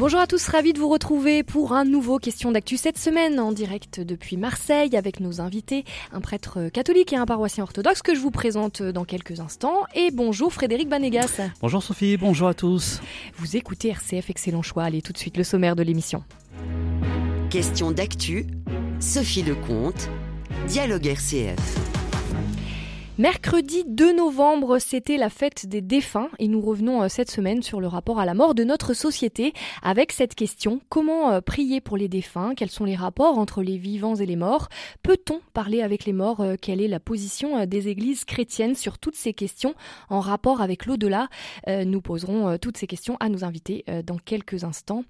Bonjour 0.00 0.20
à 0.20 0.26
tous, 0.26 0.48
ravi 0.48 0.72
de 0.72 0.78
vous 0.78 0.88
retrouver 0.88 1.42
pour 1.42 1.74
un 1.74 1.84
nouveau 1.84 2.18
Question 2.18 2.52
d'actu 2.52 2.78
cette 2.78 2.96
semaine 2.96 3.38
en 3.38 3.52
direct 3.52 4.00
depuis 4.00 4.38
Marseille 4.38 4.96
avec 4.96 5.20
nos 5.20 5.42
invités, 5.42 5.84
un 6.10 6.22
prêtre 6.22 6.70
catholique 6.72 7.12
et 7.12 7.16
un 7.16 7.26
paroissien 7.26 7.64
orthodoxe 7.64 8.00
que 8.00 8.14
je 8.14 8.20
vous 8.20 8.30
présente 8.30 8.80
dans 8.80 9.04
quelques 9.04 9.40
instants. 9.40 9.84
Et 9.94 10.10
bonjour 10.10 10.54
Frédéric 10.54 10.88
Banégas. 10.88 11.42
Bonjour 11.60 11.82
Sophie, 11.82 12.16
bonjour 12.16 12.48
à 12.48 12.54
tous. 12.54 13.02
Vous 13.36 13.58
écoutez 13.58 13.88
RCF, 13.88 14.30
excellent 14.30 14.62
choix. 14.62 14.84
Allez 14.84 15.02
tout 15.02 15.12
de 15.12 15.18
suite 15.18 15.36
le 15.36 15.44
sommaire 15.44 15.76
de 15.76 15.82
l'émission. 15.82 16.24
Question 17.50 17.90
d'actu, 17.90 18.46
Sophie 19.00 19.42
Lecomte, 19.42 20.08
Dialogue 20.66 21.08
RCF. 21.08 21.99
Mercredi 23.20 23.84
2 23.86 24.16
novembre, 24.16 24.78
c'était 24.78 25.18
la 25.18 25.28
fête 25.28 25.66
des 25.66 25.82
défunts 25.82 26.30
et 26.38 26.48
nous 26.48 26.62
revenons 26.62 27.02
euh, 27.02 27.08
cette 27.08 27.30
semaine 27.30 27.62
sur 27.62 27.78
le 27.78 27.86
rapport 27.86 28.18
à 28.18 28.24
la 28.24 28.32
mort 28.32 28.54
de 28.54 28.64
notre 28.64 28.94
société 28.94 29.52
avec 29.82 30.10
cette 30.10 30.34
question. 30.34 30.80
Comment 30.88 31.30
euh, 31.30 31.42
prier 31.42 31.82
pour 31.82 31.98
les 31.98 32.08
défunts? 32.08 32.54
Quels 32.54 32.70
sont 32.70 32.86
les 32.86 32.96
rapports 32.96 33.36
entre 33.36 33.62
les 33.62 33.76
vivants 33.76 34.14
et 34.14 34.24
les 34.24 34.36
morts? 34.36 34.70
Peut-on 35.02 35.42
parler 35.52 35.82
avec 35.82 36.06
les 36.06 36.14
morts? 36.14 36.40
Euh, 36.40 36.54
Quelle 36.58 36.80
est 36.80 36.88
la 36.88 36.98
position 36.98 37.66
des 37.66 37.88
églises 37.88 38.24
chrétiennes 38.24 38.74
sur 38.74 38.98
toutes 38.98 39.16
ces 39.16 39.34
questions 39.34 39.74
en 40.08 40.20
rapport 40.20 40.62
avec 40.62 40.86
l'au-delà? 40.86 41.28
Nous 41.68 42.00
poserons 42.00 42.56
toutes 42.56 42.78
ces 42.78 42.86
questions 42.86 43.18
à 43.20 43.28
nos 43.28 43.44
invités 43.44 43.84
dans 44.06 44.16
quelques 44.16 44.64
instants. 44.64 45.04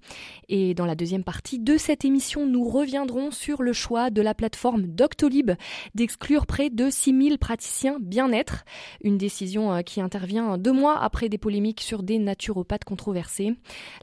Et 0.49 0.73
dans 0.73 0.85
la 0.85 0.95
deuxième 0.95 1.23
partie 1.23 1.59
de 1.59 1.77
cette 1.77 2.03
émission, 2.03 2.45
nous 2.45 2.67
reviendrons 2.67 3.31
sur 3.31 3.61
le 3.61 3.73
choix 3.73 4.09
de 4.09 4.21
la 4.21 4.33
plateforme 4.33 4.87
Doctolib 4.87 5.51
d'exclure 5.95 6.45
près 6.45 6.69
de 6.69 6.89
6000 6.89 7.37
praticiens 7.37 8.00
bien-être, 8.01 8.65
une 9.03 9.17
décision 9.17 9.73
euh, 9.73 9.81
qui 9.81 10.01
intervient 10.01 10.57
deux 10.57 10.71
mois 10.73 11.01
après 11.01 11.29
des 11.29 11.37
polémiques 11.37 11.81
sur 11.81 12.03
des 12.03 12.19
naturopathes 12.19 12.83
controversés. 12.83 13.53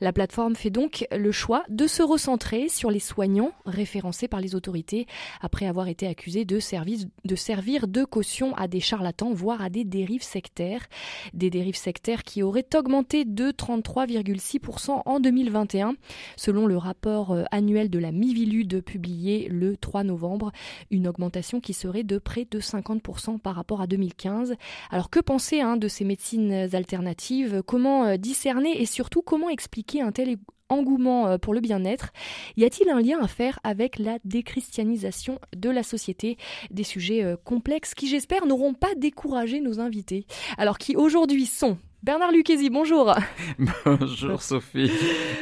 La 0.01 0.13
plateforme 0.13 0.57
fait 0.57 0.71
donc 0.71 1.07
le 1.11 1.33
choix 1.33 1.65
de 1.69 1.87
se 1.87 2.03
recentrer 2.03 2.69
sur 2.69 2.91
les 2.91 3.01
soignants 3.01 3.53
référencés 3.67 4.29
par 4.29 4.41
les 4.41 4.55
autorités 4.55 5.07
après 5.41 5.67
avoir 5.67 5.89
été 5.89 6.07
accusés 6.07 6.45
de, 6.45 6.59
servir 6.59 7.89
de 7.89 8.05
caution 8.05 8.55
à 8.57 8.69
des 8.69 8.81
charlatans, 8.81 9.33
voire 9.33 9.63
à 9.63 9.71
des 9.71 9.85
dérives 9.85 10.23
sectaires. 10.23 10.87
Des 11.35 11.51
dérives 11.51 11.77
sectaires 11.77 12.23
qui 12.23 12.43
auraient 12.43 12.69
augmenté 12.75 13.25
de 13.25 13.51
33,6% 13.51 15.03
en 15.05 15.21
2021, 15.21 15.95
selon 16.37 16.67
le 16.67 16.77
rapport 16.77 17.33
euh, 17.33 17.45
annuel 17.51 17.91
de 17.91 17.99
la 17.99 18.13
Mivilude 18.13 18.83
publié 18.83 19.49
le 19.49 19.77
3 19.77 20.05
novembre, 20.05 20.53
une 20.91 21.09
augmentation 21.09 21.61
qui 21.61 21.73
serait 21.73 22.05
de 22.05 22.19
près 22.19 22.47
de 22.51 22.61
50% 22.61 23.39
par 23.39 23.55
rapport 23.55 23.78
à 23.81 23.87
2015. 23.87 24.55
Alors 24.91 25.11
que 25.11 25.21
penser 25.21 25.61
hein, 25.61 25.77
de 25.77 25.89
ces 25.89 26.05
médecines 26.05 26.69
alternatives? 26.73 27.63
Comment 27.67 28.05
euh, 28.05 28.17
discerner 28.17 28.81
et 28.81 28.87
surtout 28.87 29.23
comment 29.23 29.49
expliquer 29.49 30.01
un 30.01 30.13
tel 30.13 30.37
engouement 30.69 31.29
euh, 31.29 31.39
pour 31.39 31.55
le 31.55 31.61
bien-être? 31.61 32.11
Y 32.57 32.65
a-t-il 32.65 32.91
un 32.91 33.01
lien 33.01 33.19
à 33.21 33.29
faire 33.29 33.59
avec 33.65 33.99
la 33.99 34.19
déchristianisation 34.25 35.39
de 35.57 35.71
la 35.71 35.83
société? 35.83 36.37
Des 36.71 36.85
sujets 36.85 37.25
euh, 37.25 37.37
complexes 37.37 37.95
qui, 37.95 38.09
j'espère, 38.09 38.47
n'auront 38.47 38.75
pas 38.75 38.95
découragé 38.97 39.61
nos 39.61 39.81
invités. 39.81 40.27
Alors 40.57 40.79
qui 40.79 40.97
aujourd'hui 40.97 41.47
sont 41.47 41.79
Bernard 42.05 42.31
Lucchesi, 42.31 42.71
bonjour. 42.71 43.13
bonjour 43.85 44.41
Sophie. 44.41 44.89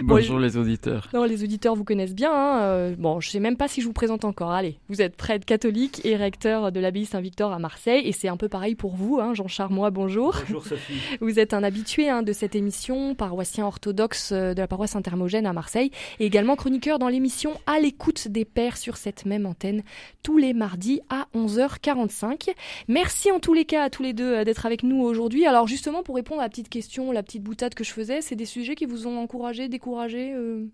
Bonjour 0.02 0.38
les 0.38 0.56
auditeurs. 0.56 1.06
Non, 1.12 1.24
les 1.24 1.44
auditeurs 1.44 1.74
vous 1.74 1.84
connaissent 1.84 2.14
bien. 2.14 2.32
Hein. 2.32 2.60
Euh, 2.62 2.94
bon, 2.96 3.20
je 3.20 3.28
sais 3.28 3.40
même 3.40 3.58
pas 3.58 3.68
si 3.68 3.82
je 3.82 3.86
vous 3.86 3.92
présente 3.92 4.24
encore. 4.24 4.52
Allez, 4.52 4.78
vous 4.88 5.02
êtes 5.02 5.16
prêtre 5.16 5.44
catholique 5.44 6.00
et 6.06 6.16
recteur 6.16 6.72
de 6.72 6.80
l'abbaye 6.80 7.04
Saint-Victor 7.04 7.52
à 7.52 7.58
Marseille, 7.58 8.08
et 8.08 8.12
c'est 8.12 8.28
un 8.28 8.38
peu 8.38 8.48
pareil 8.48 8.74
pour 8.74 8.94
vous, 8.94 9.20
hein, 9.20 9.34
Jean 9.34 9.48
Charmois. 9.48 9.90
Bonjour. 9.90 10.34
Bonjour 10.46 10.66
Sophie. 10.66 10.94
Vous 11.20 11.38
êtes 11.38 11.52
un 11.52 11.62
habitué 11.62 12.08
hein, 12.08 12.22
de 12.22 12.32
cette 12.32 12.54
émission, 12.54 13.14
paroissien 13.14 13.66
orthodoxe 13.66 14.32
euh, 14.32 14.54
de 14.54 14.60
la 14.60 14.66
paroisse 14.66 14.96
Intermogène 14.96 15.44
à 15.44 15.52
Marseille, 15.52 15.90
et 16.20 16.24
également 16.24 16.56
chroniqueur 16.56 16.98
dans 16.98 17.08
l'émission 17.08 17.52
À 17.66 17.80
l'écoute 17.80 18.28
des 18.28 18.46
pères 18.46 18.78
sur 18.78 18.96
cette 18.96 19.26
même 19.26 19.44
antenne 19.44 19.82
tous 20.22 20.38
les 20.38 20.54
mardis 20.54 21.02
à 21.10 21.26
11h45. 21.34 22.48
Merci 22.88 23.30
en 23.30 23.40
tous 23.40 23.52
les 23.52 23.66
cas 23.66 23.84
à 23.84 23.90
tous 23.90 24.02
les 24.02 24.14
deux 24.14 24.36
euh, 24.36 24.44
d'être 24.44 24.64
avec 24.64 24.82
nous 24.82 25.02
aujourd'hui. 25.02 25.44
Alors 25.44 25.66
justement 25.66 26.02
pour 26.02 26.16
répondre 26.16 26.40
à 26.40 26.45
la 26.46 26.50
petite 26.50 26.68
question, 26.68 27.10
la 27.10 27.24
petite 27.24 27.42
boutade 27.42 27.74
que 27.74 27.82
je 27.82 27.90
faisais, 27.90 28.20
c'est 28.20 28.36
des 28.36 28.44
sujets 28.44 28.76
qui 28.76 28.86
vous 28.86 29.08
ont 29.08 29.18
encouragé, 29.18 29.68
découragé, 29.68 30.32
euh, 30.32 30.70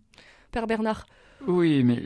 Père 0.50 0.66
Bernard? 0.66 1.06
Oui, 1.46 1.82
mais 1.82 2.00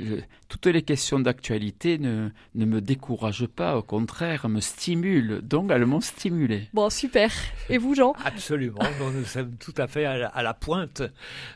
toutes 0.49 0.67
les 0.67 0.83
questions 0.83 1.19
d'actualité 1.19 1.99
ne, 1.99 2.31
ne, 2.55 2.65
me 2.65 2.81
découragent 2.81 3.47
pas, 3.47 3.77
au 3.77 3.83
contraire, 3.83 4.49
me 4.49 4.61
stimulent. 4.61 5.41
Donc, 5.43 5.71
elles 5.71 5.87
m'ont 5.87 6.01
stimulé. 6.01 6.69
Bon, 6.73 6.89
super. 6.89 7.33
Et 7.69 7.79
vous, 7.79 7.95
Jean? 7.95 8.15
Absolument. 8.25 8.81
nous 9.13 9.25
sommes 9.25 9.57
tout 9.57 9.75
à 9.77 9.87
fait 9.87 10.05
à 10.05 10.43
la, 10.43 10.55
pointe 10.55 11.03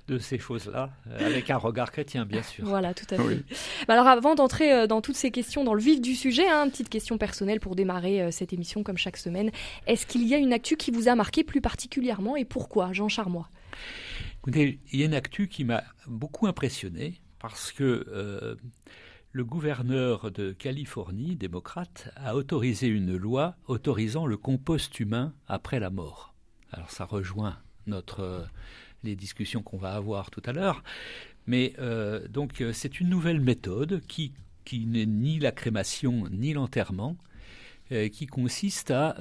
de 0.08 0.18
ces 0.18 0.38
choses-là, 0.38 0.90
euh, 1.08 1.26
avec 1.26 1.50
un 1.50 1.56
regard 1.56 1.90
chrétien, 1.90 2.26
bien 2.26 2.42
sûr. 2.42 2.64
Voilà, 2.66 2.92
tout 2.92 3.06
à 3.10 3.16
fait. 3.16 3.44
Bah, 3.86 3.94
alors, 3.94 4.08
avant 4.08 4.34
d'entrer 4.34 4.72
euh, 4.72 4.86
dans 4.86 5.00
toutes 5.00 5.16
ces 5.16 5.30
questions, 5.30 5.64
dans 5.64 5.74
le 5.74 5.80
vif 5.80 6.00
du 6.00 6.14
sujet, 6.14 6.48
hein, 6.48 6.64
une 6.64 6.70
petite 6.70 6.88
question 6.88 7.18
personnelle 7.18 7.60
pour 7.60 7.76
démarrer 7.76 8.22
euh, 8.22 8.30
cette 8.30 8.52
émission 8.52 8.82
comme 8.82 8.98
chaque 8.98 9.16
semaine. 9.16 9.50
Est-ce 9.86 10.06
qu'il 10.06 10.26
y 10.26 10.34
a 10.34 10.38
une 10.38 10.52
actu 10.52 10.76
qui 10.76 10.90
vous 10.90 11.08
a 11.08 11.14
marqué 11.14 11.44
plus 11.44 11.60
particulièrement 11.60 12.36
et 12.36 12.44
pourquoi, 12.44 12.92
Jean 12.92 13.08
Charmois 13.08 13.48
il 14.46 14.78
y 14.92 15.02
a 15.02 15.04
une 15.04 15.14
actu 15.14 15.48
qui 15.48 15.64
m'a 15.64 15.84
beaucoup 16.06 16.46
impressionné 16.46 17.20
parce 17.40 17.72
que 17.72 18.06
euh, 18.08 18.54
le 19.32 19.44
gouverneur 19.44 20.30
de 20.30 20.52
Californie, 20.52 21.34
démocrate, 21.34 22.12
a 22.16 22.36
autorisé 22.36 22.86
une 22.86 23.16
loi 23.16 23.56
autorisant 23.66 24.26
le 24.26 24.36
compost 24.36 25.00
humain 25.00 25.34
après 25.48 25.80
la 25.80 25.90
mort. 25.90 26.34
Alors 26.70 26.90
ça 26.90 27.04
rejoint 27.04 27.58
notre, 27.86 28.20
euh, 28.20 28.44
les 29.02 29.16
discussions 29.16 29.62
qu'on 29.62 29.78
va 29.78 29.94
avoir 29.94 30.30
tout 30.30 30.42
à 30.44 30.52
l'heure, 30.52 30.84
mais 31.46 31.72
euh, 31.78 32.28
donc 32.28 32.62
c'est 32.72 33.00
une 33.00 33.08
nouvelle 33.08 33.40
méthode 33.40 34.02
qui, 34.06 34.34
qui 34.64 34.86
n'est 34.86 35.06
ni 35.06 35.40
la 35.40 35.50
crémation 35.50 36.28
ni 36.30 36.52
l'enterrement, 36.52 37.16
qui 38.12 38.26
consiste 38.26 38.92
à 38.92 39.16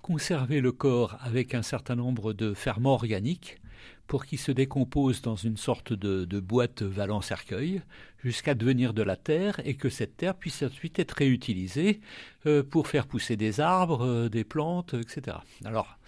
conserver 0.00 0.60
le 0.60 0.70
corps 0.70 1.16
avec 1.22 1.56
un 1.56 1.62
certain 1.62 1.96
nombre 1.96 2.34
de 2.34 2.54
ferments 2.54 2.94
organiques 2.94 3.58
pour 4.06 4.24
qu'il 4.24 4.38
se 4.38 4.52
décompose 4.52 5.22
dans 5.22 5.36
une 5.36 5.56
sorte 5.56 5.92
de, 5.92 6.40
boîte 6.40 6.82
valant 6.82 7.20
cercueil 7.20 7.82
jusqu'à 8.22 8.54
devenir 8.54 8.94
de 8.94 9.02
la 9.02 9.16
terre 9.16 9.60
et 9.64 9.74
que 9.74 9.88
cette 9.88 10.16
terre 10.16 10.34
puisse 10.34 10.62
ensuite 10.62 10.98
être 10.98 11.12
réutilisée 11.12 12.00
euh, 12.46 12.62
pour 12.62 12.88
faire 12.88 13.06
pousser 13.06 13.36
des 13.36 13.60
arbres, 13.60 14.04
euh, 14.04 14.28
des 14.28 14.44
plantes, 14.44 14.94
etc. 14.94 15.38
Alors, 15.64 15.98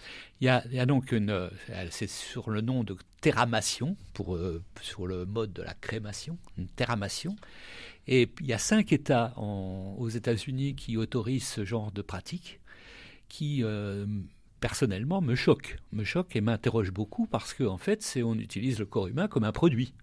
il 0.41 0.45
y 0.45 0.49
a, 0.49 0.85
donc 0.85 1.11
une, 1.11 1.29
euh, 1.29 1.49
c'est 1.91 2.09
sur 2.09 2.49
le 2.49 2.61
nom 2.61 2.83
de 2.83 2.95
terramation, 3.21 3.97
pour, 4.13 4.39
sur 4.81 5.05
le 5.05 5.25
mode 5.25 5.51
de 5.51 5.61
la 5.61 5.73
crémation, 5.73 6.37
une 6.57 6.67
terramation. 6.67 7.35
Et 8.07 8.29
il 8.39 8.47
y 8.47 8.53
a 8.53 8.57
cinq 8.57 8.93
États 8.93 9.33
aux 9.37 10.09
États-Unis 10.09 10.75
qui 10.75 10.95
autorisent 10.95 11.47
ce 11.47 11.65
genre 11.65 11.91
de 11.91 12.01
pratique, 12.01 12.61
qui 13.27 13.63
personnellement 14.59 15.21
me 15.21 15.35
choque, 15.35 15.77
me 15.91 16.03
choque 16.03 16.35
et 16.35 16.41
m'interroge 16.41 16.91
beaucoup 16.91 17.25
parce 17.27 17.53
qu'en 17.53 17.73
en 17.73 17.77
fait, 17.77 18.01
c'est 18.01 18.23
on 18.23 18.35
utilise 18.35 18.79
le 18.79 18.85
corps 18.85 19.07
humain 19.07 19.27
comme 19.27 19.43
un 19.43 19.51
produit. 19.51 19.93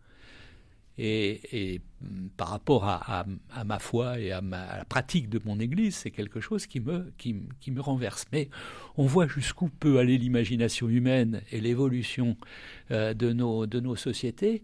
Et, 0.98 1.82
mm, 2.00 2.28
par 2.36 2.48
rapport 2.48 2.84
à, 2.84 3.26
ma 3.64 3.78
foi 3.78 4.18
et 4.18 4.32
à, 4.32 4.40
la 4.40 4.84
pratique 4.88 5.28
de 5.28 5.40
mon 5.44 5.60
Église, 5.60 5.94
c'est 5.96 6.10
quelque 6.10 6.40
chose 6.40 6.66
qui 6.66 6.80
me, 6.80 7.80
renverse. 7.80 8.24
Mais 8.32 8.48
on 8.96 9.04
voit 9.04 9.26
jusqu'où 9.26 9.68
peut 9.68 9.98
aller 9.98 10.16
l'imagination 10.16 10.88
humaine 10.88 11.42
et 11.52 11.60
l'évolution 11.60 12.36
euh, 12.90 13.12
de, 13.12 13.32
nos, 13.32 13.96
sociétés. 13.96 14.62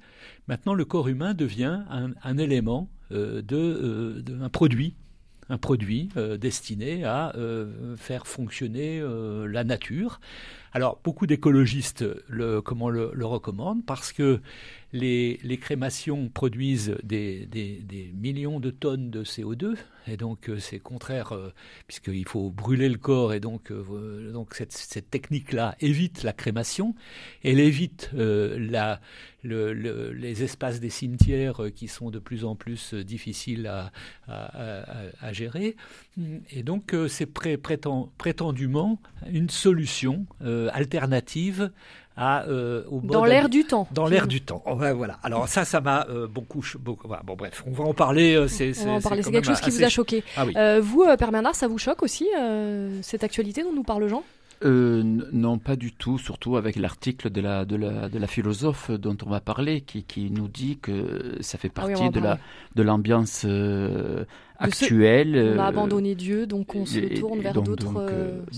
Maintenant, 0.48 0.74
le 0.74 0.86
corps 0.86 1.08
humain 1.08 1.34
devient 1.34 1.82
un, 1.90 2.38
élément, 2.38 2.88
euh, 3.10 3.42
euh, 3.52 4.22
un 4.40 4.48
produit 4.48 4.94
un 5.48 5.58
produit 5.58 6.08
euh, 6.16 6.36
destiné 6.36 7.04
à 7.04 7.34
euh, 7.36 7.96
faire 7.96 8.26
fonctionner 8.26 9.00
euh, 9.00 9.46
la 9.46 9.64
nature. 9.64 10.20
Alors 10.72 10.98
beaucoup 11.04 11.26
d'écologistes 11.26 12.04
le, 12.28 12.60
comment 12.60 12.88
le, 12.88 13.10
le, 13.14 13.26
recommandent 13.26 13.84
parce 13.84 14.12
que 14.12 14.40
les, 14.92 15.58
crémations 15.60 16.28
produisent 16.28 16.96
des, 17.02 17.48
millions 18.14 18.60
de 18.60 18.70
tonnes 18.70 19.10
de 19.10 19.24
CO2 19.24 19.76
et 20.08 20.16
donc 20.16 20.50
c'est 20.58 20.80
contraire 20.80 21.32
puisqu'il 21.86 22.26
faut 22.26 22.50
brûler 22.50 22.88
le 22.88 22.98
corps 22.98 23.32
et 23.32 23.40
donc, 23.40 23.72
donc 23.72 24.54
cette, 24.54 25.10
technique-là 25.10 25.76
évite 25.80 26.22
la 26.22 26.32
crémation, 26.32 26.94
elle 27.42 27.60
évite 27.60 28.10
les 29.44 30.42
espaces 30.42 30.80
des 30.80 30.90
cimetières 30.90 31.62
euh, 31.62 31.70
qui 31.70 31.88
sont 31.88 32.10
de 32.10 32.18
plus 32.18 32.44
en 32.44 32.54
plus 32.54 32.94
euh, 32.94 33.04
difficiles 33.04 33.66
à, 33.66 33.90
gérer. 35.32 35.76
Et 36.50 36.62
donc, 36.62 36.94
euh, 36.94 37.08
c'est 37.08 37.26
prétendument 37.26 39.00
une 39.30 39.48
solution 39.50 40.26
alternative 40.72 41.70
à, 42.16 42.44
au 42.48 43.00
dans 43.02 43.24
l'air 43.24 43.48
du 43.48 43.64
temps. 43.64 43.88
Dans 43.92 44.06
l'air 44.06 44.26
du 44.26 44.40
temps. 44.40 44.62
voilà. 44.66 45.18
Alors 45.22 45.48
ça, 45.48 45.64
ça 45.64 45.80
m'a 45.80 46.06
beaucoup, 46.28 46.64
beaucoup. 46.78 47.08
bon, 47.08 47.34
bref, 47.36 47.64
on 47.66 47.72
va 47.72 47.84
en 47.84 47.94
parler. 47.94 48.46
c'est, 48.48 48.72
parler. 49.02 49.22
C'est 49.22 49.30
quelque 49.30 49.46
chose 49.46 49.60
qui 49.60 49.70
vous 49.70 49.84
a 49.84 49.88
choqué. 49.88 50.24
Ah 50.36 50.80
vous, 50.80 51.04
Père 51.18 51.32
Bernard, 51.32 51.54
ça 51.54 51.68
vous 51.68 51.78
choque 51.78 52.02
aussi 52.02 52.28
cette 53.02 53.24
actualité 53.24 53.62
dont 53.62 53.72
nous 53.72 53.84
parle 53.84 54.08
Jean? 54.08 54.22
Euh, 54.64 55.02
non, 55.32 55.58
pas 55.58 55.76
du 55.76 55.92
tout, 55.92 56.18
surtout 56.18 56.56
avec 56.56 56.76
l'article 56.76 57.30
de 57.30 57.40
la, 57.40 57.64
de, 57.64 57.76
la, 57.76 58.08
de 58.08 58.18
la 58.18 58.26
philosophe 58.26 58.90
dont 58.90 59.16
on 59.26 59.30
va 59.30 59.40
parler, 59.40 59.80
qui, 59.80 60.04
qui 60.04 60.30
nous 60.30 60.48
dit 60.48 60.78
que 60.80 61.36
ça 61.40 61.58
fait 61.58 61.72
ah 61.76 61.80
partie 61.80 62.10
de, 62.10 62.20
la, 62.20 62.38
de 62.76 62.82
l'ambiance 62.82 63.44
euh, 63.44 64.24
actuelle. 64.58 65.34
on 65.56 65.58
a 65.58 65.64
euh, 65.64 65.68
abandonné 65.68 66.14
Dieu, 66.14 66.46
donc 66.46 66.74
on 66.74 66.86
se 66.86 67.00
tourne 67.18 67.40
vers 67.40 67.54
d'autres 67.54 68.04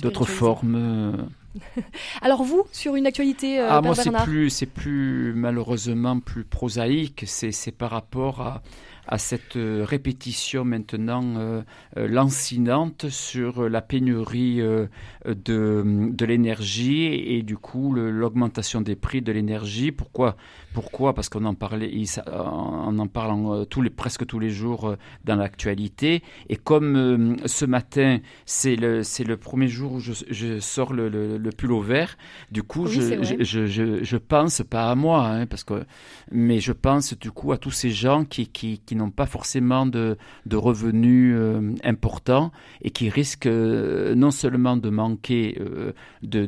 d'autres 0.02 0.26
formes. 0.26 1.28
Alors 2.22 2.42
vous, 2.42 2.64
sur 2.72 2.96
une 2.96 3.06
actualité, 3.06 3.58
ah, 3.60 3.80
moi 3.80 3.94
c'est 3.94 4.12
plus, 4.24 4.50
c'est 4.50 4.66
plus 4.66 5.32
malheureusement 5.34 6.20
plus 6.20 6.44
prosaïque. 6.44 7.24
C'est 7.26 7.72
par 7.72 7.90
rapport 7.90 8.40
à 8.40 8.62
à 9.06 9.18
cette 9.18 9.56
euh, 9.56 9.84
répétition 9.86 10.64
maintenant 10.64 11.36
euh, 11.36 11.62
euh, 11.96 12.08
lancinante 12.08 13.08
sur 13.10 13.68
la 13.68 13.82
pénurie 13.82 14.60
de, 14.60 14.88
de 15.24 16.24
l'énergie 16.24 17.04
et 17.04 17.42
du 17.42 17.56
coup 17.56 17.92
l'augmentation 17.94 18.80
des 18.80 18.96
prix 18.96 19.22
de 19.22 19.32
l'énergie. 19.32 19.92
Pourquoi 19.92 20.36
pourquoi? 20.74 21.14
Parce 21.14 21.30
qu'on 21.30 21.46
en 21.46 21.54
parlait, 21.54 21.90
on 22.26 22.98
en 22.98 23.06
parle 23.06 23.66
tous 23.66 23.80
les, 23.80 23.90
presque 23.90 24.26
tous 24.26 24.38
les 24.38 24.50
jours 24.50 24.96
dans 25.24 25.36
l'actualité. 25.36 26.22
Et 26.50 26.56
comme 26.56 27.36
ce 27.46 27.64
matin, 27.64 28.18
c'est 28.44 28.76
le, 28.76 29.36
premier 29.36 29.68
jour 29.68 29.92
où 29.94 30.00
je, 30.00 30.58
sors 30.60 30.92
le, 30.92 31.08
le, 31.08 31.50
pull 31.50 31.72
au 31.72 31.80
vert, 31.80 32.18
du 32.50 32.62
coup, 32.62 32.86
je, 32.86 33.22
je, 33.22 33.66
je, 33.66 34.02
je, 34.02 34.16
pense, 34.16 34.62
pas 34.68 34.90
à 34.90 34.94
moi, 34.94 35.26
hein, 35.26 35.46
parce 35.46 35.64
que, 35.64 35.84
mais 36.30 36.60
je 36.60 36.72
pense 36.72 37.16
du 37.18 37.30
coup 37.30 37.52
à 37.52 37.58
tous 37.58 37.70
ces 37.70 37.90
gens 37.90 38.24
qui, 38.24 38.48
qui, 38.48 38.80
qui 38.84 38.96
n'ont 38.96 39.10
pas 39.10 39.26
forcément 39.26 39.86
de, 39.86 40.16
de 40.46 40.56
revenus 40.56 41.34
euh, 41.36 41.74
importants 41.84 42.50
et 42.82 42.90
qui 42.90 43.08
risquent 43.08 43.46
euh, 43.46 44.14
non 44.14 44.30
seulement 44.30 44.76
de 44.76 44.90
manquer 44.90 45.58
euh, 45.60 45.92
de, 46.22 46.46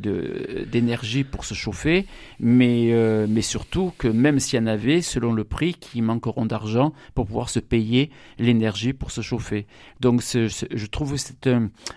d'énergie 0.70 1.25
pour 1.25 1.44
se 1.44 1.55
chauffer, 1.55 2.06
mais, 2.40 2.93
mais 3.28 3.43
surtout 3.43 3.93
que 3.99 4.08
même 4.16 4.38
s'il 4.38 4.58
y 4.58 4.62
en 4.62 4.66
avait, 4.66 5.02
selon 5.02 5.32
le 5.32 5.44
prix, 5.44 5.74
qui 5.74 6.02
manqueront 6.02 6.46
d'argent 6.46 6.92
pour 7.14 7.26
pouvoir 7.26 7.48
se 7.48 7.60
payer 7.60 8.10
l'énergie 8.38 8.92
pour 8.92 9.10
se 9.10 9.20
chauffer. 9.20 9.66
Donc 10.00 10.22
je 10.22 10.86
trouve 10.86 11.12
que 11.12 11.18
c'est 11.18 11.48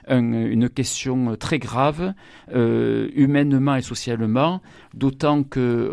une 0.09 0.69
question 0.69 1.35
très 1.35 1.59
grave, 1.59 2.13
humainement 2.53 3.75
et 3.75 3.81
socialement, 3.81 4.61
d'autant 4.93 5.43
que 5.43 5.91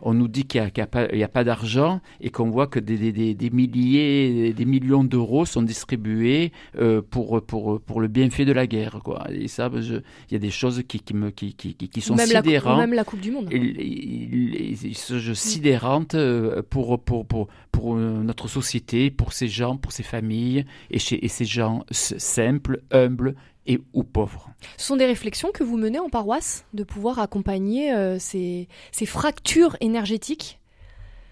on 0.00 0.14
nous 0.14 0.28
dit 0.28 0.44
qu'il 0.44 0.62
n'y 0.62 1.22
a, 1.22 1.28
pas 1.28 1.44
d'argent 1.44 2.00
et 2.20 2.30
qu'on 2.30 2.50
voit 2.50 2.66
que 2.66 2.80
des, 2.80 3.12
des, 3.12 3.34
des 3.34 3.50
milliers 3.50 4.52
des 4.52 4.64
millions 4.64 5.04
d'euros 5.04 5.44
sont 5.44 5.62
distribués 5.62 6.52
euh, 6.78 7.02
pour, 7.02 7.42
pour, 7.44 7.80
pour 7.80 8.00
le 8.00 8.08
bienfait 8.08 8.44
de 8.44 8.52
la 8.52 8.66
guerre. 8.66 9.00
Quoi. 9.04 9.26
Et 9.30 9.48
ça, 9.48 9.70
il 9.72 10.02
y 10.30 10.34
a 10.34 10.38
des 10.38 10.50
choses 10.50 10.82
qui, 10.86 11.00
qui, 11.00 11.14
me, 11.14 11.30
qui, 11.30 11.54
qui, 11.54 11.74
qui 11.74 12.00
sont 12.00 12.14
même 12.14 12.26
sidérantes. 12.26 12.78
même 12.78 12.92
la 12.92 13.04
Coupe 13.04 13.20
du 13.20 13.30
Monde. 13.30 13.48
je 13.50 15.32
sidérantes 15.46 16.14
euh, 16.14 16.62
pour, 16.68 17.00
pour, 17.00 17.26
pour, 17.26 17.48
pour 17.72 17.96
notre 17.96 18.48
société, 18.48 19.10
pour 19.10 19.32
ces 19.32 19.48
gens, 19.48 19.76
pour 19.76 19.92
ces 19.92 20.02
familles 20.02 20.64
et, 20.90 20.98
chez, 20.98 21.24
et 21.24 21.28
ces 21.28 21.44
gens 21.44 21.84
simples, 21.90 22.82
humbles 22.90 23.34
et 23.66 23.80
ou 23.92 24.04
pauvres. 24.04 24.50
Ce 24.76 24.86
sont 24.86 24.96
des 24.96 25.06
réflexions 25.06 25.50
que 25.52 25.64
vous 25.64 25.76
menez 25.76 25.98
en 25.98 26.08
paroisse, 26.08 26.64
de 26.72 26.84
pouvoir 26.84 27.18
accompagner 27.18 27.92
euh, 27.92 28.18
ces, 28.18 28.68
ces 28.92 29.06
fractures 29.06 29.76
énergétiques 29.80 30.60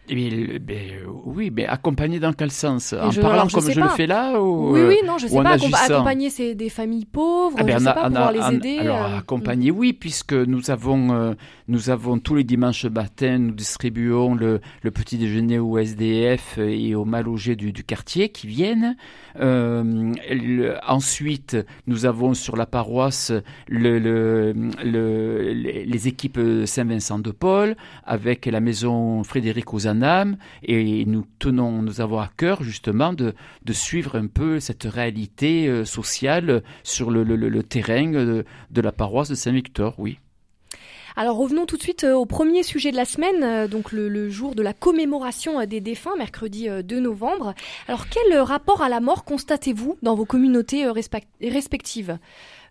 eh 0.09 0.59
ben, 0.59 0.77
oui, 1.25 1.51
mais 1.51 1.67
accompagner 1.67 2.21
dans 2.21 2.33
quel 2.33 2.51
sens? 2.51 2.93
En 2.93 3.11
parlant 3.11 3.47
comme 3.49 3.71
je 3.71 3.81
le 3.81 3.89
fais 3.89 4.07
là 4.07 4.41
ou, 4.41 4.73
Oui, 4.73 4.81
oui, 4.87 4.97
non, 5.07 5.17
je 5.19 5.27
sais 5.29 5.43
pas. 5.43 5.57
Accompagner 5.85 6.31
des 6.55 6.69
familles 6.69 7.07
pauvres, 7.07 7.57
eh 7.61 7.65
ben, 7.65 7.79
je 7.79 7.85
sais 7.85 7.95
pas, 7.95 8.07
pouvoir 8.09 8.33
les 8.33 8.57
aider. 8.57 8.79
Alors, 8.81 9.05
euh, 9.07 9.19
accompagner, 9.19 9.71
oui, 9.71 9.93
puisque 9.95 10.35
nous 10.35 10.71
avons, 10.71 11.13
euh, 11.13 11.35
nous 11.69 11.91
avons 11.91 12.19
tous 12.19 12.35
les 12.35 12.45
dimanches 12.45 12.85
matin, 12.85 13.39
nous 13.39 13.53
distribuons 13.53 14.35
le, 14.35 14.61
le 14.83 14.91
petit 14.91 15.17
déjeuner 15.17 15.59
au 15.59 15.79
SDF 15.79 16.59
et 16.59 16.95
aux 16.95 17.05
mal 17.07 17.25
logés 17.25 17.57
du, 17.57 17.73
du 17.73 17.85
quartier 17.85 18.29
qui 18.29 18.47
viennent. 18.47 18.97
Euh, 19.41 20.15
ensuite, 20.87 21.57
nous 21.87 22.07
avons 22.07 22.35
sur 22.35 22.57
la 22.57 22.67
paroisse 22.67 23.33
le, 23.69 23.99
le, 23.99 24.53
le 24.85 25.53
les 25.53 26.09
équipes 26.09 26.41
Saint-Vincent 26.67 27.19
de 27.19 27.31
Paul 27.31 27.77
avec 28.05 28.47
la 28.47 28.61
maison 28.61 29.23
Frédéric 29.25 29.73
aux 29.75 29.87
et 30.63 31.05
nous 31.07 31.27
tenons, 31.39 31.83
nous 31.83 32.01
avons 32.01 32.19
à 32.19 32.31
cœur 32.37 32.63
justement 32.63 33.13
de, 33.13 33.35
de 33.65 33.73
suivre 33.73 34.17
un 34.17 34.27
peu 34.27 34.61
cette 34.61 34.85
réalité 34.85 35.67
euh, 35.69 35.85
sociale 35.85 36.63
sur 36.83 37.11
le, 37.11 37.23
le, 37.25 37.63
terrain 37.63 38.11
de, 38.11 38.45
de 38.71 38.81
la 38.81 38.93
paroisse 38.93 39.29
de 39.29 39.35
Saint-Victor, 39.35 39.95
oui. 39.99 40.19
Alors 41.17 41.37
revenons 41.37 41.67
tout 41.67 41.77
de 41.77 41.83
suite 41.83 42.05
euh, 42.05 42.15
au 42.15 42.27
premier 42.27 42.63
sujet 42.63 42.91
de 42.91 42.97
la 42.97 43.05
semaine, 43.05 43.43
euh, 43.43 43.69
donc 43.69 43.93
le, 43.93 44.31
jour 44.31 44.55
de 44.55 44.63
la 44.63 44.73
commémoration 44.73 45.65
des 45.65 45.81
défunts, 45.81 46.17
mercredi 46.17 46.69
2 46.69 47.01
novembre. 47.01 47.55
Alors 47.89 48.09
quel 48.09 48.39
rapport 48.39 48.83
à 48.83 48.89
la 48.89 49.01
mort 49.01 49.25
constatez-vous 49.25 49.99
dans 50.03 50.15
vos 50.15 50.25
communautés 50.25 50.87
respectives 50.89 52.19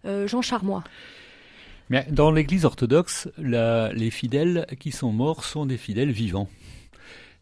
Jean 0.06 0.42
Charmois? 0.42 0.84
Dans 2.10 2.32
l'Église 2.32 2.66
orthodoxe, 2.66 3.30
les 3.38 4.10
fidèles 4.10 4.66
qui 4.80 4.92
sont 4.92 5.12
morts 5.12 5.46
sont 5.46 5.66
des 5.66 5.78
fidèles 5.78 6.12
vivants. 6.12 6.50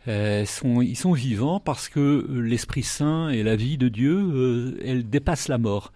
Euh, 0.07 0.45
ils 0.81 0.97
sont 0.97 1.13
vivants 1.13 1.59
parce 1.59 1.87
que 1.87 1.99
euh, 1.99 2.39
l'Esprit 2.41 2.83
Saint 2.83 3.29
et 3.29 3.43
la 3.43 3.55
vie 3.55 3.77
de 3.77 3.87
Dieu, 3.87 4.17
euh, 4.17 4.79
elle 4.83 5.05
la 5.47 5.57
mort. 5.57 5.93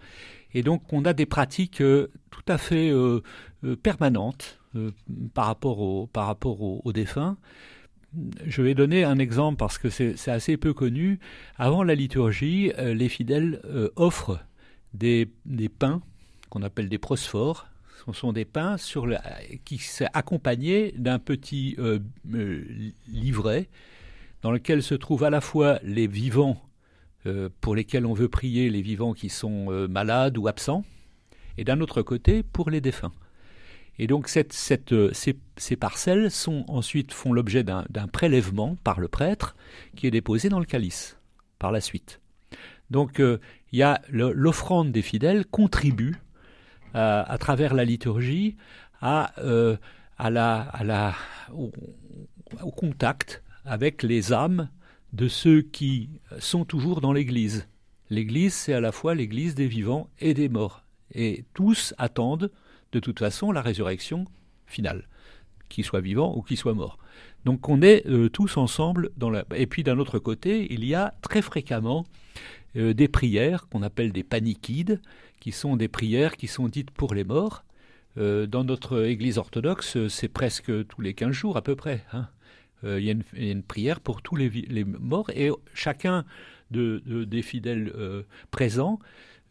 Et 0.54 0.62
donc 0.62 0.92
on 0.92 1.04
a 1.04 1.12
des 1.12 1.26
pratiques 1.26 1.78
tout 1.78 2.44
à 2.48 2.56
fait 2.56 2.90
permanentes 3.82 4.58
par 5.34 5.46
rapport, 5.46 5.80
au, 5.80 6.06
par 6.06 6.26
rapport 6.26 6.60
aux, 6.62 6.92
défunts. 6.92 7.36
Je 8.46 8.62
vais 8.62 8.74
donner 8.74 9.04
un 9.04 9.18
exemple 9.18 9.58
parce 9.58 9.78
que 9.78 9.90
c'est 9.90 10.28
assez 10.28 10.56
peu 10.56 10.72
connu. 10.72 11.18
Avant 11.56 11.82
la 11.82 11.94
liturgie, 11.94 12.72
les 12.78 13.08
fidèles 13.08 13.60
offrent 13.96 14.38
des, 14.94 15.30
des 15.44 15.68
pains 15.68 16.00
qu'on 16.48 16.62
appelle 16.62 16.88
des 16.88 16.98
prosphores. 16.98 17.66
Ce 18.06 18.12
sont 18.12 18.32
des 18.32 18.44
pains 18.44 18.76
qui 19.64 19.78
sont 19.78 20.06
accompagnés 20.14 20.94
d'un 20.96 21.18
petit 21.18 21.76
livret 23.08 23.68
dans 24.42 24.52
lequel 24.52 24.82
se 24.82 24.94
trouvent 24.94 25.24
à 25.24 25.30
la 25.30 25.40
fois 25.40 25.80
les 25.82 26.06
vivants 26.06 26.56
euh, 27.26 27.48
pour 27.60 27.74
lesquels 27.74 28.06
on 28.06 28.12
veut 28.12 28.28
prier, 28.28 28.70
les 28.70 28.82
vivants 28.82 29.12
qui 29.12 29.28
sont 29.28 29.66
euh, 29.70 29.88
malades 29.88 30.38
ou 30.38 30.46
absents, 30.46 30.84
et 31.58 31.64
d'un 31.64 31.80
autre 31.80 32.02
côté 32.02 32.44
pour 32.44 32.70
les 32.70 32.80
défunts. 32.80 33.12
Et 33.98 34.06
donc 34.06 34.30
euh, 34.92 35.10
ces, 35.56 35.76
parcelles 35.76 36.30
sont 36.30 36.64
ensuite 36.68 37.12
font 37.12 37.32
l'objet 37.32 37.64
d'un 37.64 38.08
prélèvement 38.12 38.76
par 38.84 39.00
le 39.00 39.08
prêtre 39.08 39.56
qui 39.96 40.06
est 40.06 40.10
déposé 40.10 40.48
dans 40.48 40.60
le 40.60 40.66
calice 40.66 41.18
par 41.58 41.72
la 41.72 41.80
suite. 41.80 42.20
Donc 42.90 43.20
a 43.20 44.00
l'offrande 44.10 44.92
des 44.92 45.02
fidèles 45.02 45.46
contribue 45.46 46.16
à 46.94 47.36
travers 47.38 47.74
la 47.74 47.84
liturgie 47.84 48.56
au 52.62 52.70
contact 52.70 53.42
avec 53.64 54.02
les 54.02 54.32
âmes 54.32 54.68
de 55.12 55.28
ceux 55.28 55.62
qui 55.62 56.10
sont 56.38 56.64
toujours 56.64 57.00
dans 57.00 57.12
l'Église. 57.12 57.66
L'Église, 58.10 58.54
c'est 58.54 58.72
à 58.72 58.80
la 58.80 58.92
fois 58.92 59.14
l'Église 59.14 59.54
des 59.54 59.66
vivants 59.66 60.08
et 60.20 60.34
des 60.34 60.48
morts. 60.48 60.84
Et 61.12 61.44
tous 61.54 61.94
attendent, 61.98 62.50
de 62.96 63.00
toute 63.00 63.18
façon, 63.18 63.52
la 63.52 63.60
résurrection 63.60 64.24
finale, 64.66 65.06
qu'ils 65.68 65.84
soient 65.84 66.00
vivants 66.00 66.34
ou 66.34 66.40
qu'ils 66.40 66.56
soient 66.56 66.72
morts. 66.72 66.96
Donc 67.44 67.68
on 67.68 67.82
est 67.82 68.06
euh, 68.06 68.30
tous 68.30 68.56
ensemble 68.56 69.10
dans 69.18 69.28
la... 69.28 69.44
Et 69.54 69.66
puis 69.66 69.82
d'un 69.82 69.98
autre 69.98 70.18
côté, 70.18 70.66
il 70.72 70.82
y 70.82 70.94
a 70.94 71.12
très 71.20 71.42
fréquemment 71.42 72.06
euh, 72.74 72.94
des 72.94 73.06
prières 73.06 73.68
qu'on 73.68 73.82
appelle 73.82 74.12
des 74.12 74.22
paniquides, 74.22 75.02
qui 75.40 75.52
sont 75.52 75.76
des 75.76 75.88
prières 75.88 76.38
qui 76.38 76.46
sont 76.46 76.68
dites 76.68 76.90
pour 76.90 77.12
les 77.12 77.24
morts. 77.24 77.64
Euh, 78.16 78.46
dans 78.46 78.64
notre 78.64 79.04
Église 79.04 79.36
orthodoxe, 79.36 80.08
c'est 80.08 80.28
presque 80.28 80.72
tous 80.88 81.02
les 81.02 81.12
quinze 81.12 81.32
jours 81.32 81.58
à 81.58 81.62
peu 81.62 81.76
près. 81.76 82.02
Hein. 82.14 82.28
Il 82.82 83.00
y, 83.00 83.10
a 83.10 83.14
une 83.34 83.62
prière 83.62 84.00
pour 84.00 84.22
tous 84.22 84.36
les, 84.36 84.84
morts 84.84 85.30
et 85.34 85.50
chacun 85.74 86.24
des 86.70 87.42
fidèles 87.42 87.92
présents 88.52 89.00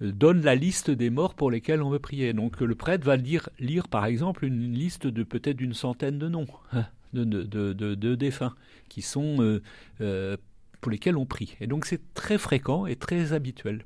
donne 0.02 0.42
la 0.42 0.56
liste 0.56 0.92
des 0.92 1.10
morts 1.10 1.36
pour 1.36 1.52
lesquels 1.52 1.82
on 1.82 1.90
veut 1.90 2.00
prier. 2.00 2.34
Donc 2.34 2.60
le 2.62 2.76
prêtre 2.76 3.06
va 3.06 3.16
lire, 3.16 3.50
par 3.90 4.06
exemple 4.06 4.46
une 4.46 4.74
liste 4.74 5.08
de 5.08 5.24
peut-être 5.24 5.58
d'une 5.58 5.74
centaine 5.74 6.20
de 6.20 6.28
noms 6.28 6.48
hein, 6.74 6.86
de, 7.14 8.16
défunts 8.16 8.56
qui 8.90 9.02
sont 9.02 9.60
pour 10.82 10.92
lesquels 10.92 11.18
on 11.18 11.26
prie. 11.26 11.56
Et 11.62 11.68
donc 11.68 11.86
c'est 11.86 12.14
très 12.14 12.38
fréquent 12.38 12.86
et 12.86 12.96
très 12.96 13.34
habituel. 13.34 13.86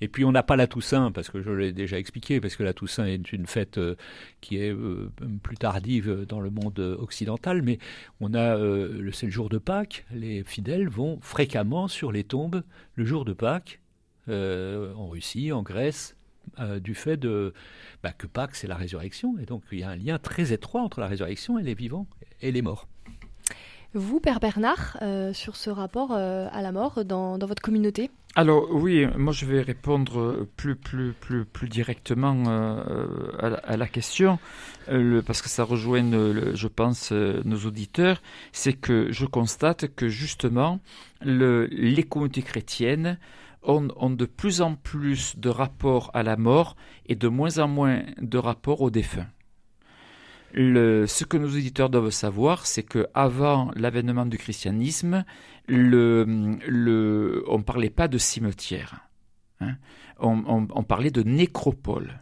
Et 0.00 0.08
puis 0.08 0.24
on 0.24 0.32
n'a 0.32 0.42
pas 0.42 0.56
la 0.56 0.66
Toussaint, 0.66 1.10
parce 1.10 1.30
que 1.30 1.42
je 1.42 1.50
l'ai 1.50 1.72
déjà 1.72 1.98
expliqué, 1.98 2.40
parce 2.40 2.56
que 2.56 2.62
la 2.62 2.72
Toussaint 2.72 3.06
est 3.06 3.32
une 3.32 3.46
fête 3.46 3.78
euh, 3.78 3.96
qui 4.40 4.58
est 4.58 4.72
euh, 4.72 5.10
plus 5.42 5.56
tardive 5.56 6.24
dans 6.28 6.40
le 6.40 6.50
monde 6.50 6.78
occidental, 6.78 7.62
mais 7.62 7.78
on 8.20 8.34
a 8.34 8.56
euh, 8.56 9.10
c'est 9.12 9.26
le 9.26 9.32
jour 9.32 9.48
de 9.48 9.58
Pâques. 9.58 10.04
Les 10.12 10.42
fidèles 10.44 10.88
vont 10.88 11.18
fréquemment 11.20 11.88
sur 11.88 12.12
les 12.12 12.24
tombes 12.24 12.62
le 12.94 13.04
jour 13.04 13.24
de 13.24 13.32
Pâques, 13.32 13.80
en 14.30 15.08
Russie, 15.08 15.52
en 15.52 15.62
Grèce, 15.62 16.16
du 16.80 16.94
fait 16.94 17.16
de 17.16 17.52
bah, 18.02 18.12
que 18.12 18.26
Pâques 18.26 18.56
c'est 18.56 18.66
la 18.66 18.76
résurrection, 18.76 19.38
et 19.38 19.46
donc 19.46 19.62
il 19.72 19.80
y 19.80 19.82
a 19.82 19.90
un 19.90 19.96
lien 19.96 20.18
très 20.18 20.52
étroit 20.52 20.82
entre 20.82 21.00
la 21.00 21.06
résurrection 21.06 21.58
et 21.58 21.62
les 21.62 21.74
vivants 21.74 22.06
et 22.40 22.52
les 22.52 22.62
morts. 22.62 22.88
Vous, 23.92 24.20
Père 24.20 24.40
Bernard, 24.40 24.98
sur 25.32 25.56
ce 25.56 25.70
rapport 25.70 26.12
à 26.12 26.62
la 26.62 26.72
mort 26.72 27.04
dans, 27.04 27.38
dans 27.38 27.46
votre 27.46 27.62
communauté? 27.62 28.10
Alors 28.36 28.68
oui, 28.70 29.06
moi 29.16 29.32
je 29.32 29.44
vais 29.44 29.60
répondre 29.60 30.46
plus 30.56 30.76
plus 30.76 31.12
plus 31.14 31.44
plus 31.44 31.68
directement 31.68 32.44
euh, 32.46 33.58
à, 33.64 33.76
la, 33.76 33.88
question 33.88 34.38
euh, 34.88 35.20
parce 35.20 35.42
que 35.42 35.48
ça 35.48 35.64
rejoint, 35.64 36.08
je 36.54 36.68
pense, 36.68 37.10
euh, 37.10 37.42
nos 37.44 37.58
auditeurs. 37.66 38.22
C'est 38.52 38.74
que 38.74 39.10
je 39.10 39.26
constate 39.26 39.92
que 39.96 40.08
justement 40.08 40.78
les 41.22 42.04
communautés 42.04 42.42
chrétiennes 42.42 43.18
ont, 43.62 43.88
ont, 43.96 44.10
de 44.10 44.24
plus 44.26 44.60
en 44.60 44.74
plus 44.74 45.36
de 45.38 45.48
rapports 45.48 46.10
à 46.14 46.22
la 46.22 46.36
mort 46.36 46.76
et 47.06 47.14
de 47.14 47.28
moins 47.28 47.58
en 47.58 47.68
moins 47.68 48.02
de 48.20 48.38
rapports 48.38 48.80
aux 48.80 48.90
défunts. 48.90 49.28
Ce 50.54 51.24
que 51.24 51.36
nos 51.36 51.48
auditeurs 51.48 51.90
doivent 51.90 52.10
savoir, 52.10 52.66
c'est 52.66 52.82
que 52.82 53.06
avant 53.14 53.70
l'avènement 53.76 54.26
du 54.26 54.36
christianisme, 54.36 55.24
on 55.68 55.74
ne 55.74 57.62
parlait 57.62 57.90
pas 57.90 58.08
de 58.08 58.18
cimetière. 58.18 59.08
Hein. 59.60 59.76
On, 60.18 60.82
parlait 60.82 61.10
de 61.10 61.22
nécropole. 61.22 62.20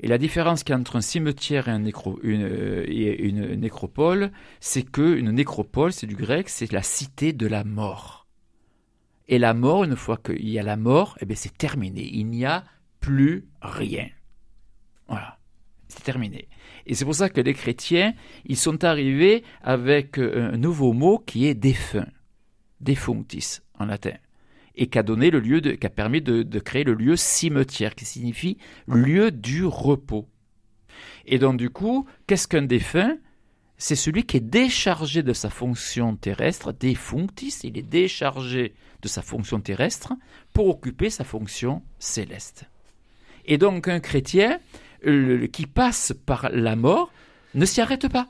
Et 0.00 0.08
la 0.08 0.18
différence 0.18 0.64
qu'il 0.64 0.72
y 0.72 0.76
a 0.76 0.80
entre 0.80 0.96
un 0.96 1.00
cimetière 1.00 1.68
et, 1.68 1.70
un 1.70 1.84
une, 2.22 2.84
et 2.86 3.22
une 3.22 3.54
nécropole, 3.54 4.32
c'est 4.60 4.82
que 4.82 5.16
une 5.16 5.30
nécropole, 5.30 5.92
c'est 5.92 6.06
du 6.06 6.16
grec, 6.16 6.48
c'est 6.48 6.72
la 6.72 6.82
cité 6.82 7.32
de 7.32 7.46
la 7.46 7.62
mort. 7.62 8.23
Et 9.28 9.38
la 9.38 9.54
mort, 9.54 9.84
une 9.84 9.96
fois 9.96 10.18
qu'il 10.18 10.48
y 10.48 10.58
a 10.58 10.62
la 10.62 10.76
mort, 10.76 11.16
eh 11.20 11.34
c'est 11.34 11.56
terminé. 11.56 12.02
Il 12.12 12.26
n'y 12.26 12.44
a 12.44 12.64
plus 13.00 13.46
rien. 13.62 14.08
Voilà. 15.08 15.38
C'est 15.88 16.02
terminé. 16.02 16.48
Et 16.86 16.94
c'est 16.94 17.04
pour 17.04 17.14
ça 17.14 17.28
que 17.28 17.40
les 17.40 17.54
chrétiens, 17.54 18.14
ils 18.44 18.56
sont 18.56 18.84
arrivés 18.84 19.44
avec 19.62 20.18
euh, 20.18 20.50
un 20.52 20.56
nouveau 20.56 20.92
mot 20.92 21.18
qui 21.18 21.46
est 21.46 21.54
défunt, 21.54 22.08
defunctis 22.80 23.60
en 23.78 23.86
latin, 23.86 24.14
et 24.74 24.88
qui 24.88 24.98
a 24.98 25.02
donné 25.02 25.30
le 25.30 25.40
lieu, 25.40 25.60
qui 25.60 25.86
a 25.86 25.90
permis 25.90 26.20
de, 26.20 26.42
de 26.42 26.58
créer 26.58 26.84
le 26.84 26.94
lieu 26.94 27.16
cimetière, 27.16 27.94
qui 27.94 28.04
signifie 28.04 28.58
lieu 28.86 29.30
du 29.30 29.64
repos. 29.64 30.28
Et 31.26 31.38
donc 31.38 31.56
du 31.56 31.70
coup, 31.70 32.06
qu'est-ce 32.26 32.48
qu'un 32.48 32.62
défunt? 32.62 33.16
C'est 33.76 33.96
celui 33.96 34.24
qui 34.24 34.38
est 34.38 34.40
déchargé 34.40 35.22
de 35.22 35.32
sa 35.32 35.50
fonction 35.50 36.16
terrestre, 36.16 36.72
defunctis, 36.72 37.60
il 37.64 37.76
est 37.76 37.82
déchargé 37.82 38.74
de 39.02 39.08
sa 39.08 39.20
fonction 39.20 39.60
terrestre 39.60 40.12
pour 40.52 40.68
occuper 40.68 41.10
sa 41.10 41.24
fonction 41.24 41.82
céleste. 41.98 42.64
Et 43.46 43.58
donc 43.58 43.88
un 43.88 44.00
chrétien, 44.00 44.58
qui 45.52 45.66
passe 45.66 46.14
par 46.24 46.48
la 46.50 46.76
mort 46.76 47.12
ne 47.54 47.66
s'y 47.66 47.80
arrête 47.80 48.08
pas. 48.08 48.28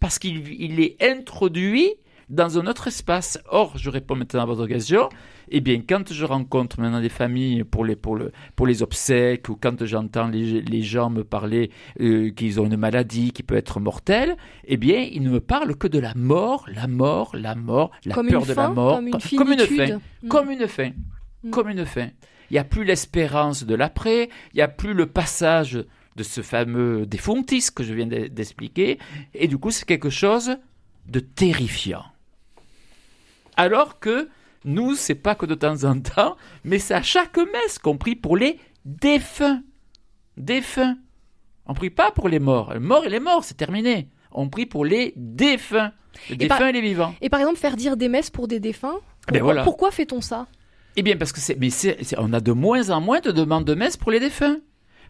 Parce 0.00 0.18
qu'il 0.18 0.80
est 0.80 1.02
introduit 1.02 1.94
dans 2.32 2.58
un 2.58 2.66
autre 2.66 2.88
espace. 2.88 3.38
Or, 3.48 3.76
je 3.76 3.90
réponds 3.90 4.16
maintenant 4.16 4.42
à 4.42 4.46
votre 4.46 4.66
question, 4.66 5.08
eh 5.50 5.60
bien, 5.60 5.82
quand 5.86 6.12
je 6.12 6.24
rencontre 6.24 6.80
maintenant 6.80 7.00
des 7.00 7.10
familles 7.10 7.62
pour 7.62 7.84
les, 7.84 7.94
pour 7.94 8.16
le, 8.16 8.32
pour 8.56 8.66
les 8.66 8.82
obsèques, 8.82 9.48
ou 9.48 9.56
quand 9.60 9.84
j'entends 9.84 10.28
les, 10.28 10.82
gens 10.82 11.10
me 11.10 11.22
parler 11.22 11.70
euh, 12.00 12.30
qu'ils 12.30 12.60
ont 12.60 12.66
une 12.66 12.76
maladie 12.76 13.32
qui 13.32 13.42
peut 13.42 13.54
être 13.54 13.78
mortelle, 13.78 14.36
eh 14.64 14.78
bien, 14.78 15.06
ils 15.12 15.22
ne 15.22 15.30
me 15.30 15.40
parlent 15.40 15.76
que 15.76 15.86
de 15.86 15.98
la 15.98 16.14
mort, 16.14 16.64
la 16.74 16.88
mort, 16.88 17.36
la 17.36 17.54
mort, 17.54 17.90
la 18.06 18.14
peur 18.14 18.46
de 18.46 18.54
la 18.54 18.68
mort, 18.68 18.94
comme 18.96 19.06
une, 19.06 19.36
comme, 19.36 19.52
une 19.52 19.66
fin. 19.66 20.00
Comme 20.28 20.50
une 20.50 20.66
fin. 20.66 20.90
Comme 21.50 21.68
une 21.68 21.86
fin 21.86 22.08
il 22.50 22.56
n'y 22.56 22.58
a 22.58 22.64
plus 22.64 22.84
l'espérance 22.84 23.64
de 23.64 23.74
l'après, 23.74 24.28
il 24.52 24.56
n'y 24.56 24.60
a 24.60 24.68
plus 24.68 24.92
le 24.92 25.06
passage 25.06 25.82
de 26.16 26.22
ce 26.22 26.42
fameux 26.42 27.06
défunctis 27.06 27.72
que 27.74 27.82
je 27.82 27.94
viens 27.94 28.06
d'expliquer, 28.06 28.98
et 29.32 29.48
du 29.48 29.56
coup 29.56 29.70
c'est 29.70 29.86
quelque 29.86 30.10
chose 30.10 30.58
de 31.06 31.20
terrifiant. 31.20 32.04
Alors 33.56 33.98
que 33.98 34.28
nous, 34.64 34.94
c'est 34.94 35.14
pas 35.14 35.34
que 35.34 35.46
de 35.46 35.54
temps 35.54 35.84
en 35.84 36.00
temps, 36.00 36.36
mais 36.64 36.78
c'est 36.78 36.94
à 36.94 37.02
chaque 37.02 37.36
messe, 37.36 37.78
compris 37.78 38.14
pour 38.14 38.36
les 38.36 38.58
défunts. 38.84 39.62
Défunts. 40.36 40.96
On 41.66 41.74
prie 41.74 41.90
pas 41.90 42.10
pour 42.10 42.28
les 42.28 42.38
morts. 42.38 42.72
Les 42.72 42.80
morts 42.80 43.04
et 43.04 43.10
les 43.10 43.20
morts, 43.20 43.44
c'est 43.44 43.56
terminé. 43.56 44.08
On 44.30 44.48
prie 44.48 44.66
pour 44.66 44.84
les 44.84 45.12
défunts. 45.16 45.92
Les 46.30 46.36
défunts 46.36 46.68
et 46.68 46.72
les 46.72 46.80
vivants. 46.80 47.14
Et 47.20 47.28
par 47.28 47.40
exemple, 47.40 47.58
faire 47.58 47.76
dire 47.76 47.96
des 47.96 48.08
messes 48.08 48.30
pour 48.30 48.48
des 48.48 48.60
défunts, 48.60 48.98
ben 49.30 49.62
pourquoi 49.62 49.90
fait-on 49.90 50.20
ça? 50.20 50.46
Eh 50.96 51.02
bien, 51.02 51.16
parce 51.16 51.32
que 51.32 51.40
c'est, 51.40 51.56
mais 51.58 51.70
c'est, 51.70 51.96
on 52.18 52.32
a 52.32 52.40
de 52.40 52.52
moins 52.52 52.90
en 52.90 53.00
moins 53.00 53.20
de 53.20 53.30
demandes 53.30 53.64
de 53.64 53.74
messe 53.74 53.96
pour 53.96 54.10
les 54.10 54.20
défunts. 54.20 54.58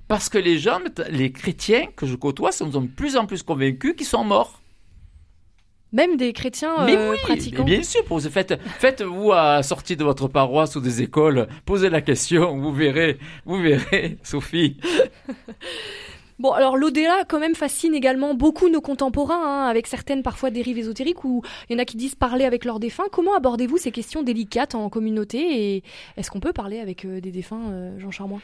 Parce 0.08 0.28
que 0.28 0.38
les 0.38 0.58
gens, 0.58 0.80
les 1.10 1.32
chrétiens 1.32 1.86
que 1.96 2.06
je 2.06 2.14
côtoie, 2.16 2.52
sont 2.52 2.68
de 2.68 2.86
plus 2.86 3.16
en 3.16 3.26
plus 3.26 3.42
convaincus 3.42 3.94
qu'ils 3.96 4.06
sont 4.06 4.24
morts. 4.24 4.61
Même 5.92 6.16
des 6.16 6.32
chrétiens 6.32 6.86
mais 6.86 6.96
euh, 6.96 7.14
pratiquants. 7.22 7.64
bien 7.64 7.82
sûr, 7.82 8.02
faites, 8.30 8.58
faites-vous 8.78 9.32
à 9.32 9.62
sortie 9.62 9.96
de 9.96 10.04
votre 10.04 10.26
paroisse 10.26 10.74
ou 10.76 10.80
des 10.80 11.02
écoles, 11.02 11.48
posez 11.66 11.90
la 11.90 12.00
question, 12.00 12.56
vous 12.56 12.72
verrez, 12.72 13.18
vous 13.44 13.60
verrez, 13.60 14.18
Sophie. 14.22 14.78
Bon, 16.38 16.50
alors 16.50 16.76
l'au-delà 16.76 17.22
quand 17.28 17.38
même 17.38 17.54
fascine 17.54 17.94
également 17.94 18.34
beaucoup 18.34 18.68
nos 18.68 18.80
contemporains, 18.80 19.66
hein, 19.66 19.66
avec 19.68 19.86
certaines 19.86 20.24
parfois 20.24 20.50
dérives 20.50 20.76
ésotériques 20.76 21.22
où 21.24 21.42
il 21.68 21.74
y 21.74 21.76
en 21.76 21.78
a 21.78 21.84
qui 21.84 21.96
disent 21.96 22.16
parler 22.16 22.44
avec 22.44 22.64
leurs 22.64 22.80
défunts. 22.80 23.04
Comment 23.12 23.36
abordez-vous 23.36 23.76
ces 23.78 23.92
questions 23.92 24.24
délicates 24.24 24.74
en 24.74 24.88
communauté 24.88 25.76
et 25.76 25.82
est-ce 26.16 26.32
qu'on 26.32 26.40
peut 26.40 26.52
parler 26.52 26.80
avec 26.80 27.04
euh, 27.04 27.20
des 27.20 27.30
défunts, 27.30 27.70
euh, 27.70 27.96
Jean 28.00 28.10
Charmois? 28.10 28.40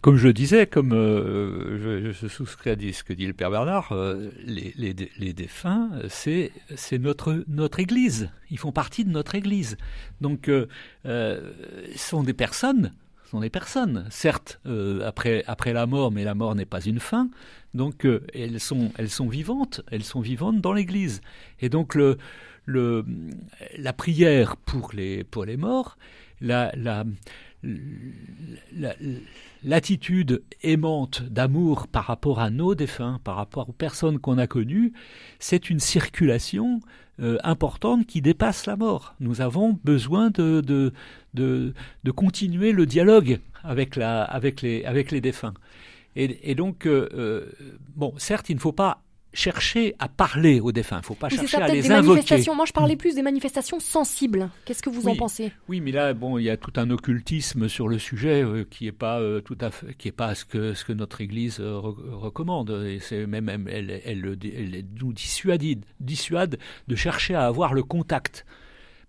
Comme 0.00 0.16
je 0.16 0.28
disais, 0.28 0.66
comme 0.66 0.92
euh, 0.92 2.12
je, 2.12 2.28
souscris 2.28 2.70
à 2.70 2.76
ce 2.76 3.04
que 3.04 3.12
dit 3.12 3.26
le 3.26 3.32
Père 3.32 3.50
Bernard, 3.50 3.94
les, 4.44 4.74
les, 4.76 5.32
défunts, 5.32 5.90
c'est 6.08 6.52
notre, 6.98 7.78
Église. 7.78 8.30
Ils 8.50 8.58
font 8.58 8.72
partie 8.72 9.04
de 9.04 9.10
notre 9.10 9.34
Église. 9.34 9.76
Donc, 10.20 10.50
ce 11.04 11.40
sont 11.96 12.22
des 12.22 12.34
personnes 12.34 12.92
sont 13.34 13.40
des 13.40 13.50
personnes. 13.50 14.06
Certes, 14.10 14.60
euh, 14.64 15.00
après, 15.04 15.72
la 15.72 15.86
mort, 15.86 16.12
mais 16.12 16.22
la 16.22 16.36
mort 16.36 16.54
n'est 16.54 16.66
pas 16.66 16.80
une 16.80 17.00
fin. 17.00 17.28
Donc, 17.74 18.06
euh, 18.06 18.24
elles, 18.32 18.60
sont, 18.60 18.92
vivantes. 19.28 19.80
Elles 19.90 20.04
sont 20.04 20.20
vivantes 20.20 20.60
dans 20.60 20.72
l'Église. 20.72 21.20
Et 21.60 21.68
donc, 21.68 21.98
la 22.66 23.92
prière 23.92 24.56
pour 24.56 24.92
les, 24.92 25.56
morts, 25.56 25.98
la, 26.40 26.72
l'attitude 29.62 30.42
aimante 30.62 31.22
d'amour 31.22 31.88
par 31.88 32.04
rapport 32.04 32.40
à 32.40 32.50
nos 32.50 32.74
défunts, 32.74 33.20
par 33.24 33.36
rapport 33.36 33.68
aux 33.68 33.72
personnes 33.72 34.18
qu'on 34.18 34.38
a 34.38 34.46
connues, 34.46 34.92
c'est 35.38 35.70
une 35.70 35.80
circulation 35.80 36.80
euh, 37.20 37.38
importante 37.44 38.06
qui 38.06 38.20
dépasse 38.20 38.66
la 38.66 38.76
mort. 38.76 39.14
Nous 39.20 39.40
avons 39.40 39.78
besoin 39.84 40.30
de, 40.30 40.60
de, 40.60 40.92
de, 41.34 42.10
continuer 42.10 42.72
le 42.72 42.86
dialogue 42.86 43.38
avec, 43.62 43.94
la, 43.94 44.24
avec, 44.24 44.62
les, 44.62 44.84
avec 44.84 45.12
les 45.12 45.20
défunts. 45.20 45.54
Et, 46.16 46.54
donc, 46.54 46.86
euh, 46.86 47.08
euh, 47.14 47.52
bon, 47.96 48.14
certes, 48.18 48.48
il 48.48 48.54
ne 48.54 48.60
faut 48.60 48.72
pas 48.72 49.03
chercher 49.34 49.94
à 49.98 50.08
parler 50.08 50.60
aux 50.60 50.72
défunts. 50.72 50.96
Il 50.96 51.00
ne 51.00 51.04
faut 51.04 51.14
pas 51.14 51.28
chercher 51.28 51.58
à 51.58 51.68
les 51.68 51.82
des 51.82 51.90
invoquer. 51.90 52.08
Manifestations. 52.08 52.54
Moi, 52.54 52.64
je 52.64 52.72
parlais 52.72 52.96
plus 52.96 53.14
des 53.14 53.22
manifestations 53.22 53.80
sensibles. 53.80 54.48
Qu'est-ce 54.64 54.82
que 54.82 54.90
vous 54.90 55.08
en 55.08 55.16
pensez? 55.16 55.52
Oui, 55.68 55.80
mais 55.80 55.92
là, 55.92 56.14
bon, 56.14 56.38
il 56.38 56.44
y 56.44 56.50
a 56.50 56.56
tout 56.56 56.72
un 56.76 56.90
occultisme 56.90 57.68
sur 57.68 57.88
le 57.88 57.98
sujet 57.98 58.42
euh, 58.42 58.64
qui 58.64 58.84
n'est 58.84 58.92
pas 58.92 59.20
euh, 59.20 59.40
tout 59.40 59.58
à 59.60 59.70
fait, 59.70 59.94
qui 59.94 60.08
est 60.08 60.12
pas 60.12 60.34
ce 60.34 60.44
que 60.44 60.74
ce 60.74 60.84
que 60.84 60.92
notre 60.92 61.20
Église 61.20 61.58
euh, 61.60 61.78
recommande. 61.78 62.70
Et 62.86 63.00
c'est 63.00 63.26
même, 63.26 63.48
elle, 63.48 63.68
elle, 63.68 64.02
elle, 64.04 64.84
nous 65.00 65.12
dissuade, 65.12 65.84
dissuade 66.00 66.58
de 66.88 66.94
chercher 66.96 67.34
à 67.34 67.46
avoir 67.46 67.74
le 67.74 67.82
contact. 67.82 68.46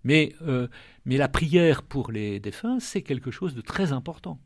Mais 0.04 0.34
mais 1.04 1.16
la 1.16 1.28
prière 1.28 1.82
pour 1.82 2.12
les 2.12 2.38
défunts, 2.38 2.78
c'est 2.78 3.02
quelque 3.02 3.30
chose 3.30 3.54
de 3.54 3.60
très 3.60 3.92
important. 3.92 4.38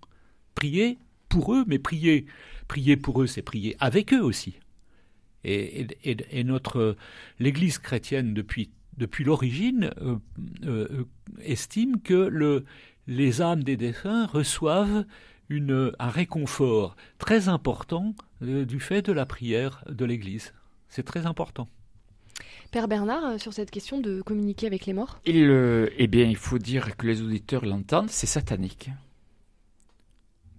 Prier 0.54 0.98
pour 1.28 1.54
eux, 1.54 1.64
mais 1.66 1.78
prier 1.78 2.26
prier 2.66 2.96
pour 2.96 3.20
eux, 3.22 3.26
c'est 3.26 3.42
prier 3.42 3.76
avec 3.78 4.14
eux 4.14 4.22
aussi. 4.22 4.54
Et, 5.44 6.44
notre 6.44 6.96
l'Église 7.38 7.78
chrétienne 7.78 8.34
depuis 8.34 8.70
depuis 8.96 9.24
l'origine 9.24 9.90
euh, 10.02 10.16
euh, 10.64 11.04
estime 11.42 12.00
que 12.02 12.14
le, 12.14 12.66
les 13.06 13.40
âmes 13.40 13.64
des 13.64 13.78
défunts 13.78 14.26
reçoivent 14.26 15.06
une, 15.48 15.92
un 15.98 16.10
réconfort 16.10 16.96
très 17.18 17.48
important 17.48 18.14
euh, 18.42 18.66
du 18.66 18.78
fait 18.78 19.00
de 19.00 19.12
la 19.12 19.24
prière 19.24 19.84
de 19.88 20.04
l'Église. 20.04 20.52
C'est 20.88 21.02
très 21.02 21.24
important. 21.24 21.66
Père 22.72 22.88
Bernard, 22.88 23.40
sur 23.40 23.54
cette 23.54 23.70
question 23.70 24.00
de 24.00 24.20
communiquer 24.22 24.66
avec 24.66 24.84
les 24.84 24.92
morts 24.92 25.18
il, 25.24 25.50
Eh 25.96 26.06
bien, 26.06 26.26
il 26.26 26.36
faut 26.36 26.58
dire 26.58 26.96
que 26.96 27.06
les 27.06 27.22
auditeurs 27.22 27.64
l'entendent, 27.64 28.10
c'est 28.10 28.26
satanique. 28.26 28.90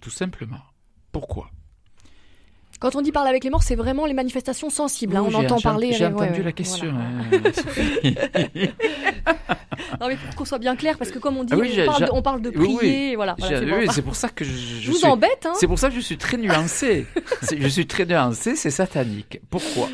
Tout 0.02 0.10
simplement. 0.10 0.62
Pourquoi? 1.12 1.52
Quand 2.82 2.96
on 2.96 3.02
dit 3.04 3.12
parler 3.12 3.30
avec 3.30 3.44
les 3.44 3.52
morts, 3.52 3.62
c'est 3.62 3.76
vraiment 3.76 4.08
les 4.08 4.16
manifestations 4.16 4.72
sensibles. 4.72 5.16
Hein. 5.16 5.24
on 5.24 5.34
entend 5.36 5.62
parler. 5.62 5.94
J'ai 5.94 6.08
entendu 6.08 6.44
la 6.44 6.52
question. 6.52 6.94
Non, 10.00 10.08
mais 10.08 10.16
pour 10.16 10.36
qu'on 10.36 10.46
soit 10.46 10.58
bien 10.58 10.76
clair, 10.76 10.98
parce 10.98 11.12
que 11.12 11.20
comme 11.20 11.38
on 11.38 11.44
dit, 11.44 11.54
ah 11.54 12.10
on, 12.12 12.22
parle 12.22 12.42
de, 12.42 12.50
prier. 12.50 13.16
Voilà, 13.16 13.36
c'est 13.92 14.02
pour 14.02 14.16
ça 14.16 14.30
que 14.30 14.44
je, 14.44 14.52
je, 14.52 14.92
vous 14.92 15.06
embête. 15.06 15.46
Hein 15.46 15.54
c'est 15.56 15.68
pour 15.68 15.78
ça 15.78 15.90
que 15.90 15.96
je 15.96 16.00
suis 16.00 16.18
très 16.18 16.38
nuancé. 16.38 17.06
je 17.56 17.68
suis 17.68 17.86
très 17.86 18.06
nuancé, 18.06 18.56
c'est 18.56 18.72
satanique. 18.72 19.42
Pourquoi? 19.50 19.90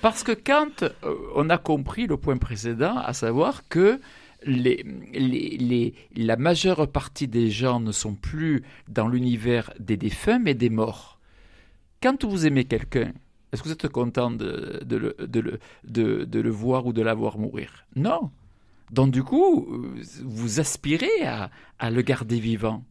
Parce 0.00 0.22
que 0.22 0.32
quand 0.32 0.82
euh, 0.82 0.90
on 1.34 1.50
a 1.50 1.58
compris 1.58 2.06
le 2.06 2.16
point 2.16 2.38
précédent, 2.38 2.96
à 2.96 3.12
savoir 3.12 3.68
que 3.68 4.00
les, 4.44 4.84
les, 5.12 5.58
les, 5.58 5.94
la 6.16 6.36
majeure 6.36 6.88
partie 6.88 7.28
des 7.28 7.50
gens 7.50 7.80
ne 7.80 7.92
sont 7.92 8.14
plus 8.14 8.62
dans 8.88 9.08
l'univers 9.08 9.72
des 9.78 9.96
défunts, 9.98 10.38
mais 10.38 10.54
des 10.54 10.70
morts. 10.70 11.19
Quand 12.02 12.24
vous 12.24 12.46
aimez 12.46 12.64
quelqu'un, 12.64 13.12
est-ce 13.52 13.62
que 13.62 13.68
vous 13.68 13.74
êtes 13.74 13.88
content 13.88 14.30
de, 14.30 14.80
le, 14.86 16.50
voir 16.50 16.86
ou 16.86 16.92
de 16.92 17.02
la 17.02 17.14
voir 17.14 17.38
mourir? 17.38 17.84
Non. 17.96 18.30
Donc 18.90 19.10
du 19.10 19.22
coup, 19.22 19.68
vous 20.24 20.60
aspirez 20.60 21.24
à, 21.24 21.90
le 21.90 22.02
garder 22.02 22.40
vivant. 22.40 22.84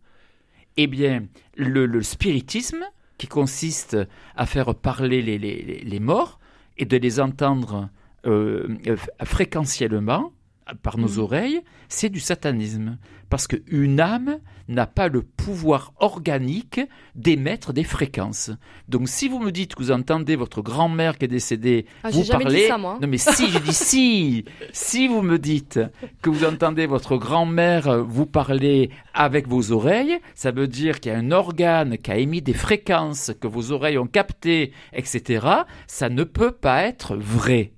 Eh 0.78 0.88
bien, 0.88 1.26
le, 1.56 2.02
spiritisme, 2.04 2.86
qui 3.18 3.28
consiste 3.28 3.98
à 4.36 4.46
faire 4.46 4.74
parler 4.76 5.22
les 5.22 6.00
morts 6.00 6.40
et 6.78 6.86
de 6.86 6.98
les 6.98 7.20
entendre 7.20 7.90
euh, 8.26 8.78
fréquentiellement, 9.24 10.34
par 10.82 10.98
nos 10.98 11.16
mm. 11.16 11.20
oreilles, 11.20 11.62
c'est 11.88 12.10
du 12.10 12.20
satanisme. 12.20 12.98
Parce 13.30 13.48
qu'une 13.48 14.00
âme 14.00 14.40
n'a 14.68 14.86
pas 14.88 15.08
le 15.08 15.22
pouvoir 15.22 15.94
organique 15.98 16.80
d'émettre 17.16 17.74
des 17.74 17.84
fréquences. 17.84 18.52
Donc 18.88 19.10
si 19.10 19.28
vous 19.28 19.40
me 19.40 19.52
dites 19.52 19.76
que 19.76 19.84
vous 19.84 19.92
entendez 19.92 20.36
votre 20.36 20.62
grand-mère 20.62 21.18
qui 21.18 21.26
est 21.26 21.30
décédée, 21.30 21.86
ah, 22.04 22.10
vous 22.12 22.24
parlez... 22.24 22.62
Dit 22.62 22.68
ça, 22.68 22.78
moi. 22.78 22.98
Non 23.02 23.08
mais 23.08 23.18
si, 23.18 23.50
j'ai 23.50 23.60
dit 23.60 23.74
si 23.74 24.46
Si 24.74 25.08
vous 25.08 25.22
me 25.22 25.38
dites 25.38 25.80
que 26.22 26.30
vous 26.30 26.46
entendez 26.46 26.86
votre 26.86 27.18
grand-mère 27.18 28.04
vous 28.04 28.26
parler 28.26 28.92
avec 29.14 29.48
vos 29.48 29.72
oreilles, 29.72 30.20
ça 30.36 30.52
veut 30.52 30.68
dire 30.68 31.00
qu'il 31.00 31.12
y 31.12 31.16
a 31.16 31.18
un 31.18 31.32
organe 31.32 31.98
qui 31.98 32.12
a 32.12 32.18
émis 32.18 32.42
des 32.42 32.54
fréquences 32.54 33.32
que 33.40 33.48
vos 33.48 33.72
oreilles 33.72 33.98
ont 33.98 34.08
captées, 34.08 34.72
etc. 34.94 35.48
Ça 35.88 36.10
ne 36.10 36.24
peut 36.24 36.52
pas 36.52 36.84
être 36.84 37.16
vrai 37.16 37.74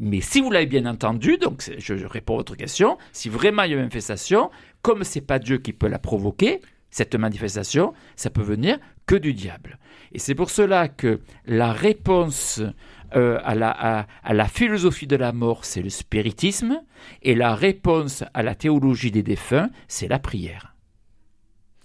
mais 0.00 0.20
si 0.20 0.40
vous 0.40 0.50
l'avez 0.50 0.66
bien 0.66 0.86
entendu, 0.86 1.38
donc 1.38 1.62
je, 1.78 2.06
réponds 2.06 2.34
à 2.34 2.38
votre 2.38 2.56
question, 2.56 2.98
si 3.12 3.28
vraiment 3.28 3.62
il 3.62 3.70
y 3.70 3.72
a 3.72 3.76
une 3.76 3.82
manifestation, 3.82 4.50
comme 4.82 5.04
c'est 5.04 5.20
pas 5.20 5.38
Dieu 5.38 5.58
qui 5.58 5.72
peut 5.72 5.88
la 5.88 5.98
provoquer, 5.98 6.60
cette 6.90 7.14
manifestation, 7.14 7.94
ça 8.16 8.30
peut 8.30 8.42
venir 8.42 8.78
que 9.06 9.14
du 9.14 9.32
diable. 9.32 9.78
Et 10.12 10.18
c'est 10.18 10.34
pour 10.34 10.50
cela 10.50 10.88
que 10.88 11.20
la 11.46 11.72
réponse 11.72 12.60
euh, 13.14 13.38
à, 13.42 13.54
la, 13.54 13.70
à, 13.70 14.34
la, 14.34 14.46
philosophie 14.46 15.06
de 15.06 15.16
la 15.16 15.32
mort, 15.32 15.64
c'est 15.64 15.82
le 15.82 15.90
spiritisme, 15.90 16.82
et 17.22 17.34
la 17.34 17.54
réponse 17.54 18.24
à 18.34 18.42
la 18.42 18.54
théologie 18.54 19.10
des 19.10 19.22
défunts, 19.22 19.70
c'est 19.88 20.08
la 20.08 20.18
prière. 20.18 20.71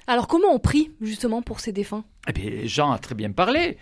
Alors 0.09 0.27
comment 0.29 0.53
on 0.53 0.59
prie 0.59 0.91
justement 1.01 1.41
pour 1.41 1.59
ces 1.59 1.73
défunts? 1.73 2.05
Eh 2.29 2.31
bien, 2.31 2.51
Jean 2.63 2.91
a 2.91 2.97
très 2.97 3.13
bien 3.13 3.31
parlé. 3.31 3.77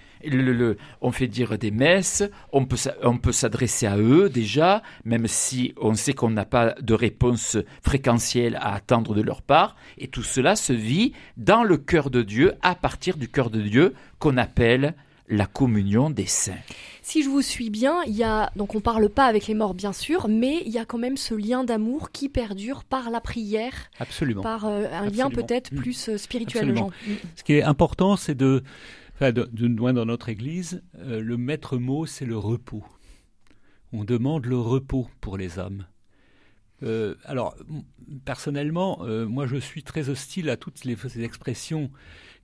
On 1.02 1.12
fait 1.12 1.28
dire 1.28 1.56
des 1.60 1.70
messes, 1.70 2.24
on 2.52 2.66
peut 2.66 3.32
s'adresser 3.32 3.86
à 3.86 3.98
eux 3.98 4.28
déjà, 4.30 4.82
même 5.04 5.28
si 5.28 5.76
on 5.78 5.94
sait 5.94 6.14
qu'on 6.14 6.32
n'a 6.32 6.46
pas 6.46 6.74
de 6.82 6.96
réponse 6.96 7.58
fréquentielle 7.84 8.56
à 8.56 8.74
attendre 8.74 9.14
de 9.14 9.22
leur 9.22 9.44
part. 9.44 9.76
Et 10.00 10.08
tout 10.08 10.24
cela 10.24 10.56
se 10.56 10.74
vit 10.74 11.14
dans 11.38 11.64
le 11.64 11.78
cœur 11.78 12.10
de 12.10 12.24
Dieu, 12.24 12.54
à 12.64 12.74
partir 12.74 13.18
du 13.18 13.30
cœur 13.30 13.52
de 13.52 13.62
Dieu 13.62 13.94
qu'on 14.18 14.38
appelle 14.38 14.96
la 15.28 15.46
communion 15.46 16.10
des 16.10 16.26
saints. 16.26 16.54
Si 17.02 17.24
je 17.24 17.30
vous 17.30 17.42
suis 17.42 17.70
bien, 17.70 18.04
il 18.06 18.16
y 18.16 18.24
a 18.24 18.52
donc 18.56 18.76
on 18.76 18.80
parle 18.80 19.10
pas 19.10 19.26
avec 19.26 19.48
les 19.48 19.54
morts 19.54 19.74
bien 19.74 19.94
sûr, 19.94 20.28
mais 20.28 20.62
il 20.66 20.72
y 20.72 20.78
a 20.78 20.86
quand 20.86 20.98
même 20.98 21.18
ce 21.18 21.34
lien 21.34 21.64
d'amour 21.64 22.12
qui 22.12 22.30
perdure 22.30 22.84
par 22.84 23.10
la 23.10 23.22
prière, 23.22 23.74
absolument, 24.00 24.42
par 24.42 24.66
euh, 24.66 24.88
un 24.92 25.10
lien 25.10 25.30
peut-être 25.30 25.72
mm. 25.72 25.76
plus 25.76 26.10
euh, 26.10 26.18
spirituel. 26.18 26.74
Mm. 26.74 26.90
Ce 27.36 27.44
qui 27.44 27.54
est 27.54 27.64
important, 27.64 28.18
c'est 28.18 28.36
de, 28.36 28.64
enfin, 29.16 29.32
de, 29.32 29.68
loin 29.68 29.94
dans 29.94 30.06
notre 30.06 30.30
Église, 30.30 30.84
euh, 31.00 31.22
le 31.22 31.38
maître 31.38 31.78
mot, 31.78 32.06
c'est 32.06 32.26
le 32.26 32.38
repos. 32.38 32.84
On 33.94 34.04
demande 34.04 34.46
le 34.46 34.60
repos 34.60 35.08
pour 35.22 35.38
les 35.38 35.58
âmes. 35.60 35.86
alors, 37.24 37.56
personnellement, 38.26 39.00
moi 39.28 39.48
je 39.48 39.56
suis 39.56 39.84
très 39.84 40.10
hostile 40.10 40.50
à 40.50 40.58
toutes 40.58 40.84
les, 40.84 40.96
ces 40.98 41.24
expressions 41.24 41.90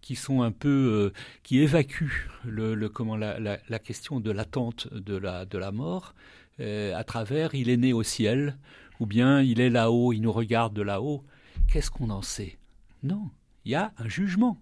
qui 0.01 0.15
sont 0.15 0.41
un 0.41 0.51
peu 0.51 0.69
euh, 0.69 1.13
qui 1.43 1.59
évacuent 1.59 2.29
le, 2.45 2.87
comment 2.89 3.15
la, 3.15 3.57
question 3.79 4.19
de 4.19 4.31
l'attente 4.31 4.91
de 4.93 5.15
la 5.15 5.45
de 5.45 5.57
la 5.57 5.71
mort. 5.71 6.13
Euh, 6.59 6.93
à 6.95 7.03
travers 7.03 7.55
il 7.55 7.69
est 7.69 7.77
né 7.77 7.93
au 7.93 8.03
ciel 8.03 8.57
ou 8.99 9.05
bien 9.05 9.41
il 9.41 9.61
est 9.61 9.69
là-haut 9.69 10.11
il 10.11 10.21
nous 10.21 10.31
regarde 10.31 10.73
de 10.73 10.81
là-haut. 10.81 11.23
Qu'est-ce 11.71 11.91
qu'on 11.91 12.09
en 12.09 12.21
sait? 12.21 12.57
Non 13.03 13.29
il 13.63 13.71
y 13.71 13.75
a 13.75 13.93
un 13.97 14.09
jugement. 14.09 14.57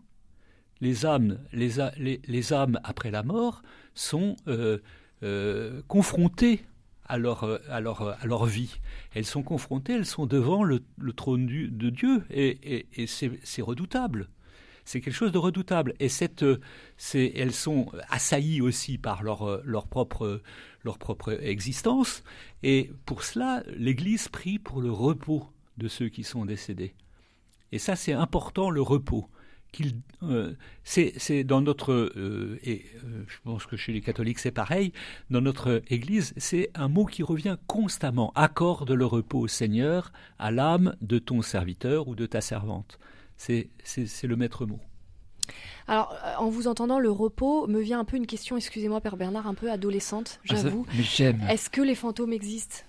Les 0.82 1.06
âmes 1.06 1.40
les, 1.52 2.22
les, 2.26 2.54
âmes 2.54 2.80
après 2.84 3.12
la 3.12 3.24
mort 3.24 3.64
sont 3.96 4.36
euh, 4.48 4.80
confrontées 5.88 6.64
à 7.06 7.18
leur, 7.18 7.60
à, 7.70 7.82
leur, 7.82 8.22
à 8.22 8.26
leur 8.28 8.46
vie. 8.46 8.80
Elles 9.16 9.26
sont 9.26 9.42
confrontées, 9.42 9.94
elles 9.94 10.06
sont 10.06 10.28
devant 10.28 10.64
le, 10.64 10.84
trône 11.16 11.48
de 11.48 11.90
Dieu, 11.90 12.24
et 12.30 12.86
c'est 13.08 13.62
redoutable 13.62 14.30
c'est 14.90 15.02
quelque 15.02 15.14
chose 15.14 15.32
de 15.32 15.38
redoutable. 15.38 15.94
Et 16.00 16.10
euh, 16.42 16.58
elles 17.14 17.54
sont 17.54 17.92
assaillies 18.10 18.60
aussi 18.60 18.98
par 18.98 19.22
leur, 19.22 19.48
euh, 19.48 19.62
leur, 19.64 19.86
propre, 19.86 20.42
existence. 21.44 22.24
Et 22.64 22.90
pour 23.06 23.24
cela, 23.24 23.62
l'Église 23.78 24.30
prie 24.30 24.58
pour 24.58 24.82
le 24.82 24.92
repos 24.92 25.48
de 25.78 25.88
ceux 25.88 26.10
qui 26.10 26.24
sont 26.24 26.44
décédés. 26.44 26.96
Et 27.72 27.78
ça, 27.78 27.96
c'est 27.96 28.14
important, 28.14 28.72
le 28.72 28.82
repos. 28.82 29.30
Euh, 30.24 30.56
c'est 30.84 31.44
dans 31.44 31.62
notre 31.62 32.12
et 32.64 32.86
je 33.28 33.38
pense 33.44 33.68
que 33.68 33.78
chez 33.78 33.94
les 33.94 34.02
catholiques 34.02 34.40
c'est 34.40 34.50
pareil 34.50 34.94
dans 35.30 35.42
notre 35.42 35.84
Église 35.90 36.34
c'est 36.38 36.72
un 36.74 36.88
mot 36.88 37.06
qui 37.06 37.22
revient 37.22 37.56
constamment 37.68 38.34
accorde 38.34 38.90
le 38.90 39.06
repos 39.06 39.42
au 39.42 39.48
Seigneur 39.48 40.12
à 40.40 40.50
l'âme 40.50 40.96
de 41.02 41.20
ton 41.20 41.44
serviteur 41.44 42.08
ou 42.08 42.16
de 42.16 42.26
ta 42.26 42.42
servante 42.42 42.98
c'est 43.40 44.24
le 44.24 44.36
maître 44.36 44.66
mot. 44.66 44.80
Alors, 45.88 46.14
euh, 46.24 46.36
en 46.38 46.50
vous 46.50 46.68
entendant, 46.68 47.00
le 47.00 47.10
repos 47.10 47.66
me 47.68 47.80
vient 47.80 48.00
un 48.00 48.06
peu 48.06 48.18
une 48.18 48.28
question, 48.28 48.58
excusez-moi, 48.58 49.02
Père 49.02 49.18
Bernard, 49.18 49.48
un 49.48 49.56
peu 49.56 49.72
adolescente, 49.72 50.40
ah, 50.44 50.56
j'avoue. 50.56 50.86
mais 50.96 51.04
j'aime. 51.04 51.42
Est-ce 51.50 51.70
que 51.70 51.82
les 51.82 51.96
fantômes 51.96 52.34
existent? 52.34 52.84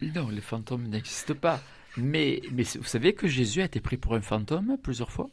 Non, 0.00 0.28
les 0.28 0.40
fantômes 0.40 0.88
n'existent 0.88 1.34
pas. 1.34 1.60
Mais, 1.96 2.42
mais 2.50 2.64
vous 2.64 2.84
savez 2.84 3.14
que 3.14 3.28
Jésus 3.28 3.60
a 3.60 3.66
été 3.66 3.80
pris 3.80 3.98
pour 3.98 4.14
un 4.14 4.20
fantôme 4.20 4.76
plusieurs 4.82 5.10
fois? 5.12 5.28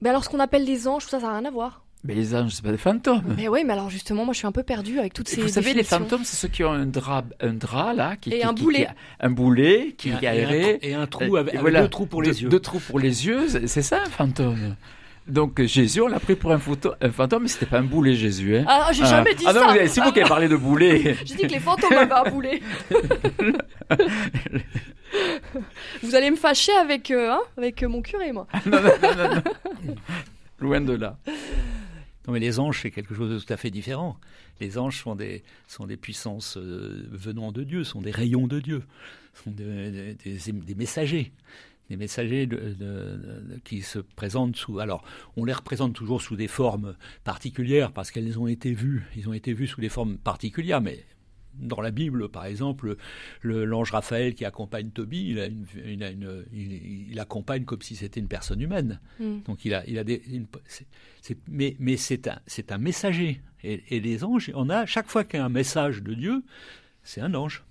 Mais 0.00 0.08
alors, 0.08 0.24
ce 0.24 0.30
qu'on 0.30 0.40
appelle 0.40 0.64
les 0.64 0.88
anges, 0.88 1.04
ça, 1.04 1.20
ça 1.20 1.26
n'a 1.26 1.38
rien 1.38 1.44
à 1.44 1.50
voir. 1.50 1.85
Mais 2.06 2.14
les 2.14 2.34
anges, 2.34 2.52
c'est 2.52 2.64
pas 2.64 2.70
des 2.70 2.78
fantômes. 2.78 3.34
Mais 3.36 3.48
oui, 3.48 3.64
mais 3.64 3.72
alors 3.72 3.90
justement, 3.90 4.24
moi, 4.24 4.32
je 4.32 4.38
suis 4.38 4.46
un 4.46 4.52
peu 4.52 4.62
perdue 4.62 4.98
avec 4.98 5.12
toutes 5.12 5.28
ces. 5.28 5.40
Vous 5.40 5.48
savez, 5.48 5.74
les 5.74 5.82
fantômes, 5.82 6.24
c'est 6.24 6.36
ceux 6.36 6.48
qui 6.48 6.62
ont 6.62 6.72
un 6.72 6.86
drap, 6.86 7.24
un 7.40 7.52
drap 7.52 7.94
là, 7.94 8.16
qui, 8.16 8.32
et 8.32 8.44
un 8.44 8.52
boulet, 8.52 8.88
un 9.20 9.30
boulet 9.30 9.94
qui 9.98 10.10
est 10.10 10.26
aéré, 10.26 10.78
et 10.82 10.94
un, 10.94 11.06
trou 11.06 11.36
avec, 11.36 11.60
deux 11.60 11.88
trous 11.88 12.06
pour 12.06 12.22
les 12.22 12.42
yeux. 12.42 12.48
Deux 12.48 12.60
trous 12.60 12.80
pour 12.80 13.00
les 13.00 13.26
yeux, 13.26 13.48
c'est 13.66 13.82
ça 13.82 14.02
un 14.02 14.10
fantôme. 14.10 14.76
Donc 15.26 15.60
Jésus, 15.60 16.00
on 16.00 16.06
l'a 16.06 16.20
pris 16.20 16.36
pour 16.36 16.52
un, 16.52 16.60
un 17.00 17.10
fantôme, 17.10 17.42
mais 17.42 17.48
c'était 17.48 17.66
pas 17.66 17.78
un 17.78 17.82
boulet 17.82 18.14
Jésus. 18.14 18.56
Hein. 18.56 18.64
Ah, 18.68 18.90
j'ai 18.92 19.04
jamais 19.04 19.34
dit 19.34 19.44
ah, 19.48 19.52
ça. 19.52 19.66
Ah 19.68 19.88
c'est 19.88 20.00
vous 20.00 20.12
qui 20.12 20.20
avez 20.20 20.28
parlé 20.28 20.46
de 20.46 20.54
boulet. 20.54 21.16
j'ai 21.24 21.34
dit 21.34 21.42
que 21.42 21.52
les 21.52 21.58
fantômes 21.58 21.94
avaient 21.94 22.12
un 22.12 22.30
boulet. 22.30 22.62
vous 26.02 26.14
allez 26.14 26.30
me 26.30 26.36
fâcher 26.36 26.70
avec, 26.80 27.10
euh, 27.10 27.32
hein, 27.32 27.40
avec 27.58 27.82
mon 27.82 28.02
curé, 28.02 28.30
moi. 28.30 28.46
non, 28.66 28.80
non, 28.80 28.92
non, 29.02 29.34
non. 29.34 29.42
Loin 30.60 30.80
de 30.80 30.92
là. 30.92 31.16
Mais 32.28 32.40
les 32.40 32.58
anges, 32.58 32.82
c'est 32.82 32.90
quelque 32.90 33.14
chose 33.14 33.30
de 33.30 33.38
tout 33.38 33.52
à 33.52 33.56
fait 33.56 33.70
différent. 33.70 34.18
Les 34.60 34.78
anges 34.78 35.02
sont 35.02 35.14
des, 35.14 35.42
sont 35.68 35.86
des 35.86 35.96
puissances 35.96 36.56
euh, 36.56 37.08
venant 37.12 37.52
de 37.52 37.62
Dieu, 37.62 37.84
sont 37.84 38.02
des 38.02 38.10
rayons 38.10 38.46
de 38.46 38.60
Dieu, 38.60 38.82
sont 39.44 39.50
des, 39.50 40.14
des, 40.14 40.74
messagers. 40.74 41.32
Des 41.88 41.96
messagers 41.96 42.48
qui 43.64 43.82
se 43.82 44.00
présentent 44.00 44.56
sous. 44.56 44.80
Alors, 44.80 45.04
on 45.36 45.44
les 45.44 45.52
représente 45.52 45.94
toujours 45.94 46.20
sous 46.20 46.34
des 46.34 46.48
formes 46.48 46.96
particulières 47.22 47.92
parce 47.92 48.10
qu'elles 48.10 48.40
ont 48.40 48.48
été 48.48 48.72
vues. 48.72 49.04
Ils 49.16 49.28
ont 49.28 49.32
été 49.32 49.52
vus 49.52 49.68
sous 49.68 49.80
des 49.80 49.88
formes 49.88 50.18
particulières, 50.18 50.80
mais 50.80 51.04
dans 51.58 51.80
la 51.80 51.90
Bible, 51.90 52.28
par 52.28 52.46
exemple, 52.46 52.96
l'ange 53.42 53.90
Raphaël 53.90 54.34
qui 54.34 54.44
accompagne 54.44 54.90
Tobie, 54.90 55.30
il, 55.30 55.40
a 55.40 55.46
une, 55.46 56.44
il, 56.52 57.18
accompagne 57.18 57.64
comme 57.64 57.82
si 57.82 57.96
c'était 57.96 58.20
une 58.20 58.28
personne 58.28 58.60
humaine. 58.60 59.00
Mm. 59.20 59.40
Donc 59.46 59.64
il 59.64 59.74
a, 59.74 59.86
il 59.86 59.98
a 59.98 60.04
des, 60.04 60.22
mais, 61.48 61.76
mais 61.78 61.96
c'est 61.96 62.28
un, 62.28 62.38
c'est 62.46 62.72
un 62.72 62.78
messager. 62.78 63.40
Et, 63.64 64.00
les 64.00 64.22
anges, 64.22 64.52
on 64.54 64.70
a 64.70 64.86
chaque 64.86 65.08
fois 65.08 65.24
qu'il 65.24 65.40
y 65.40 65.42
a 65.42 65.44
un 65.44 65.50
message 65.50 66.02
de 66.02 66.14
Dieu, 66.14 66.44
c'est 67.02 67.20
un 67.20 67.34
ange. 67.34 67.64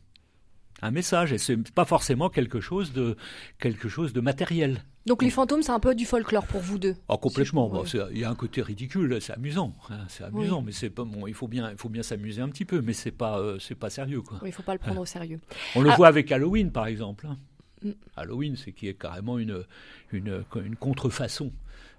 Un 0.82 0.92
message 0.92 1.34
et 1.34 1.38
c'est 1.38 1.58
pas 1.72 1.86
forcément 1.86 2.30
quelque 2.30 2.60
chose 2.60 2.94
de 2.94 3.16
quelque 3.60 3.90
chose 3.90 4.14
de 4.14 4.22
matériel. 4.22 4.84
Donc 5.06 5.22
les 5.22 5.30
fantômes, 5.30 5.62
c'est 5.62 5.72
un 5.72 5.80
peu 5.80 5.94
du 5.94 6.06
folklore 6.06 6.48
pour 6.48 6.62
vous 6.62 6.80
deux. 6.80 6.96
Oh, 7.10 7.18
complètement. 7.18 7.84
il 8.12 8.18
y 8.18 8.24
a 8.24 8.30
un 8.30 8.36
côté 8.36 8.62
ridicule, 8.64 9.22
c'est 9.22 9.34
amusant, 9.34 9.76
hein, 9.92 10.00
c'est 10.10 10.24
amusant, 10.24 10.64
mais 10.64 10.72
c'est 10.72 10.90
pas 10.90 11.04
bon. 11.04 11.28
Il 11.28 11.36
faut 11.36 11.48
bien, 11.48 11.70
il 11.70 11.78
faut 11.78 11.90
bien 11.90 12.02
s'amuser 12.02 12.42
un 12.42 12.50
petit 12.50 12.66
peu, 12.66 12.82
mais 12.82 12.94
c'est 12.94 13.12
pas, 13.12 13.40
euh, 13.40 13.60
c'est 13.60 13.76
pas 13.76 13.92
sérieux 13.92 14.22
quoi. 14.22 14.40
il 14.46 14.52
faut 14.52 14.64
pas 14.64 14.74
le 14.74 14.80
prendre 14.80 15.02
au 15.02 15.06
sérieux. 15.06 15.40
On 15.76 15.82
le 15.82 15.92
ah. 15.92 15.96
voit 15.96 16.08
avec 16.08 16.32
Halloween 16.32 16.72
par 16.72 16.88
exemple. 16.88 17.28
Hein. 17.28 17.38
Mm. 17.84 17.92
Halloween, 18.16 18.56
c'est 18.56 18.72
qui 18.72 18.88
est 18.88 18.96
carrément 18.96 19.38
une, 19.38 19.64
une, 20.12 20.44
une 20.56 20.76
contrefaçon, 20.76 21.52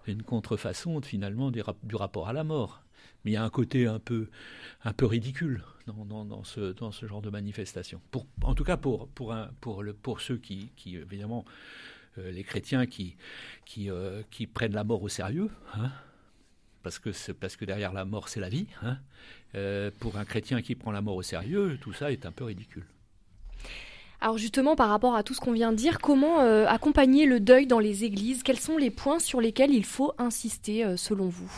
une 0.09 0.23
contrefaçon 0.23 1.01
finalement 1.01 1.53
du, 1.53 1.63
du 1.85 1.95
rapport 1.95 2.29
à 2.29 2.33
la 2.33 2.43
mort 2.43 2.83
mais 3.27 3.33
il 3.33 3.35
y 3.35 3.39
a 3.39 3.43
un 3.43 3.51
côté 3.51 3.89
un 3.89 3.99
peu, 3.99 4.29
un 4.85 4.93
peu 4.93 5.05
ridicule 5.05 5.65
dans, 5.89 6.45
ce, 6.45 6.73
dans 6.73 6.93
ce 6.93 7.07
genre 7.07 7.21
de 7.23 7.29
manifestation. 7.29 8.01
En 8.45 8.55
tout 8.55 8.63
cas, 8.63 8.77
pour, 8.77 9.09
pour, 9.09 9.35
pour, 9.61 9.83
le, 9.83 9.95
pour 9.95 10.21
ceux 10.21 10.37
qui, 10.37 10.71
qui 10.77 10.95
évidemment, 10.95 11.45
euh, 12.19 12.31
les 12.31 12.45
chrétiens 12.45 12.87
qui, 12.87 13.17
qui, 13.65 13.91
euh, 13.91 14.23
qui 14.31 14.47
prennent 14.47 14.75
la 14.75 14.85
mort 14.85 15.03
au 15.03 15.09
sérieux, 15.09 15.51
hein, 15.75 15.91
parce, 16.85 17.01
que 17.01 17.11
parce 17.33 17.57
que 17.57 17.65
derrière 17.65 17.93
la 17.93 18.05
mort, 18.05 18.29
c'est 18.29 18.39
la 18.39 18.49
vie. 18.49 18.69
Hein, 18.83 18.99
euh, 19.57 19.91
pour 19.99 20.19
un 20.19 20.25
chrétien 20.25 20.63
qui 20.63 20.77
prend 20.77 20.93
la 20.93 21.01
mort 21.01 21.17
au 21.17 21.23
sérieux, 21.23 21.79
tout 21.81 21.93
ça 21.93 22.13
est 22.13 22.27
un 22.27 22.33
peu 22.33 22.45
ridicule. 22.45 22.87
Alors 24.21 24.39
justement, 24.39 24.77
par 24.77 24.89
rapport 24.89 25.17
à 25.17 25.25
tout 25.25 25.35
ce 25.35 25.41
qu'on 25.41 25.53
vient 25.53 25.73
de 25.73 25.77
dire, 25.77 25.99
comment 25.99 26.39
accompagner 26.67 27.27
le 27.27 27.41
deuil 27.41 27.67
dans 27.67 27.81
les 27.81 28.05
églises? 28.05 28.45
Quels 28.45 28.61
sont 28.61 28.79
les 28.79 28.91
points 28.91 29.19
sur 29.19 29.41
lesquels 29.41 29.73
il 29.73 29.85
faut 29.85 30.15
insister 30.17 30.97
selon 30.97 31.29
vous? 31.29 31.53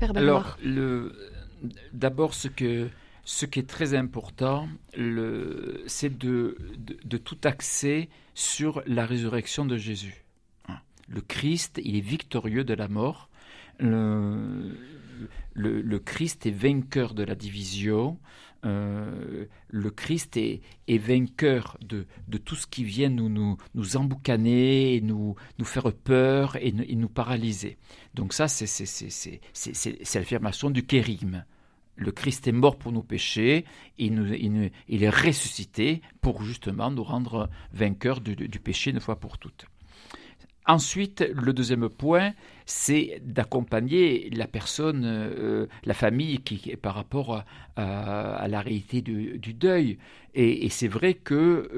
Alors, 0.00 0.58
d'abord, 1.92 2.34
ce, 2.34 2.48
que, 2.48 2.88
ce 3.24 3.46
qui 3.46 3.60
est 3.60 3.68
très 3.68 3.94
important, 3.94 4.68
c'est 5.86 6.16
de, 6.16 6.56
de, 7.04 7.16
tout 7.16 7.38
axer 7.44 8.08
sur 8.34 8.82
la 8.86 9.06
résurrection 9.06 9.64
de 9.64 9.76
Jésus. 9.76 10.24
Hein. 10.68 10.78
Le 11.08 11.20
Christ, 11.20 11.80
il 11.84 11.96
est 11.96 12.00
victorieux 12.00 12.64
de 12.64 12.74
la 12.74 12.88
mort. 12.88 13.28
Le, 13.78 14.76
le, 15.54 15.98
Christ 15.98 16.46
est 16.46 16.50
vainqueur 16.50 17.14
de 17.14 17.22
la 17.22 17.34
division. 17.34 18.18
Euh, 18.64 19.46
le 19.68 19.90
Christ 19.90 20.36
est, 20.36 20.62
vainqueur 20.88 21.76
de, 21.82 22.06
tout 22.38 22.56
ce 22.56 22.66
qui 22.66 22.84
vient 22.84 23.08
nous, 23.08 23.28
nous, 23.74 23.96
emboucaner, 23.96 24.94
et 24.94 25.00
nous, 25.00 25.34
nous 25.58 25.64
faire 25.64 25.92
peur 25.92 26.56
et, 26.56 26.72
nous 26.72 27.08
paralyser. 27.08 27.76
Donc 28.14 28.32
ça, 28.32 28.48
c'est 28.48 29.40
l'affirmation 30.14 30.70
du 30.70 30.84
kérigme. 30.84 31.44
Le 31.96 32.10
Christ 32.10 32.48
est 32.48 32.52
mort 32.52 32.76
pour 32.76 32.90
nos 32.90 33.02
péchés, 33.02 33.64
et 33.98 34.10
nous, 34.10 34.32
il, 34.32 34.70
il, 34.88 35.02
est 35.04 35.10
ressuscité 35.10 36.02
pour 36.20 36.42
justement 36.42 36.90
nous 36.90 37.04
rendre 37.04 37.48
vainqueurs 37.72 38.20
du, 38.20 38.34
du 38.34 38.60
péché 38.60 38.90
une 38.90 39.00
fois 39.00 39.20
pour 39.20 39.38
toutes. 39.38 39.66
Ensuite, 40.66 41.22
le 41.34 41.52
deuxième 41.52 41.90
point, 41.90 42.32
c'est 42.64 43.20
d'accompagner 43.22 44.30
la 44.30 44.46
personne, 44.46 45.02
euh, 45.04 45.66
la 45.84 45.92
famille, 45.92 46.38
qui, 46.38 46.74
par 46.76 46.94
rapport 46.94 47.44
à, 47.76 48.48
la 48.48 48.60
réalité 48.60 49.02
du, 49.02 49.52
deuil. 49.52 49.98
Et, 50.34 50.70
c'est 50.70 50.88
vrai 50.88 51.12
que 51.14 51.68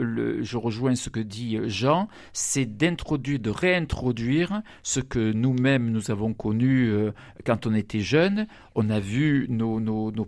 je 0.43 0.57
rejoins 0.57 0.95
ce 0.95 1.11
que 1.11 1.19
dit 1.19 1.59
Jean, 1.65 2.09
c'est 2.33 2.77
d'introduire, 2.77 3.41
de 3.41 3.51
réintroduire 3.51 4.63
ce 4.85 5.01
que 5.01 5.33
nous-mêmes 5.33 5.91
nous 5.91 6.13
avons 6.13 6.33
connu 6.33 6.89
euh, 6.89 7.11
quand 7.45 7.67
on 7.67 7.75
était 7.75 8.01
jeunes. 8.01 8.47
On 8.77 8.89
a 8.89 9.01
vu 9.01 9.47
nos, 9.49 9.81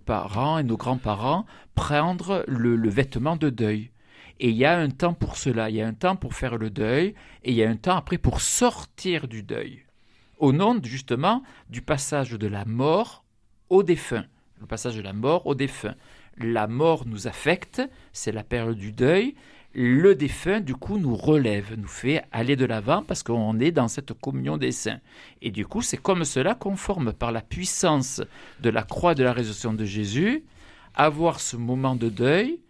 parents 0.05 0.59
et 0.59 0.65
nos 0.65 0.77
grands-parents 0.77 1.47
prendre 1.77 2.45
le 2.49 2.89
vêtement 2.89 3.37
de 3.37 3.51
deuil. 3.51 3.91
Et 4.41 4.51
il 4.51 4.57
y 4.57 4.65
a 4.65 4.79
un 4.79 4.91
temps 4.91 5.15
pour 5.15 5.37
cela, 5.37 5.69
il 5.69 5.77
y 5.77 5.83
a 5.83 5.87
un 5.87 5.95
temps 5.95 6.17
pour 6.17 6.35
faire 6.35 6.57
le 6.57 6.71
deuil, 6.71 7.15
et 7.43 7.51
il 7.51 7.55
y 7.55 7.65
a 7.65 7.69
un 7.69 7.77
temps 7.77 7.97
après 7.97 8.19
pour 8.19 8.41
sortir 8.41 9.27
du 9.27 9.43
deuil. 9.43 9.85
Au 10.39 10.53
nom 10.53 10.79
justement 10.83 11.43
du 11.69 11.83
passage 11.83 12.31
de 12.31 12.47
la 12.47 12.65
mort 12.65 13.25
au 13.69 13.83
défunt. 13.83 14.25
Le 14.61 14.67
passage 14.67 14.97
de 14.97 15.03
la 15.03 15.13
mort 15.13 15.47
au 15.47 15.55
défunt. 15.55 15.95
La 16.37 16.69
mort 16.69 17.05
nous 17.07 17.27
affecte, 17.27 17.83
c'est 18.13 18.31
la 18.31 18.45
période 18.45 18.77
du 18.77 18.93
deuil. 18.93 19.35
Le 19.75 20.15
défunt, 20.15 20.61
du 20.61 20.75
coup, 20.75 20.99
nous 20.99 21.15
relève, 21.15 21.75
nous 21.77 21.89
fait 21.89 22.25
aller 22.33 22.57
de 22.57 22.65
l'avant 22.65 23.03
parce 23.03 23.23
qu'on 23.23 23.59
est 23.61 23.73
dans 23.73 23.89
cette 23.89 24.13
communion 24.15 24.57
des 24.57 24.73
saints. 24.73 25.01
Et 25.43 25.51
du 25.51 25.67
coup, 25.67 25.83
c'est 25.83 25.97
comme 26.01 26.25
cela 26.25 26.55
qu'on 26.55 26.77
forme 26.77 27.13
par 27.13 27.33
la 27.33 27.43
puissance 27.43 28.23
de 28.61 28.71
la 28.71 28.83
croix 28.83 29.15
de 29.15 29.25
la 29.25 29.33
résurrection 29.33 29.75
de 29.75 29.85
Jésus, 29.85 30.45
avoir 30.95 31.41
ce 31.41 31.57
moment 31.57 31.97
de 31.97 32.09
deuil, 32.09 32.61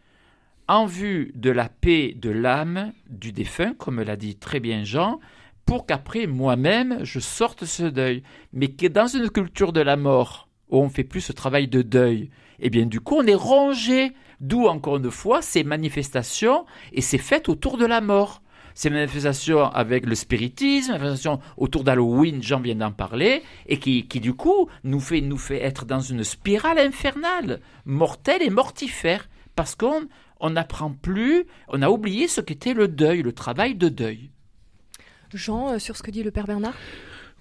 en 0.69 0.85
vue 0.85 1.33
de 1.35 1.51
la 1.51 1.69
paix 1.69 2.15
de 2.15 2.31
l'âme 2.31 2.93
du 3.09 3.33
défunt, 3.33 3.75
comme 3.75 4.03
l'a 4.03 4.17
dit 4.17 4.37
très 4.37 4.61
bien 4.61 4.85
Jean, 4.85 5.19
pour 5.65 5.87
qu'après 5.87 6.27
moi-même 6.27 6.99
je 7.03 7.19
sorte 7.19 7.65
ce 7.65 7.85
deuil. 7.85 8.23
Mais 8.53 8.69
que 8.69 8.87
dans 8.87 9.07
une 9.07 9.31
culture 9.31 9.73
de 9.73 9.81
la 9.81 9.97
mort, 9.97 10.49
où 10.69 10.79
on 10.79 10.91
fait 10.91 11.05
plus 11.05 11.23
ce 11.23 11.33
travail 11.33 11.69
de 11.69 11.83
deuil, 11.83 12.31
eh 12.61 12.71
bien 12.71 12.87
du 12.87 13.01
coup 13.01 13.17
on 13.17 13.27
est 13.27 13.35
rongé, 13.35 14.13
d'où 14.41 14.67
encore 14.67 14.99
une 14.99 15.11
fois 15.11 15.43
ces 15.43 15.65
manifestations 15.65 16.67
et 16.93 17.01
ces 17.01 17.19
fêtes 17.19 17.49
autour 17.49 17.79
de 17.79 17.87
la 17.87 18.01
mort. 18.01 18.43
Ces 18.75 18.91
manifestations 18.91 19.65
avec 19.65 20.07
le 20.07 20.15
spiritisme, 20.15 20.93
manifestations 20.93 21.41
autour 21.57 21.83
d'Halloween, 21.83 22.41
Jean 22.41 22.61
vient 22.61 22.77
d'en 22.77 22.93
parler, 22.93 23.43
et 23.67 23.81
qui, 23.81 24.07
qui 24.07 24.21
du 24.21 24.35
coup 24.35 24.69
nous 24.85 25.01
fait, 25.01 25.21
nous 25.21 25.39
fait 25.39 25.61
être 25.61 25.85
dans 25.85 25.99
une 25.99 26.23
spirale 26.23 26.79
infernale, 26.79 27.59
mortelle 27.87 28.41
et 28.41 28.51
mortifère, 28.51 29.29
parce 29.57 29.75
qu'on 29.75 30.07
on 30.41 30.51
n'apprend 30.51 30.91
plus, 30.91 31.47
on 31.69 31.83
a 31.83 31.91
oublié 31.91 32.29
ce 32.29 32.41
qu'était 32.41 32.75
le 32.75 32.89
deuil, 32.89 33.23
le 33.23 33.33
travail 33.33 33.75
de 33.75 33.89
deuil. 33.89 34.31
Jean, 35.35 35.75
euh, 35.75 35.79
sur 35.79 35.97
ce 35.97 36.03
que 36.03 36.11
dit 36.11 36.23
le 36.23 36.31
Père 36.31 36.47
Bernard? 36.47 36.75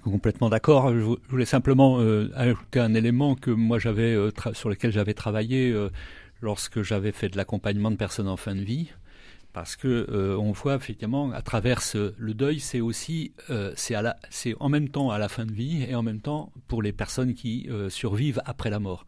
Complètement 0.04 0.50
d'accord. 0.50 0.94
Je 0.94 1.16
voulais 1.30 1.46
simplement 1.46 2.00
euh, 2.00 2.32
ajouter 2.36 2.80
un 2.80 2.94
élément 2.94 3.36
que 3.36 3.52
moi 3.52 3.80
j'avais 3.80 4.14
euh, 4.14 4.32
sur 4.54 4.70
lequel 4.70 4.92
j'avais 4.92 5.14
travaillé 5.14 5.76
lorsque 6.42 6.82
j'avais 6.82 7.12
fait 7.12 7.30
de 7.30 7.38
l'accompagnement 7.38 7.92
de 7.92 7.98
personnes 7.98 8.28
en 8.28 8.38
fin 8.38 8.56
de 8.56 8.62
vie 8.62 8.92
parce 9.54 9.76
que 9.76 10.36
on 10.38 10.52
voit 10.52 10.76
effectivement 10.76 11.32
à 11.32 11.42
travers 11.42 11.82
le 11.96 12.34
deuil, 12.36 12.60
c'est 12.60 12.80
aussi 12.80 13.34
c'est 13.76 14.56
en 14.60 14.70
même 14.70 14.90
temps 14.90 15.10
à 15.10 15.18
la 15.18 15.30
fin 15.30 15.46
de 15.46 15.52
vie 15.52 15.84
et 15.84 15.96
en 15.96 16.04
même 16.04 16.22
temps 16.22 16.54
pour 16.68 16.84
les 16.84 16.94
personnes 16.94 17.34
qui 17.34 17.68
survivent 17.90 18.42
après 18.46 18.70
la 18.70 18.80
mort 18.80 19.06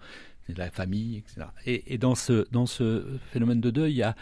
la 0.58 0.72
famille, 0.72 1.18
etc. 1.18 1.48
Et, 1.66 1.98
dans, 1.98 2.16
ce, 2.16 2.48
dans 2.52 2.66
ce 2.66 3.06
phénomène 3.32 3.62
de 3.62 3.70
deuil, 3.70 3.94
il 3.94 3.98
y 3.98 4.04
a 4.04 4.16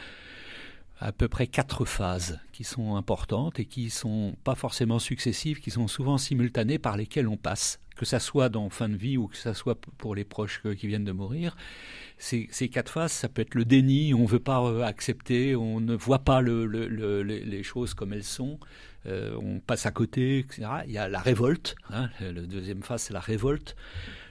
à 0.99 1.11
peu 1.11 1.27
près 1.27 1.47
quatre 1.47 1.85
phases 1.85 2.39
qui 2.51 2.63
sont 2.63 2.95
importantes 2.95 3.59
et 3.59 3.65
qui 3.65 3.89
sont 3.89 4.35
pas 4.43 4.55
forcément 4.55 4.99
successives, 4.99 5.59
qui 5.59 5.69
sont 5.69 5.87
souvent 5.87 6.17
simultanées 6.17 6.79
par 6.79 6.97
lesquelles 6.97 7.27
on 7.27 7.37
passe, 7.37 7.79
que 7.95 8.05
ça 8.05 8.19
soit 8.19 8.49
dans 8.49 8.69
fin 8.69 8.89
de 8.89 8.95
vie 8.95 9.17
ou 9.17 9.27
que 9.27 9.37
ça 9.37 9.53
soit 9.53 9.79
pour 9.97 10.15
les 10.15 10.23
proches 10.23 10.61
qui 10.77 10.87
viennent 10.87 11.05
de 11.05 11.11
mourir. 11.11 11.55
Ces, 12.17 12.47
ces 12.51 12.67
quatre 12.69 12.91
phases, 12.91 13.11
ça 13.11 13.29
peut 13.29 13.43
être 13.43 13.53
le 13.53 13.65
déni, 13.65 14.13
on 14.15 14.23
ne 14.23 14.27
veut 14.27 14.39
pas 14.39 14.63
euh, 14.63 14.81
accepter, 14.81 15.55
on 15.55 15.79
ne 15.79 15.95
voit 15.95 16.19
pas 16.19 16.41
le, 16.41 16.65
les 16.65 17.63
choses 17.63 17.93
comme 17.93 18.11
elles 18.11 18.23
sont, 18.23 18.59
euh, 19.05 19.37
on 19.39 19.59
passe 19.59 19.85
à 19.85 19.91
côté, 19.91 20.39
etc. 20.39 20.67
Il 20.87 20.91
y 20.91 20.97
a 20.97 21.07
la 21.07 21.19
révolte, 21.19 21.75
hein, 21.91 22.09
la 22.19 22.41
deuxième 22.41 22.81
phase 22.81 23.03
c'est 23.03 23.13
la 23.13 23.19
révolte. 23.19 23.75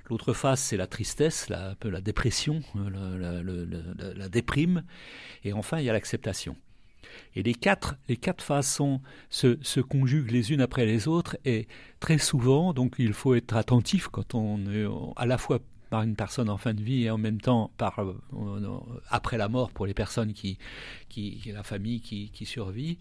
L'autre 0.08 0.32
face, 0.32 0.62
c'est 0.62 0.76
la 0.76 0.86
tristesse, 0.86 1.48
la, 1.48 1.74
dépression, 2.00 2.60
euh, 2.76 4.14
la, 4.14 4.28
déprime. 4.28 4.84
Et 5.44 5.52
enfin, 5.52 5.78
il 5.78 5.84
y 5.84 5.90
a 5.90 5.92
l'acceptation. 5.92 6.56
Et 7.34 7.42
les 7.42 7.54
quatre, 7.54 7.96
les 8.08 8.16
quatre 8.16 8.42
façons 8.42 9.00
se, 9.30 9.80
conjuguent 9.80 10.30
les 10.30 10.52
unes 10.52 10.60
après 10.60 10.86
les 10.86 11.08
autres 11.08 11.36
et 11.44 11.66
très 11.98 12.18
souvent, 12.18 12.72
donc 12.72 12.96
il 12.98 13.12
faut 13.12 13.34
être 13.34 13.56
attentif 13.56 14.08
quand 14.08 14.34
on 14.34 14.58
est 14.70 14.86
à 15.16 15.26
la 15.26 15.38
fois 15.38 15.60
par 15.90 16.02
une 16.02 16.16
personne 16.16 16.50
en 16.50 16.56
fin 16.56 16.74
de 16.74 16.82
vie 16.82 17.04
et 17.04 17.10
en 17.10 17.18
même 17.18 17.40
temps 17.40 17.70
euh, 17.80 18.12
après 19.08 19.38
la 19.38 19.48
mort 19.48 19.70
pour 19.70 19.86
les 19.86 19.94
personnes 19.94 20.32
qui, 20.32 20.58
qui, 21.08 21.40
la 21.52 21.62
famille 21.62 22.00
qui, 22.00 22.44
survit. 22.44 22.98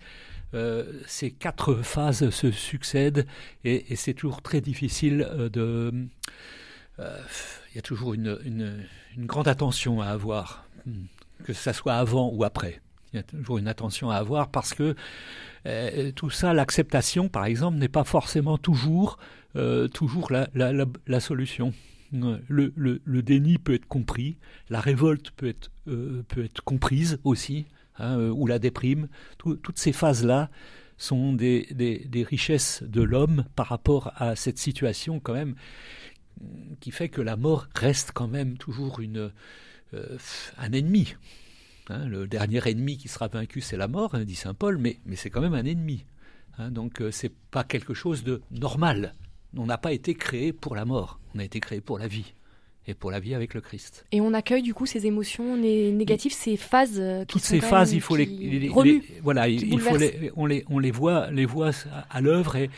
Euh, 0.53 1.01
ces 1.07 1.31
quatre 1.31 1.75
phases 1.75 2.29
se 2.29 2.51
succèdent 2.51 3.25
et, 3.63 3.95
c'est 3.95 4.13
toujours 4.13 4.41
très 4.41 4.61
difficile 4.61 5.27
de 5.51 6.07
il 6.99 7.75
y 7.75 7.79
a 7.79 7.81
toujours 7.81 8.13
une, 8.13 8.85
grande 9.17 9.47
attention 9.47 10.01
à 10.01 10.07
avoir, 10.07 10.65
hmm, 10.85 11.05
que 11.43 11.53
ce 11.53 11.71
soit 11.73 11.95
avant 11.95 12.29
ou 12.33 12.43
après. 12.43 12.81
Il 13.13 13.17
y 13.17 13.19
a 13.19 13.23
toujours 13.23 13.57
une 13.57 13.67
attention 13.67 14.09
à 14.09 14.15
avoir 14.15 14.49
parce 14.49 14.73
que 14.73 14.95
euh, 15.65 16.11
tout 16.11 16.29
ça, 16.29 16.53
l'acceptation, 16.53 17.29
par 17.29 17.45
exemple, 17.45 17.77
n'est 17.77 17.87
pas 17.87 18.03
forcément 18.03 18.57
toujours, 18.57 19.17
euh, 19.55 19.87
toujours 19.87 20.31
la, 20.31 21.19
solution. 21.19 21.73
Le, 22.11 23.21
déni 23.21 23.57
peut 23.57 23.73
être 23.73 23.87
compris, 23.87 24.37
la 24.69 24.79
révolte 24.79 25.31
peut 25.31 25.47
être, 25.47 26.61
comprise 26.63 27.19
aussi, 27.23 27.65
hein, 27.99 28.17
ou 28.29 28.47
la 28.47 28.59
déprime. 28.59 29.07
toutes 29.37 29.79
ces 29.79 29.93
phases-là 29.93 30.49
sont 30.97 31.33
des 31.33 32.27
richesses 32.29 32.83
de 32.83 33.01
l'homme 33.01 33.45
par 33.55 33.67
rapport 33.67 34.11
à 34.15 34.35
cette 34.35 34.59
situation 34.59 35.19
quand 35.19 35.33
même 35.33 35.55
qui 36.79 36.91
fait 36.91 37.09
que 37.09 37.21
la 37.21 37.35
mort 37.35 37.67
reste 37.75 38.11
quand 38.13 38.27
même 38.27 38.57
toujours 38.57 38.99
une, 38.99 39.31
euh, 39.93 40.17
un 40.57 40.71
ennemi. 40.71 41.15
Hein. 41.89 42.07
le 42.07 42.27
dernier 42.27 42.67
ennemi 42.67 42.97
qui 42.97 43.07
sera 43.07 43.27
vaincu, 43.27 43.61
c'est 43.61 43.77
la 43.77 43.87
mort, 43.87 44.15
hein, 44.15 44.23
dit 44.23 44.35
saint 44.35 44.55
Paul, 44.55 44.77
mais, 44.77 44.99
mais 45.05 45.15
c'est 45.15 45.29
quand 45.29 45.41
même 45.41 45.53
un 45.53 45.65
ennemi. 45.65 46.05
Hein. 46.57 46.71
donc 46.71 47.01
euh, 47.01 47.11
c'est 47.11 47.31
pas 47.51 47.63
quelque 47.63 47.93
chose 47.93 48.23
de 48.23 48.41
normal. 48.51 49.13
On 49.57 49.65
n'a 49.65 49.77
pas 49.77 49.93
été 49.93 50.15
créé 50.15 50.51
pour 50.51 50.75
la 50.75 50.85
mort, 50.85 51.19
on 51.33 51.39
a 51.39 51.43
été 51.43 51.59
créé 51.59 51.81
pour 51.81 51.99
la 51.99 52.07
vie 52.07 52.33
et 52.87 52.93
pour 52.93 53.09
la 53.09 53.19
vie 53.19 53.33
avec 53.33 53.53
le 53.53 53.61
Christ. 53.61 54.05
Et 54.11 54.21
on 54.21 54.33
accueille 54.33 54.61
du 54.61 54.73
coup 54.73 54.85
ces 54.85 55.05
émotions 55.07 55.57
négatives, 55.57 56.33
ces 56.33 56.57
phases 56.57 57.01
qui 57.21 57.25
Toutes 57.27 57.41
ces 57.43 57.61
phases, 57.61 57.93
il 57.93 58.01
faut 58.01 58.15
les, 58.15 58.69
voilà, 59.21 59.47
il 59.47 59.79
faut 59.79 59.97
les, 59.97 60.31
on 60.35 60.45
les 60.45 60.65
on 60.69 60.79
les 60.79 60.91
voit 60.91 61.31
les 61.31 61.45
voit 61.45 61.71
à 62.09 62.21
l'œuvre 62.21 62.55
et, 62.55 62.69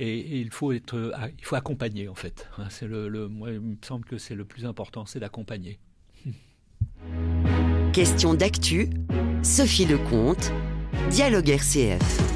et, 0.00 0.40
il 0.40 0.50
faut 0.50 0.72
être 0.72 1.12
il 1.38 1.44
faut 1.44 1.56
accompagner 1.56 2.08
en 2.08 2.14
fait. 2.14 2.48
C'est 2.70 2.86
le, 2.86 3.08
le 3.08 3.28
moi, 3.28 3.50
il 3.50 3.60
me 3.60 3.76
semble 3.82 4.04
que 4.04 4.18
c'est 4.18 4.34
le 4.34 4.44
plus 4.44 4.64
important, 4.64 5.06
c'est 5.06 5.20
d'accompagner. 5.20 5.78
Question 7.92 8.34
d'actu, 8.34 8.88
Sophie 9.42 9.86
Lecomte, 9.86 10.52
Dialogue 11.10 11.50
RCF. 11.50 12.30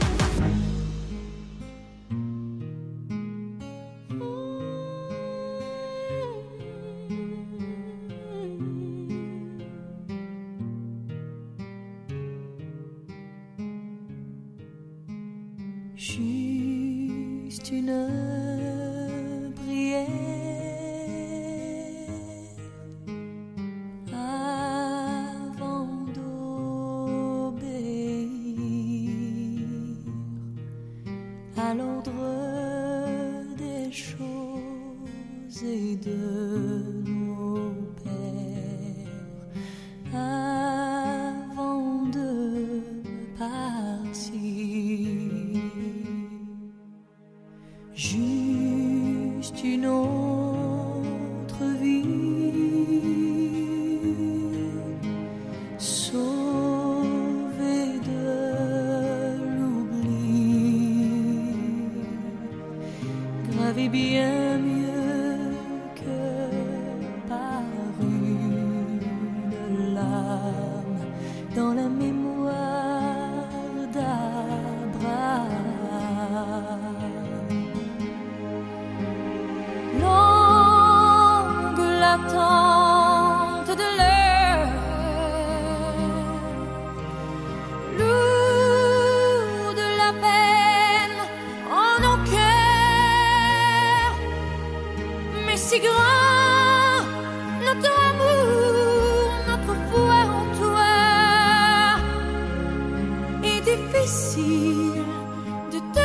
Une 17.62 18.43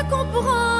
comprends. 0.09 0.78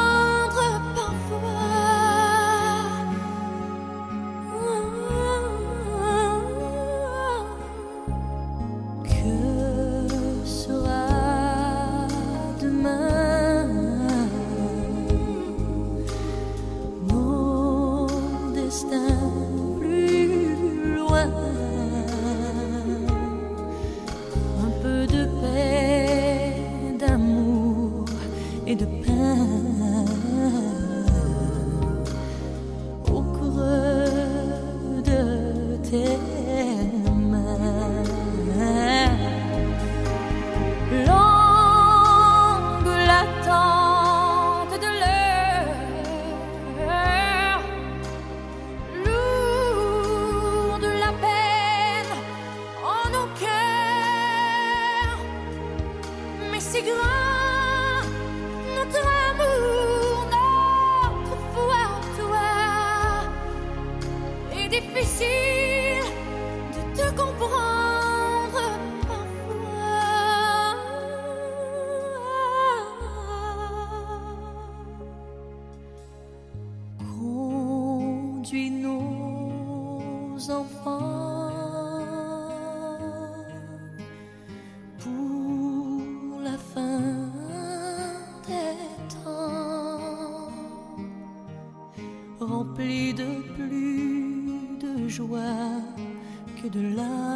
La 96.62 97.29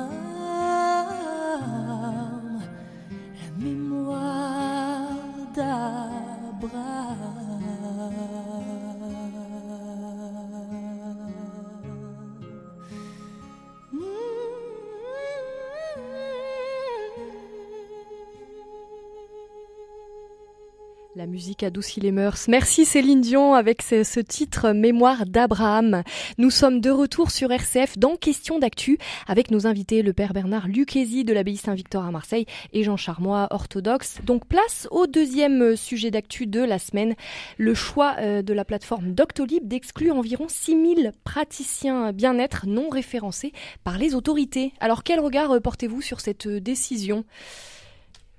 musique 21.34 21.64
adoucit 21.64 22.00
les 22.00 22.12
mœurs. 22.12 22.48
Merci 22.48 22.86
Céline 22.86 23.20
Dion 23.20 23.56
avec 23.56 23.82
ce, 23.82 24.20
titre 24.20 24.70
Mémoire 24.70 25.26
d'Abraham. 25.26 26.04
Nous 26.38 26.52
sommes 26.52 26.80
de 26.80 26.92
retour 26.92 27.32
sur 27.32 27.52
RCF 27.52 27.98
dans 27.98 28.18
Question 28.18 28.60
d'actu 28.60 29.00
avec 29.28 29.50
nos 29.50 29.66
invités 29.66 30.04
le 30.04 30.14
père 30.14 30.34
Bernard 30.34 30.68
Lucchesi 30.68 31.24
de 31.24 31.34
l'abbaye 31.34 31.58
Saint-Victor 31.58 32.06
à 32.06 32.12
Marseille 32.12 32.46
et 32.72 32.84
Jean 32.84 32.98
Charmois 32.98 33.48
orthodoxe. 33.50 34.20
Donc 34.24 34.46
place 34.46 34.88
au 34.92 35.08
deuxième 35.08 35.76
sujet 35.76 36.12
d'actu 36.12 36.46
de 36.46 36.60
la 36.60 36.78
semaine, 36.78 37.16
le 37.58 37.74
choix 37.74 38.16
euh, 38.20 38.44
de 38.44 38.54
la 38.54 38.64
plateforme 38.64 39.16
Doctolib 39.16 39.68
d'exclure 39.68 40.16
environ 40.16 40.46
6000 40.48 41.14
praticiens 41.24 42.14
bien-être 42.14 42.68
non 42.68 42.90
référencés 42.90 43.54
par 43.84 43.98
les 43.98 44.14
autorités. 44.14 44.72
Alors 44.80 45.02
quel 45.02 45.20
regard 45.20 45.50
euh, 45.50 45.60
portez-vous 45.60 46.02
sur 46.04 46.20
cette 46.20 46.46
euh, 46.46 46.60
décision? 46.60 47.26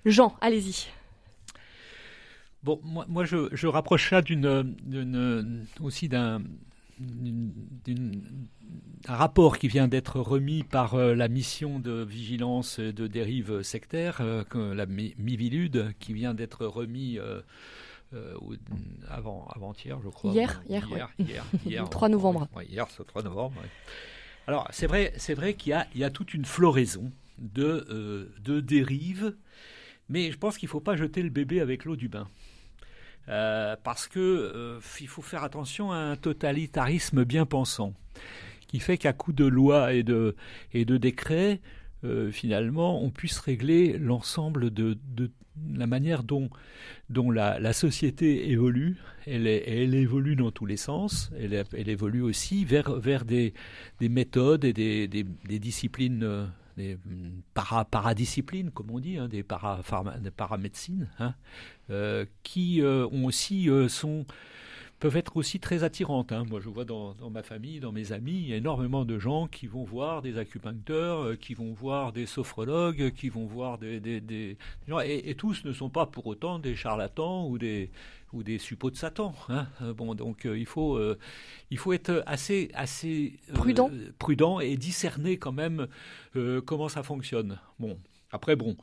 Jean, 0.05 0.37
allez-y. 0.41 0.94
Bon, 2.65 2.81
moi, 2.83 3.05
moi 3.09 3.25
je, 3.25 3.49
je 3.53 3.67
rapproche 3.67 4.09
ça 4.09 4.23
d'une, 4.23 5.67
aussi 5.81 6.09
d'un, 6.09 6.43
un 9.07 9.15
rapport 9.17 9.59
qui 9.59 9.69
vient 9.69 9.87
d'être 9.87 10.19
remis 10.19 10.63
par 10.63 10.97
la 10.97 11.29
mission 11.29 11.79
de 11.79 12.03
vigilance 12.03 12.81
de 12.81 13.07
dérive 13.07 13.63
sectaire, 13.63 14.23
la 14.55 14.87
Mivilude, 14.87 15.93
qui 15.99 16.15
vient 16.15 16.33
d'être 16.33 16.65
remis 16.65 17.19
avant, 19.09 19.47
avant-hier, 19.55 19.99
je 20.03 20.09
crois. 20.09 20.33
Hier, 20.33 20.63
hier, 20.69 20.89
hier, 21.19 21.45
hier, 21.67 21.91
3 21.91 22.09
novembre. 22.11 22.49
hier, 22.67 22.87
c'est 22.91 23.07
3 23.07 23.25
novembre. 23.25 23.61
Alors, 24.47 24.69
c'est 24.71 24.87
vrai, 24.87 25.13
c'est 25.19 25.35
vrai 25.35 25.53
qu'il 25.55 25.71
y 25.71 25.75
a, 25.75 25.87
il 25.95 26.01
y 26.01 26.05
a 26.05 26.11
toute 26.11 26.33
une 26.33 26.45
floraison 26.47 27.13
de, 27.39 28.31
de 28.43 28.61
dérives, 28.61 29.37
mais 30.09 30.31
je 30.33 30.39
pense 30.39 30.57
qu'il 30.57 30.67
ne 30.69 30.71
faut 30.71 30.81
pas 30.81 30.97
jeter 30.97 31.23
le 31.23 31.31
bébé 31.31 31.61
avec 31.61 31.85
l'eau 31.85 31.97
du 31.97 32.09
bain. 32.09 32.29
Euh, 33.29 33.75
parce 33.83 34.07
que 34.07 34.21
euh, 34.21 34.81
il 35.01 35.09
faut 35.09 35.23
faire 35.23 35.45
attention 35.45 35.93
à 35.93 35.97
un 35.97 36.17
totalitarisme 36.17 37.25
bien 37.25 37.47
pensant, 37.47 37.95
qui 38.67 38.81
fait 38.81 38.99
qu'à 38.99 39.13
coup 39.13 39.33
de 39.33 39.47
lois 39.47 39.95
et 39.95 40.03
de, 40.03 40.37
et 40.73 40.85
de 40.85 40.97
décrets, 40.99 41.61
euh, 42.05 42.31
finalement, 42.31 43.03
on 43.03 43.11
puisse 43.11 43.39
régler 43.39 43.97
l'ensemble 43.97 44.71
de, 44.71 44.99
de, 45.15 45.31
la 45.75 45.87
manière 45.87 46.23
dont, 46.23 46.51
dont 47.09 47.31
la, 47.31 47.59
la 47.59 47.73
société 47.73 48.51
évolue. 48.51 48.99
Elle, 49.27 49.47
elle, 49.47 49.95
évolue 49.95 50.37
dans 50.37 50.51
tous 50.51 50.67
les 50.67 50.77
sens. 50.77 51.31
Elle, 51.39 51.65
elle 51.73 51.89
évolue 51.89 52.21
aussi 52.21 52.67
vers, 52.67 52.93
vers 52.97 53.25
des, 53.25 53.55
des 54.01 54.11
méthodes 54.11 54.67
et 54.67 54.75
des, 54.75 55.09
des, 55.09 55.23
des 55.23 55.59
disciplines 55.59 56.51
des 56.77 56.99
para, 57.55 57.85
paradisciplines, 57.85 58.71
comme 58.71 58.91
on 58.91 58.99
dit, 58.99 59.19
hein, 59.19 59.29
des, 59.29 59.43
para, 59.43 59.81
paramédecines, 60.37 61.09
hein, 61.19 61.35
euh, 61.91 62.25
qui 62.43 62.83
euh, 62.83 63.07
ont 63.13 63.25
aussi 63.27 63.69
euh, 63.69 63.89
sont 63.89 64.27
peuvent 65.01 65.17
être 65.17 65.37
aussi 65.37 65.61
très 65.61 65.85
attirantes. 65.85 66.33
Hein. 66.33 66.45
Moi, 66.49 66.61
je 66.61 66.69
vois 66.71 66.87
dans, 66.87 67.15
ma 67.31 67.43
famille, 67.43 67.79
dans 67.79 67.93
mes 67.93 68.13
amis, 68.13 68.53
énormément 68.53 69.05
de 69.05 69.19
gens 69.19 69.49
qui 69.49 69.67
vont 69.67 69.85
voir 69.85 70.23
des 70.23 70.39
acupuncteurs, 70.39 71.37
qui 71.39 71.53
vont 71.53 71.73
voir 71.75 72.13
des 72.13 72.25
sophrologues, 72.25 73.13
qui 73.13 73.29
vont 73.29 73.45
voir 73.45 73.77
des, 73.77 74.01
des, 74.01 74.57
et, 75.05 75.35
tous 75.35 75.65
ne 75.67 75.73
sont 75.73 75.91
pas 75.91 76.07
pour 76.07 76.27
autant 76.27 76.59
des 76.59 76.75
charlatans 76.75 77.47
ou 77.47 77.59
des 77.59 77.91
ou 78.35 78.43
des 78.43 78.59
suppôts 78.59 78.91
de 78.91 78.97
Satan. 78.97 79.35
Hein. 79.49 79.67
Bon, 79.97 80.15
donc 80.15 80.45
il 80.45 80.67
faut 80.67 81.01
il 81.71 81.79
faut 81.79 81.93
être 81.93 82.23
assez 82.27 82.71
assez 82.75 83.39
prudent 83.55 83.91
prudent 84.19 84.61
et 84.61 84.77
discerner 84.77 85.39
quand 85.39 85.53
même 85.53 85.87
comment 86.67 86.89
ça 86.89 87.03
fonctionne. 87.03 87.59
Bon, 87.79 87.99
après 88.31 88.57
bon. 88.57 88.77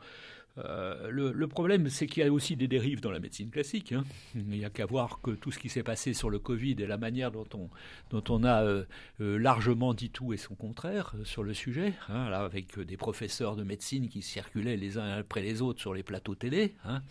Euh, 0.57 1.09
le, 1.09 1.47
problème, 1.47 1.89
c'est 1.89 2.07
qu'il 2.07 2.23
y 2.23 2.25
a 2.25 2.31
aussi 2.31 2.55
des 2.55 2.67
dérives 2.67 3.01
dans 3.01 3.11
la 3.11 3.19
médecine 3.19 3.49
classique. 3.49 3.93
Hein. 3.93 4.03
Il 4.35 4.45
n'y 4.45 4.65
a 4.65 4.69
qu'à 4.69 4.85
voir 4.85 5.21
que 5.21 5.31
tout 5.31 5.51
ce 5.51 5.59
qui 5.59 5.69
s'est 5.69 5.83
passé 5.83 6.13
sur 6.13 6.29
le 6.29 6.39
Covid 6.39 6.75
et 6.79 6.87
la 6.87 6.97
manière 6.97 7.31
dont 7.31 7.47
on, 7.53 7.69
dont 8.09 8.23
on 8.29 8.43
a 8.43 8.63
euh, 8.63 8.83
euh, 9.21 9.37
largement 9.37 9.93
dit 9.93 10.09
tout 10.09 10.33
et 10.33 10.37
son 10.37 10.55
contraire 10.55 11.15
sur 11.23 11.43
le 11.43 11.53
sujet, 11.53 11.93
hein, 12.09 12.29
là, 12.29 12.39
avec 12.39 12.79
des 12.79 12.97
professeurs 12.97 13.55
de 13.55 13.63
médecine 13.63 14.09
qui 14.09 14.21
circulaient 14.21 14.77
les 14.77 14.97
uns 14.97 15.19
après 15.19 15.41
les 15.41 15.61
autres 15.61 15.79
sur 15.79 15.93
les 15.93 16.03
plateaux 16.03 16.35
télé. 16.35 16.75
Hein. 16.83 17.01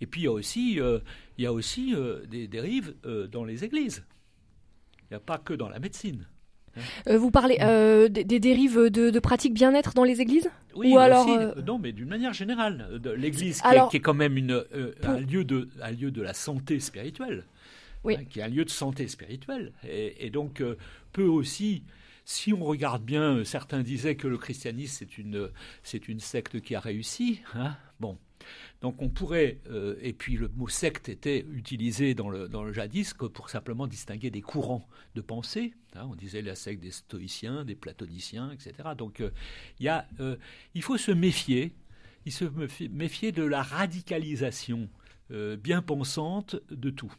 Et 0.00 0.06
puis 0.06 0.22
il 0.22 0.24
y 0.24 0.28
a 0.28 0.32
aussi, 0.32 0.74
il 0.74 1.44
y 1.44 1.46
a 1.46 1.52
aussi 1.52 1.94
des 2.28 2.48
dérives 2.48 2.94
dans 3.30 3.44
les 3.44 3.64
églises. 3.64 4.04
Il 5.02 5.12
n'y 5.12 5.16
a 5.16 5.20
pas 5.20 5.38
que 5.38 5.54
dans 5.54 5.68
la 5.68 5.78
médecine. 5.78 6.26
Euh, 7.08 7.18
vous 7.18 7.30
parlez 7.30 7.58
euh, 7.60 8.08
des, 8.08 8.40
dérives 8.40 8.90
de, 8.90 9.18
pratiques 9.18 9.54
bien-être 9.54 9.94
dans 9.94 10.04
les 10.04 10.20
églises 10.20 10.50
Oui, 10.74 10.92
Ou 10.92 10.98
alors, 10.98 11.28
euh, 11.28 11.54
non, 11.66 11.78
mais 11.78 11.92
d'une 11.92 12.08
manière 12.08 12.32
générale. 12.32 13.00
L'église 13.16 13.62
qui, 13.62 13.96
est 13.96 14.00
quand 14.00 14.14
même 14.14 14.36
une, 14.36 14.64
un, 15.02 15.20
lieu 15.20 15.44
de, 15.44 15.68
un 15.80 15.90
lieu 15.90 16.10
de 16.10 16.22
la 16.22 16.34
santé 16.34 16.80
spirituelle. 16.80 17.44
Oui. 18.04 18.16
Hein, 18.18 18.24
qui 18.28 18.40
est 18.40 18.42
un 18.42 18.48
lieu 18.48 18.64
de 18.64 18.70
santé 18.70 19.08
spirituelle. 19.08 19.72
Et, 19.88 20.30
donc, 20.30 20.62
peut 21.12 21.24
aussi 21.24 21.82
si 22.24 22.52
on 22.52 22.64
regarde 22.64 23.04
bien, 23.04 23.44
certains 23.44 23.82
disaient 23.82 24.16
que 24.16 24.26
le 24.26 24.36
christianisme 24.36 24.96
c'est 24.98 25.16
une 25.16 25.48
c'est 25.84 26.08
une 26.08 26.18
secte 26.18 26.60
qui 26.60 26.74
a 26.74 26.80
réussi. 26.80 27.40
Hein 27.54 27.76
bon, 28.00 28.18
donc 28.80 29.00
on 29.00 29.08
pourrait, 29.08 29.60
euh, 29.70 29.96
et 30.00 30.12
puis 30.12 30.36
le 30.36 30.48
mot 30.48 30.68
secte 30.68 31.08
était 31.08 31.44
utilisé 31.52 32.14
dans 32.14 32.28
le, 32.28 32.48
dans 32.48 32.62
le 32.62 32.72
jadis 32.72 33.14
pour 33.14 33.50
simplement 33.50 33.86
distinguer 33.86 34.30
des 34.30 34.42
courants 34.42 34.88
de 35.14 35.20
pensée. 35.20 35.74
Hein. 35.94 36.06
on 36.10 36.14
disait 36.14 36.42
la 36.42 36.54
secte 36.54 36.82
des 36.82 36.90
stoïciens, 36.90 37.64
des 37.64 37.74
platoniciens, 37.74 38.50
etc. 38.52 38.90
Donc 38.96 39.20
euh, 39.20 39.30
il 39.80 39.92
euh, 40.20 40.36
il 40.74 40.82
faut 40.82 40.98
se 40.98 41.10
méfier, 41.10 41.74
il 42.26 42.32
se 42.32 42.44
méfier 42.88 43.32
de 43.32 43.42
la 43.42 43.62
radicalisation 43.62 44.88
bien 45.28 45.82
pensante 45.82 46.54
de 46.70 46.88
tout. 46.90 47.12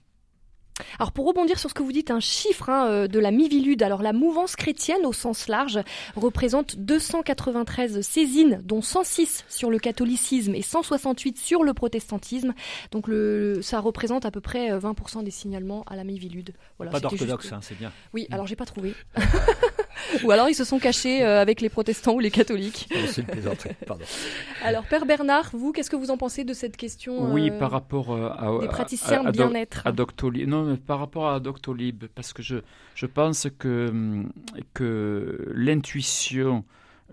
Alors 1.00 1.12
pour 1.12 1.26
rebondir 1.26 1.60
sur 1.60 1.70
ce 1.70 1.74
que 1.74 1.84
vous 1.84 1.92
dites, 1.92 2.12
un 2.12 2.20
chiffre 2.20 2.70
hein, 2.70 2.88
euh, 2.88 3.08
de 3.08 3.20
la 3.20 3.32
Mivilude, 3.32 3.84
alors 3.84 4.02
la 4.02 4.14
mouvance 4.14 4.56
chrétienne 4.56 5.06
au 5.06 5.14
sens 5.14 5.48
large 5.48 5.80
représente 6.16 6.76
293 6.78 8.02
saisines, 8.02 8.62
dont 8.64 8.82
106 8.82 9.46
sur 9.48 9.70
le 9.70 9.80
catholicisme 9.80 10.56
et 10.56 10.62
168 10.62 11.38
sur 11.38 11.64
le 11.64 11.74
protestantisme. 11.74 12.54
Donc 12.92 13.08
le, 13.08 13.62
ça 13.62 13.80
représente 13.80 14.26
à 14.26 14.32
peu 14.32 14.42
près 14.42 14.78
20% 14.78 15.20
euh, 15.20 15.24
des 15.24 15.32
signalements 15.32 15.84
à 15.88 15.96
la 15.96 16.04
Mivilude. 16.04 16.54
Voilà, 16.78 16.92
pas 16.92 17.00
d'orthodoxe, 17.00 17.52
hein, 17.52 17.60
c'est 17.62 17.78
bien. 17.78 17.92
Oui, 18.14 18.28
alors 18.32 18.48
j'ai 18.48 18.56
pas 18.56 18.66
trouvé. 18.66 18.94
ou 20.24 20.32
alors 20.32 20.50
ils 20.50 20.56
se 20.56 20.64
sont 20.64 20.80
cachés 20.80 21.24
euh, 21.24 21.42
avec 21.42 21.62
les 21.62 21.70
protestants 21.70 22.14
ou 22.14 22.20
les 22.20 22.32
catholiques. 22.32 22.90
Pardon. 23.86 24.06
Alors 24.64 24.84
Père 24.84 25.06
Bernard, 25.06 25.50
vous, 25.54 25.72
qu'est-ce 25.72 25.90
que 25.90 25.96
vous 25.96 26.12
en 26.12 26.18
pensez 26.18 26.44
de 26.44 26.54
cette 26.54 26.78
question 26.78 27.32
Oui, 27.34 27.52
par 27.52 27.72
rapport 27.72 28.16
à, 28.16 28.60
des 28.62 28.68
praticiens 28.68 29.24
bien-être? 29.32 29.86
À 29.86 29.92
Doctolib, 29.92 30.48
non, 30.48 30.76
par 30.78 31.00
rapport 31.00 31.30
à 31.30 31.40
Doctolib, 31.40 32.06
parce 32.16 32.34
que 32.34 32.42
je, 32.42 32.58
je 32.96 33.06
pense 33.06 33.48
que, 33.58 34.24
que 34.74 35.52
l'intuition 35.56 36.64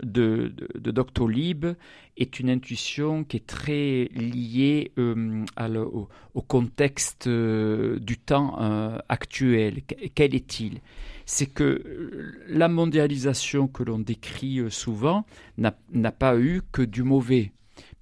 de, 0.03 0.53
de, 0.75 0.91
Doctolib 0.91 1.65
est 2.17 2.39
une 2.39 2.49
intuition 2.49 3.23
qui 3.23 3.37
est 3.37 3.47
très 3.47 4.09
liée 4.13 4.91
euh, 4.97 5.45
au, 6.33 6.41
contexte 6.41 7.27
euh, 7.27 7.99
du 7.99 8.17
temps 8.17 8.57
euh, 8.61 8.97
actuel. 9.09 9.81
Quel 10.13 10.35
est-il? 10.35 10.79
C'est 11.25 11.47
que 11.47 11.81
la 12.47 12.67
mondialisation 12.67 13.67
que 13.67 13.83
l'on 13.83 13.99
décrit 13.99 14.61
souvent 14.69 15.25
n'a 15.57 16.11
pas 16.11 16.37
eu 16.37 16.61
que 16.71 16.81
du 16.81 17.03
mauvais 17.03 17.51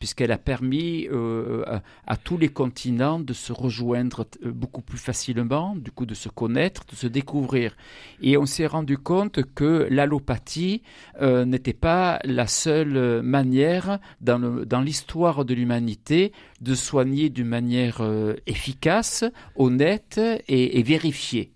puisqu'elle 0.03 0.33
a 0.33 0.37
permis 0.37 1.07
euh, 1.13 1.63
à, 2.05 2.17
tous 2.17 2.37
les 2.37 2.49
continents 2.49 3.21
de 3.21 3.31
se 3.31 3.53
rejoindre 3.53 4.27
euh, 4.45 4.51
beaucoup 4.51 4.81
plus 4.81 4.97
facilement, 4.97 5.77
du 5.77 5.91
coup 5.91 6.05
de 6.05 6.13
se 6.13 6.27
connaître, 6.27 6.83
de 6.91 6.93
se 6.93 7.07
découvrir. 7.07 7.73
Et 8.21 8.35
on 8.35 8.45
s'est 8.45 8.67
rendu 8.67 8.97
compte 8.97 9.39
que 9.55 9.87
l'allopathie 9.89 10.81
euh, 11.21 11.45
n'était 11.45 11.71
pas 11.71 12.19
la 12.25 12.47
seule 12.47 13.21
manière 13.21 13.99
dans 14.19 14.81
l'histoire 14.81 15.45
de 15.45 15.53
l'humanité 15.53 16.33
de 16.59 16.75
soigner 16.75 17.29
d'une 17.29 17.47
manière 17.47 18.01
efficace, 18.45 19.23
honnête 19.55 20.19
et, 20.49 20.83
vérifiée. 20.83 21.53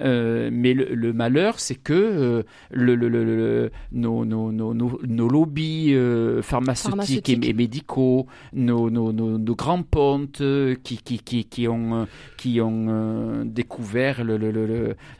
Euh, 0.00 0.50
mais 0.52 0.74
le, 0.74 1.12
malheur, 1.12 1.60
c'est 1.60 1.74
que 1.74 1.92
euh, 1.92 2.42
le, 2.70 2.94
le, 2.94 3.70
nos, 3.92 4.24
nos, 4.24 4.52
nos, 4.52 4.74
nos, 4.74 5.28
lobbies 5.28 5.94
euh, 5.94 6.42
pharmaceutiques, 6.42 7.28
Et, 7.28 7.52
médicaux, 7.52 8.26
nos, 8.52 8.90
nos, 8.90 9.54
grands 9.54 9.82
pontes 9.82 10.42
qui, 10.82 10.98
qui, 10.98 11.18
qui, 11.18 11.44
qui 11.44 11.68
ont, 11.68 12.06
qui 12.36 12.60
ont 12.60 13.44
découvert 13.44 14.24
le, 14.24 14.36
le, 14.36 14.50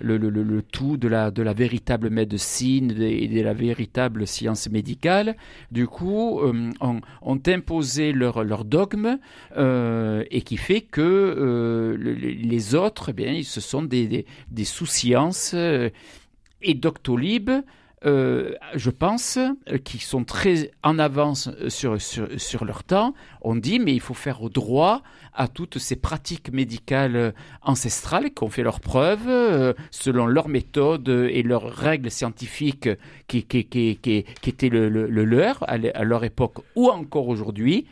le, 0.00 0.62
tout 0.62 0.96
de 0.96 1.08
la, 1.08 1.30
de 1.30 1.42
la 1.42 1.52
véritable 1.52 2.10
médecine 2.10 2.94
et 3.00 3.28
de, 3.28 3.42
la 3.42 3.54
véritable 3.54 4.26
science 4.26 4.68
médicale, 4.70 5.36
du 5.70 5.86
coup, 5.86 6.40
ont, 6.40 7.00
ont, 7.20 7.40
imposé 7.46 8.12
leur, 8.12 8.44
leur 8.44 8.64
dogme 8.64 9.18
et 9.56 10.42
qui 10.42 10.56
fait 10.56 10.80
que 10.80 11.96
les 11.98 12.74
autres, 12.74 13.10
eh 13.10 13.12
bien, 13.12 13.40
ce 13.42 13.60
sont 13.60 13.82
des, 13.82 14.24
des 14.50 14.61
sous-sciences 14.64 15.52
euh, 15.54 15.90
et 16.60 16.74
Doctolib, 16.74 17.50
euh, 18.04 18.54
je 18.74 18.90
pense, 18.90 19.36
euh, 19.36 19.78
qui 19.78 19.98
sont 19.98 20.24
très 20.24 20.72
en 20.82 20.98
avance 20.98 21.50
sur, 21.68 22.00
sur, 22.00 22.64
leur 22.64 22.82
temps, 22.82 23.14
on 23.42 23.54
dit 23.54 23.78
mais 23.78 23.94
il 23.94 24.00
faut 24.00 24.14
faire 24.14 24.48
droit 24.50 25.02
à 25.34 25.48
toutes 25.48 25.78
ces 25.78 25.96
pratiques 25.96 26.52
médicales 26.52 27.32
ancestrales 27.62 28.32
qui 28.34 28.42
ont 28.42 28.50
fait 28.50 28.62
leurs 28.62 28.80
preuves 28.80 29.74
selon 29.90 30.26
leurs 30.26 30.48
méthodes 30.48 31.08
et 31.08 31.42
leurs 31.42 31.72
règles 31.72 32.10
scientifiques 32.10 32.88
qui, 33.28 33.44
qui, 33.44 33.64
qui, 33.64 33.96
qui, 33.96 34.24
étaient 34.46 34.68
le, 34.68 34.90
le, 34.90 35.24
leur 35.24 35.64
à 35.66 36.04
leur 36.04 36.24
époque 36.24 36.58
ou 36.76 36.90
encore 36.90 37.28
aujourd'hui. 37.28 37.86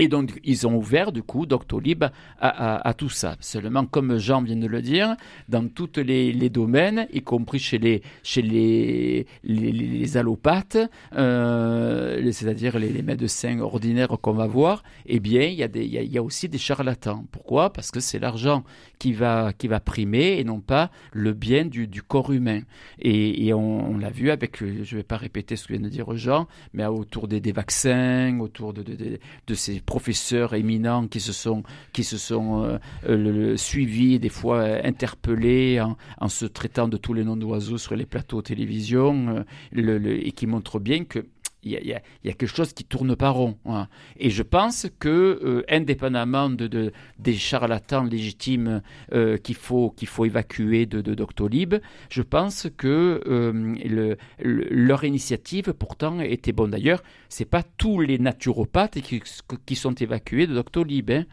Et 0.00 0.08
donc, 0.08 0.40
ils 0.44 0.66
ont 0.66 0.76
ouvert, 0.76 1.12
du 1.12 1.22
coup, 1.22 1.44
Doctolib 1.44 2.04
à, 2.40 2.94
tout 2.96 3.10
ça. 3.10 3.36
Seulement, 3.40 3.84
comme 3.84 4.16
Jean 4.16 4.40
vient 4.40 4.56
de 4.56 4.66
le 4.66 4.80
dire, 4.80 5.14
dans 5.50 5.68
tous 5.68 5.90
les, 5.98 6.48
domaines, 6.48 7.06
y 7.12 7.20
compris 7.20 7.58
chez 7.58 7.76
les, 7.76 8.02
chez 8.22 8.40
les, 8.40 10.16
allopathes, 10.16 10.78
euh, 11.14 12.32
c'est-à-dire 12.32 12.78
les, 12.78 13.02
médecins 13.02 13.60
ordinaires 13.60 14.16
qu'on 14.22 14.32
va 14.32 14.46
voir, 14.46 14.84
eh 15.04 15.20
bien, 15.20 15.42
il 15.42 15.58
y, 15.58 16.18
a 16.18 16.22
aussi 16.22 16.48
des 16.48 16.56
charlatans. 16.56 17.26
Pourquoi? 17.30 17.70
Parce 17.70 17.90
que 17.90 18.00
c'est 18.00 18.18
l'argent 18.18 18.64
qui 18.98 19.12
va, 19.12 19.52
qui 19.52 19.68
va 19.68 19.80
primer 19.80 20.38
et 20.38 20.44
non 20.44 20.60
pas 20.60 20.90
le 21.12 21.34
bien 21.34 21.66
du, 21.66 21.88
corps 22.02 22.32
humain. 22.32 22.62
Et, 23.00 23.52
on, 23.52 23.98
l'a 23.98 24.08
vu 24.08 24.30
avec, 24.30 24.60
je 24.60 24.64
ne 24.64 25.00
vais 25.00 25.02
pas 25.02 25.18
répéter 25.18 25.56
ce 25.56 25.66
que 25.66 25.74
vient 25.74 25.82
de 25.82 25.90
dire 25.90 26.16
Jean, 26.16 26.48
mais 26.72 26.86
autour 26.86 27.28
des, 27.28 27.52
vaccins, 27.52 28.38
autour 28.40 28.72
de, 28.72 28.82
de, 28.82 29.18
de 29.46 29.54
ces 29.54 29.80
professeurs 29.90 30.54
éminents 30.54 31.08
qui 31.08 31.18
se 31.18 31.32
sont, 31.32 31.64
qui 31.92 32.04
se 32.04 32.16
sont 32.16 32.62
euh, 32.62 32.78
euh, 33.08 33.56
suivis, 33.56 34.20
des 34.20 34.28
fois 34.28 34.58
euh, 34.58 34.80
interpellés 34.84 35.80
en, 35.80 36.28
se 36.28 36.46
traitant 36.46 36.86
de 36.86 36.96
tous 36.96 37.12
les 37.12 37.24
noms 37.24 37.36
d'oiseaux 37.36 37.76
sur 37.76 37.96
les 37.96 38.06
plateaux 38.06 38.40
télévision, 38.40 39.44
et 39.74 40.30
qui 40.30 40.46
montrent 40.46 40.78
bien 40.78 41.04
que 41.04 41.26
il 41.62 41.72
y, 41.72 41.92
a, 41.92 42.00
quelque 42.22 42.46
chose 42.46 42.72
qui 42.72 42.84
tourne 42.84 43.16
pas 43.16 43.30
rond. 43.30 43.56
Hein. 43.66 43.88
Et 44.16 44.30
je 44.30 44.42
pense 44.42 44.86
que, 44.98 45.08
euh, 45.42 45.62
indépendamment 45.68 46.48
de, 46.48 46.92
des 47.18 47.34
charlatans 47.34 48.04
légitimes 48.04 48.82
euh, 49.12 49.36
qu'il 49.36 49.56
faut, 49.56 49.94
faut 50.06 50.24
évacuer 50.24 50.86
de, 50.86 51.00
Doctolib, 51.00 51.74
je 52.08 52.22
pense 52.22 52.68
que 52.76 53.20
euh, 53.26 54.16
leur 54.38 55.04
initiative, 55.04 55.74
pourtant, 55.78 56.20
était 56.20 56.52
bonne. 56.52 56.70
D'ailleurs, 56.70 57.02
c'est 57.28 57.44
pas 57.44 57.62
tous 57.62 58.00
les 58.00 58.18
naturopathes 58.18 59.00
qui, 59.00 59.22
qui 59.66 59.76
sont 59.76 59.94
évacués 59.94 60.46
de 60.46 60.54
Doctolib. 60.54 61.10
Hein. 61.10 61.24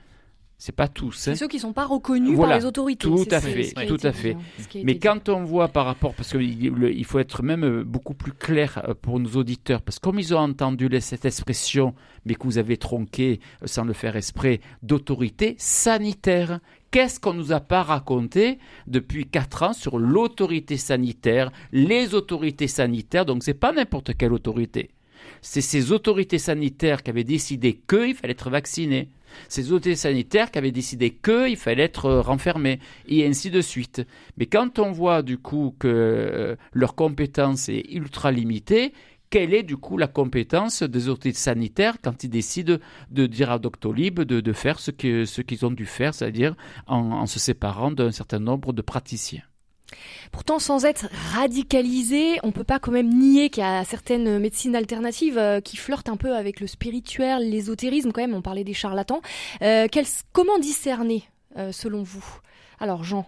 C'est 0.60 0.76
pas 0.76 0.88
tous. 0.88 1.12
C'est 1.12 1.32
hein. 1.32 1.36
ceux 1.36 1.48
qui 1.48 1.58
ne 1.58 1.62
sont 1.62 1.74
pas 1.74 1.86
reconnus 1.86 2.36
par 2.36 2.58
les 2.58 2.66
autorités. 2.66 3.08
Tout 3.08 3.28
à 3.30 3.40
fait, 3.40 3.74
tout 3.88 4.00
à 4.02 4.12
fait. 4.12 4.36
Mais 4.84 4.98
quand 4.98 5.30
on 5.30 5.44
voit 5.44 5.68
par 5.68 5.86
rapport, 5.86 6.16
parce 6.16 6.32
qu'il 6.32 7.06
faut 7.06 7.20
être 7.20 7.44
même 7.44 7.64
euh, 7.64 7.84
beaucoup 7.84 8.16
plus 8.16 8.32
clair 8.32 8.82
euh, 8.88 8.96
pour 9.00 9.20
nos 9.20 9.30
auditeurs, 9.30 9.84
parce 9.84 10.00
que 10.00 10.04
comme 10.04 10.18
ils 10.18 10.34
ont 10.34 10.40
entendu 10.40 10.90
cette 11.00 11.26
expression, 11.26 11.94
mais 12.26 12.34
que 12.34 12.44
vous 12.44 12.58
avez 12.58 12.78
tronqué 12.78 13.40
euh, 13.62 13.68
sans 13.68 13.86
le 13.86 13.94
faire 13.94 14.16
exprès, 14.16 14.60
d'autorité 14.82 15.56
sanitaire. 15.60 16.60
Qu'est-ce 16.90 17.20
qu'on 17.20 17.34
nous 17.34 17.52
a 17.52 17.60
pas 17.60 17.84
raconté 17.84 18.58
depuis 18.88 19.26
quatre 19.26 19.62
ans 19.62 19.74
sur 19.74 20.00
l'autorité 20.00 20.78
sanitaire, 20.78 21.52
les 21.72 22.16
autorités 22.16 22.68
sanitaires? 22.68 23.26
Donc 23.26 23.44
c'est 23.44 23.54
pas 23.54 23.74
n'importe 23.74 24.18
quelle 24.18 24.34
autorité. 24.34 24.90
C'est 25.42 25.62
ces 25.62 25.92
autorités 25.92 26.40
sanitaires 26.40 27.04
qui 27.04 27.12
avaient 27.12 27.24
décidé 27.24 27.80
qu'il 27.88 28.16
fallait 28.16 28.32
être 28.32 28.50
vacciné 28.50 29.10
ces 29.50 29.72
autorités 29.72 29.96
sanitaires 29.96 30.52
qui 30.52 30.58
avaient 30.58 30.72
décidé 30.72 31.12
qu'il 31.12 31.58
fallait 31.58 31.84
être 31.84 32.06
euh, 32.06 32.22
renfermé, 32.22 32.80
et 33.08 33.26
ainsi 33.26 33.50
de 33.50 33.62
suite. 33.62 34.02
Mais 34.38 34.46
quand 34.46 34.80
on 34.80 34.92
voit 34.92 35.22
du 35.22 35.38
coup 35.38 35.76
que 35.80 35.88
euh, 35.88 36.56
leur 36.74 36.96
compétence 36.96 37.70
est 37.70 37.86
ultra 37.92 38.32
limitée, 38.32 38.94
quelle 39.30 39.54
est 39.54 39.64
du 39.64 39.76
coup 39.78 39.98
la 39.98 40.08
compétence 40.08 40.84
des 40.84 41.10
autorités 41.10 41.38
sanitaires 41.38 41.98
quand 42.02 42.24
ils 42.24 42.30
décident 42.30 42.78
de 43.12 43.26
dire 43.26 43.52
à 43.52 43.60
Doctolib 43.60 44.22
de, 44.22 44.54
faire 44.54 44.80
ce 44.80 44.92
qu'ils 44.92 45.66
ont 45.66 45.72
dû 45.72 45.86
faire, 45.86 46.14
c'est-à-dire 46.14 46.56
en 46.88 47.26
se 47.26 47.38
séparant 47.38 47.92
d'un 47.92 48.12
certain 48.12 48.40
nombre 48.40 48.72
de 48.72 48.82
praticiens? 48.82 49.44
Pourtant, 50.32 50.60
sans 50.60 50.86
être 50.86 51.08
radicalisé, 51.34 52.40
on 52.44 52.52
peut 52.52 52.64
pas 52.64 52.80
quand 52.80 52.92
même 52.92 53.10
nier 53.10 53.50
qu'il 53.50 53.64
y 53.64 53.66
a 53.66 53.84
certaines 53.86 54.40
médecines 54.40 54.76
alternatives 54.76 55.38
euh, 55.38 55.62
qui 55.62 55.78
flirtent 55.78 56.10
un 56.10 56.18
peu 56.18 56.36
avec 56.36 56.60
le 56.60 56.68
spirituel, 56.68 57.50
l'ésotérisme 57.50 58.12
quand 58.12 58.22
même. 58.22 58.34
On 58.34 58.42
parlait 58.42 58.64
des 58.64 58.74
charlatans. 58.74 59.22
Euh, 59.62 59.88
comment 60.34 60.60
discerner, 60.60 61.24
euh, 61.58 61.72
selon 61.72 62.04
vous? 62.04 62.26
Alors, 62.80 63.04
Jean. 63.04 63.28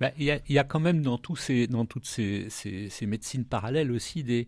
Ben, 0.00 0.10
il 0.18 0.40
y, 0.48 0.58
a 0.58 0.64
quand 0.64 0.80
même 0.80 1.02
dans, 1.02 1.20
dans 1.68 1.84
toutes 1.86 2.06
ces, 2.06 3.06
médecines 3.06 3.44
parallèles 3.44 3.92
aussi 3.92 4.24
des, 4.24 4.46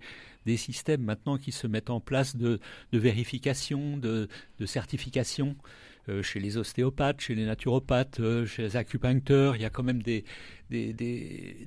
systèmes 0.56 1.02
maintenant 1.02 1.38
qui 1.38 1.52
se 1.52 1.68
mettent 1.68 1.90
en 1.90 2.00
place 2.00 2.36
de, 2.36 2.60
vérification, 2.92 3.96
de, 3.96 4.28
de 4.58 4.66
certification. 4.66 5.56
Euh, 6.08 6.22
chez 6.22 6.38
les 6.38 6.56
ostéopathes, 6.56 7.20
chez 7.20 7.34
les 7.34 7.44
naturopathes, 7.44 8.20
euh, 8.20 8.46
chez 8.46 8.62
les 8.62 8.76
acupuncteurs. 8.76 9.56
Il 9.56 9.62
y 9.62 9.64
a 9.64 9.70
quand 9.70 9.82
même 9.82 10.02
des, 10.02 10.24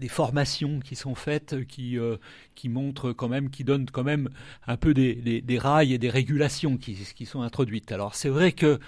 formations 0.07 0.79
qui 0.79 0.95
sont 0.95 1.13
faites 1.13 1.67
qui, 1.67 1.99
euh, 1.99 2.15
qui 2.55 2.69
montrent 2.69 3.11
quand 3.11 3.27
même, 3.27 3.49
qui 3.49 3.65
donnent 3.65 3.89
quand 3.91 4.05
même 4.05 4.29
un 4.65 4.77
peu 4.77 4.93
des, 4.93 5.43
rails 5.57 5.93
et 5.93 5.97
des 5.97 6.09
régulations 6.09 6.77
qui, 6.77 7.25
sont 7.25 7.41
introduites. 7.41 7.91
Alors 7.91 8.15
c'est 8.15 8.29
vrai 8.29 8.53
que 8.53 8.79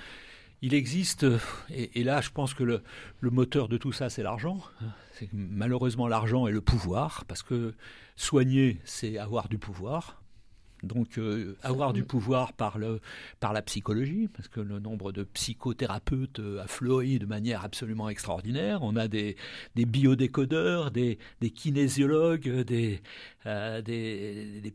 il 0.61 0.73
existe, 0.73 1.25
et, 1.69 2.03
là 2.03 2.21
je 2.21 2.29
pense 2.29 2.53
que 2.53 2.63
le, 2.63 2.81
le 3.19 3.29
moteur 3.29 3.67
de 3.67 3.77
tout 3.77 3.91
ça 3.91 4.09
c'est 4.09 4.23
l'argent. 4.23 4.61
Malheureusement 5.33 6.07
l'argent 6.07 6.47
et 6.47 6.51
le 6.51 6.61
pouvoir, 6.61 7.25
parce 7.25 7.43
que 7.43 7.73
soigner 8.15 8.77
c'est 8.85 9.17
avoir 9.17 9.49
du 9.49 9.57
pouvoir. 9.57 10.20
Donc 10.83 11.17
euh, 11.17 11.55
avoir 11.61 11.93
du 11.93 12.03
pouvoir 12.03 12.53
par, 12.53 12.77
le, 12.77 12.99
par 13.39 13.53
la 13.53 13.61
psychologie, 13.61 14.27
parce 14.33 14.47
que 14.47 14.59
le 14.59 14.79
nombre 14.79 15.11
de 15.11 15.23
psychothérapeutes 15.23 16.39
euh, 16.39 16.61
a 16.61 16.67
fleuri 16.67 17.19
de 17.19 17.25
manière 17.25 17.63
absolument 17.63 18.09
extraordinaire. 18.09 18.79
On 18.81 18.95
a 18.95 19.07
des, 19.07 19.35
des 19.75 19.85
biodécodeurs, 19.85 20.91
des, 20.91 21.19
des 21.39 21.49
kinésiologues, 21.51 22.61
des, 22.61 23.01
euh, 23.45 23.81
des, 23.81 24.61
des 24.61 24.73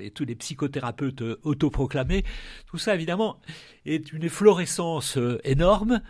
et 0.00 0.10
tous 0.10 0.24
les 0.24 0.34
psychothérapeutes 0.34 1.22
autoproclamés. 1.42 2.24
Tout 2.66 2.78
ça, 2.78 2.94
évidemment, 2.94 3.38
est 3.86 4.12
une 4.12 4.24
efflorescence 4.24 5.18
énorme 5.44 6.00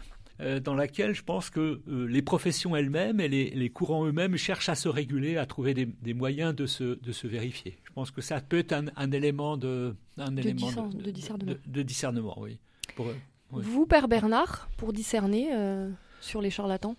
dans 0.60 0.74
laquelle 0.74 1.14
je 1.14 1.22
pense 1.22 1.50
que 1.50 1.82
euh, 1.86 2.06
les 2.06 2.22
professions 2.22 2.74
elles-mêmes 2.74 3.20
et 3.20 3.28
les, 3.28 3.70
courants 3.70 4.06
eux-mêmes 4.06 4.36
cherchent 4.36 4.68
à 4.68 4.74
se 4.74 4.88
réguler, 4.88 5.36
à 5.36 5.44
trouver 5.44 5.74
des, 5.74 6.14
moyens 6.14 6.54
de 6.54 6.66
se, 6.66 6.98
de 6.98 7.12
se, 7.12 7.26
vérifier. 7.26 7.76
Je 7.84 7.92
pense 7.92 8.10
que 8.10 8.20
ça 8.20 8.40
peut 8.40 8.58
être 8.58 8.72
un, 8.72 9.12
élément 9.12 9.56
de, 9.56 9.94
un 10.16 10.32
de, 10.32 10.40
élément 10.40 10.88
de, 10.88 11.10
discernement. 11.10 11.52
De, 11.66 11.82
discernement, 11.82 12.40
oui. 12.40 12.58
Pour, 12.96 13.08
Vous, 13.50 13.86
Père 13.86 14.08
Bernard, 14.08 14.68
pour 14.76 14.92
discerner 14.92 15.50
euh, 15.54 15.90
sur 16.20 16.40
les 16.40 16.50
charlatans 16.50 16.96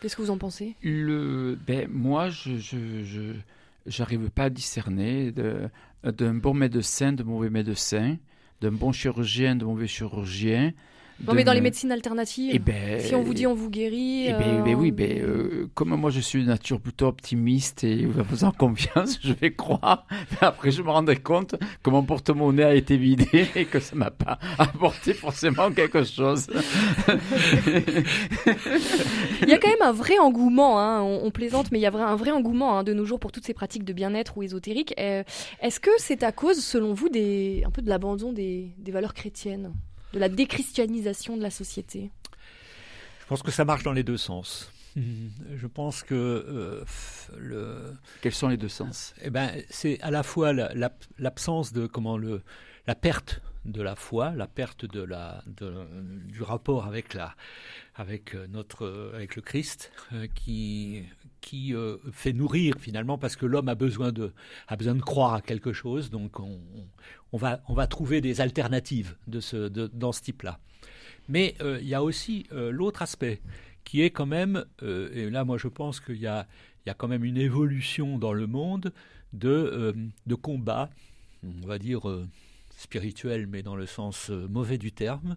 Qu'est-ce 0.00 0.14
que 0.14 0.22
vous 0.22 0.30
en 0.30 0.38
pensez? 0.38 0.76
Le, 0.82 1.58
ben, 1.66 1.88
Moi, 1.90 2.28
je 2.28 2.50
n'arrive 3.98 4.22
je, 4.24 4.28
pas 4.28 4.44
à 4.44 4.50
discerner 4.50 5.32
d'un 5.32 6.34
bon 6.34 6.54
médecin, 6.54 7.12
de 7.12 7.24
mauvais 7.24 7.50
médecin, 7.50 8.16
d'un 8.60 8.70
bon 8.70 8.92
chirurgien, 8.92 9.56
de 9.56 9.64
mauvais 9.64 9.88
chirurgien. 9.88 10.72
Non, 11.26 11.34
mais 11.34 11.42
dans 11.42 11.52
les 11.52 11.60
médecines 11.60 11.90
alternatives, 11.90 12.52
eh 12.54 12.58
ben, 12.58 13.00
si 13.00 13.14
on 13.14 13.22
vous 13.22 13.34
dit 13.34 13.46
on 13.46 13.54
vous 13.54 13.70
guérit. 13.70 14.28
Eh 14.28 14.32
ben, 14.32 14.62
ben 14.62 14.74
oui, 14.76 14.92
ben, 14.92 15.20
euh, 15.20 15.68
comme 15.74 15.94
moi 15.96 16.10
je 16.10 16.20
suis 16.20 16.42
de 16.42 16.48
nature 16.48 16.80
plutôt 16.80 17.06
optimiste 17.06 17.82
et 17.82 18.06
vous 18.06 18.22
faisant 18.22 18.52
confiance, 18.58 19.18
je 19.22 19.32
vais 19.32 19.52
croire. 19.52 20.06
Mais 20.30 20.46
après, 20.46 20.70
je 20.70 20.80
me 20.82 20.90
rendrai 20.90 21.16
compte 21.16 21.56
que 21.82 21.90
mon 21.90 22.04
porte-monnaie 22.04 22.62
a 22.62 22.74
été 22.74 22.96
vidé 22.96 23.48
et 23.56 23.64
que 23.64 23.80
ça 23.80 23.96
m'a 23.96 24.10
pas 24.10 24.38
apporté 24.58 25.12
forcément 25.12 25.72
quelque 25.72 26.04
chose. 26.04 26.46
il 29.42 29.48
y 29.48 29.52
a 29.52 29.58
quand 29.58 29.68
même 29.68 29.82
un 29.82 29.92
vrai 29.92 30.18
engouement, 30.18 30.78
hein, 30.80 31.02
on, 31.02 31.30
plaisante, 31.32 31.72
mais 31.72 31.78
il 31.78 31.82
y 31.82 31.86
a 31.86 31.92
un 31.92 32.16
vrai 32.16 32.30
engouement 32.30 32.78
hein, 32.78 32.84
de 32.84 32.92
nos 32.92 33.04
jours 33.04 33.18
pour 33.18 33.32
toutes 33.32 33.44
ces 33.44 33.54
pratiques 33.54 33.84
de 33.84 33.92
bien-être 33.92 34.38
ou 34.38 34.42
ésotériques. 34.44 34.94
Euh, 35.00 35.24
est-ce 35.60 35.80
que 35.80 35.90
c'est 35.98 36.22
à 36.22 36.30
cause, 36.30 36.58
selon 36.60 36.94
vous, 36.94 37.08
des, 37.08 37.64
un 37.66 37.70
peu 37.70 37.82
de 37.82 37.88
l'abandon 37.88 38.32
des, 38.32 38.72
des 38.78 38.92
valeurs 38.92 39.14
chrétiennes? 39.14 39.72
De 40.12 40.18
la 40.18 40.28
déchristianisation 40.28 41.36
de 41.36 41.42
la 41.42 41.50
société 41.50 42.10
Je 43.20 43.26
pense 43.26 43.42
que 43.42 43.50
ça 43.50 43.64
marche 43.64 43.82
dans 43.82 43.92
les 43.92 44.04
deux 44.04 44.16
sens. 44.16 44.70
Je 44.96 45.66
pense 45.66 46.02
que 46.02 46.14
euh, 46.14 46.84
le. 47.36 47.94
Quels 48.20 48.32
sont 48.32 48.48
les 48.48 48.56
deux 48.56 48.68
sens? 48.68 49.14
Eh 49.22 49.30
ben, 49.30 49.50
c'est 49.70 50.00
à 50.00 50.10
la 50.10 50.22
fois 50.22 50.52
l'absence 51.18 51.72
de 51.72 51.86
comment 51.86 52.16
le 52.16 52.42
la 52.88 52.94
perte 52.94 53.42
de 53.66 53.82
la 53.82 53.94
foi, 53.94 54.32
la 54.34 54.46
perte 54.46 54.86
de 54.86 55.02
la 55.02 55.44
du 55.46 56.42
rapport 56.42 56.86
avec 56.86 57.12
la 57.12 57.36
avec 57.94 58.34
notre 58.48 59.12
avec 59.14 59.36
le 59.36 59.42
Christ 59.42 59.92
euh, 60.14 60.26
qui 60.34 61.02
qui 61.42 61.74
euh, 61.74 61.98
fait 62.12 62.32
nourrir 62.32 62.76
finalement 62.80 63.18
parce 63.18 63.36
que 63.36 63.44
l'homme 63.44 63.68
a 63.68 63.74
besoin 63.74 64.10
de 64.10 64.32
a 64.68 64.76
besoin 64.76 64.94
de 64.94 65.02
croire 65.02 65.34
à 65.34 65.42
quelque 65.42 65.74
chose 65.74 66.08
donc 66.08 66.40
on, 66.40 66.58
on 67.32 67.36
va 67.36 67.60
on 67.68 67.74
va 67.74 67.86
trouver 67.86 68.22
des 68.22 68.40
alternatives 68.40 69.16
de 69.26 69.40
ce 69.40 69.68
dans 69.68 70.12
ce 70.12 70.22
type-là. 70.22 70.58
Mais 71.28 71.56
euh, 71.60 71.78
il 71.82 71.88
y 71.88 71.94
a 71.94 72.02
aussi 72.02 72.46
l'autre 72.50 73.02
aspect 73.02 73.42
qui 73.84 74.00
est 74.00 74.10
quand 74.10 74.24
même 74.24 74.64
et 74.80 75.28
là 75.28 75.44
moi 75.44 75.58
je 75.58 75.68
pense 75.68 76.00
qu'il 76.00 76.22
y 76.22 76.26
a 76.26 76.46
y 76.86 76.90
a 76.90 76.94
quand 76.94 77.08
même 77.08 77.24
une 77.24 77.36
évolution 77.36 78.16
dans 78.16 78.32
le 78.32 78.46
monde 78.46 78.94
de 79.34 79.94
de 80.26 80.34
combat 80.34 80.88
on 81.44 81.66
va 81.66 81.78
dire 81.78 82.08
spirituel, 82.78 83.46
mais 83.48 83.62
dans 83.62 83.76
le 83.76 83.86
sens 83.86 84.30
euh, 84.30 84.46
mauvais 84.48 84.78
du 84.78 84.92
terme, 84.92 85.36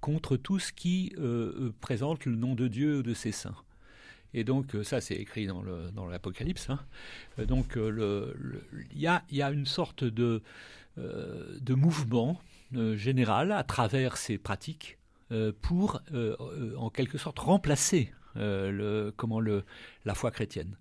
contre 0.00 0.36
tout 0.36 0.58
ce 0.58 0.72
qui 0.72 1.14
euh, 1.18 1.22
euh, 1.22 1.74
présente 1.80 2.26
le 2.26 2.34
nom 2.34 2.54
de 2.54 2.68
Dieu 2.68 2.98
ou 2.98 3.02
de 3.02 3.14
ses 3.14 3.32
saints. 3.32 3.56
Et 4.34 4.44
donc 4.44 4.76
ça, 4.84 5.00
c'est 5.00 5.14
écrit 5.14 5.46
dans, 5.46 6.06
l'Apocalypse. 6.08 6.70
Hein. 6.70 6.78
Donc 7.38 7.76
il 7.76 9.00
y, 9.00 9.08
a, 9.08 9.50
une 9.50 9.66
sorte 9.66 10.04
de, 10.04 10.40
de 10.96 11.74
mouvement 11.74 12.40
générale 12.94 13.50
à 13.50 13.64
travers 13.64 14.16
ces 14.16 14.38
pratiques 14.38 14.98
pour, 15.62 16.00
en 16.76 16.90
quelque 16.90 17.18
sorte, 17.18 17.40
remplacer 17.40 18.12
le, 18.36 19.12
comment 19.16 19.40
le, 19.40 19.64
la 20.04 20.14
foi 20.14 20.30
chrétienne 20.30 20.76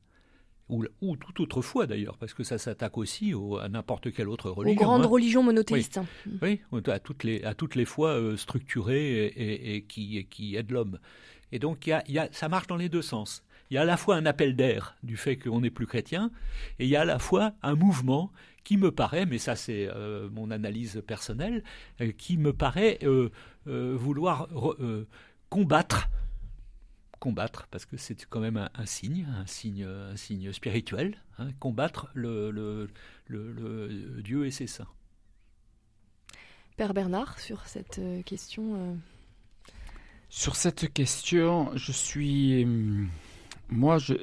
ou, 0.70 0.86
ou 1.02 1.18
toute 1.18 1.40
autre 1.40 1.62
foi 1.62 1.88
d'ailleurs, 1.88 2.18
parce 2.18 2.34
que 2.34 2.44
ça 2.44 2.58
s'attaque 2.58 2.98
aussi 2.98 3.34
à 3.62 3.68
n'importe 3.70 4.14
quelle 4.14 4.30
autre 4.30 4.50
religion. 4.52 4.80
Aux 4.80 4.86
grandes 4.86 5.04
hein. 5.04 5.08
religions 5.08 5.44
monothéistes. 5.44 6.00
Oui. 6.42 6.62
à 6.88 7.00
toutes 7.00 7.24
les, 7.24 7.44
à 7.44 7.54
toutes 7.56 7.76
les 7.76 7.86
fois 7.86 8.12
euh, 8.12 8.38
structurées 8.38 9.26
et, 9.26 9.84
qui, 9.84 10.26
qui 10.30 10.56
aident 10.56 10.72
l'homme. 10.72 11.00
Et 11.52 11.60
donc 11.60 11.88
y 11.88 11.92
a, 11.92 12.04
y 12.08 12.20
a, 12.20 12.30
ça 12.32 12.48
marche 12.48 12.68
dans 12.68 12.78
les 12.78 12.90
deux 12.90 13.02
sens. 13.02 13.44
Il 13.72 13.76
y 13.76 13.78
a 13.78 13.82
à 13.82 13.86
la 13.86 13.98
fois 13.98 14.16
un 14.16 14.26
appel 14.26 14.56
d'air 14.56 14.96
du 15.04 15.18
fait 15.18 15.38
qu'on 15.38 15.62
n'est 15.62 15.70
plus 15.70 15.86
chrétien, 15.86 16.32
et 16.80 16.86
il 16.86 16.90
y 16.90 16.96
a 16.96 17.02
à 17.02 17.06
la 17.06 17.20
fois 17.20 17.54
un 17.62 17.76
mouvement 17.76 18.32
qui 18.64 18.78
me 18.78 18.92
paraît, 18.92 19.26
mais 19.26 19.38
ça 19.38 19.56
c'est 19.56 19.88
euh, 19.88 20.30
mon 20.32 20.50
analyse 20.52 21.04
personnelle, 21.06 21.64
euh, 22.02 22.12
qui 22.12 22.38
me 22.38 22.54
paraît 22.54 23.00
vouloir 23.66 24.48
combattre 25.50 26.10
combattre, 27.20 27.68
parce 27.70 27.86
que 27.86 27.98
c'est 27.98 28.26
quand 28.26 28.40
même 28.40 28.70
un, 28.74 28.86
signe, 28.86 29.28
un 29.38 29.46
signe, 29.46 29.84
un 29.84 30.16
signe 30.16 30.52
spirituel, 30.52 31.18
hein, 31.38 31.50
combattre 31.60 32.10
le, 32.14 32.52
le, 32.52 32.90
le, 33.28 34.22
Dieu 34.22 34.46
et 34.46 34.52
ses 34.52 34.68
saints. 34.68 34.88
Père 36.78 36.94
Bernard, 36.94 37.40
sur 37.40 37.68
cette 37.68 38.00
euh, 38.00 38.22
question 38.24 38.76
euh, 38.76 38.96
Sur 40.30 40.56
cette 40.56 40.94
question, 40.94 41.76
je 41.76 41.92
suis. 41.92 42.64
Hum, 42.64 43.10
moi, 43.70 43.98
je, 43.98 44.14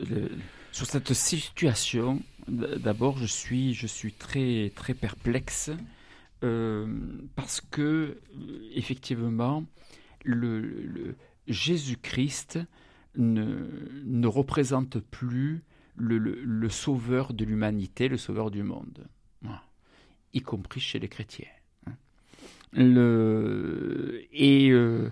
sur 0.73 0.87
cette 0.87 1.13
situation, 1.13 2.21
d'abord, 2.49 3.19
je 3.19 3.27
suis, 3.27 3.75
je 3.75 3.87
suis 3.87 4.13
très, 4.13 4.73
très 4.75 4.95
perplexe 4.95 5.71
euh, 6.43 6.87
parce 7.37 7.61
que, 7.61 8.21
effectivement, 8.75 9.65
le 10.25 11.15
Jésus-Christ 11.47 12.59
ne, 13.17 13.69
ne 14.05 14.27
représente 14.27 14.99
plus 14.99 15.65
le, 15.97 16.69
sauveur 16.69 17.33
de 17.33 17.45
l'humanité, 17.45 18.09
le 18.09 18.17
sauveur 18.17 18.51
du 18.51 18.63
monde, 18.63 19.07
y 20.33 20.41
compris 20.43 20.81
chez 20.81 20.99
les 20.99 21.09
chrétiens. 21.09 21.47
Hein. 21.87 21.93
Le, 22.73 24.23
euh, 24.35 25.11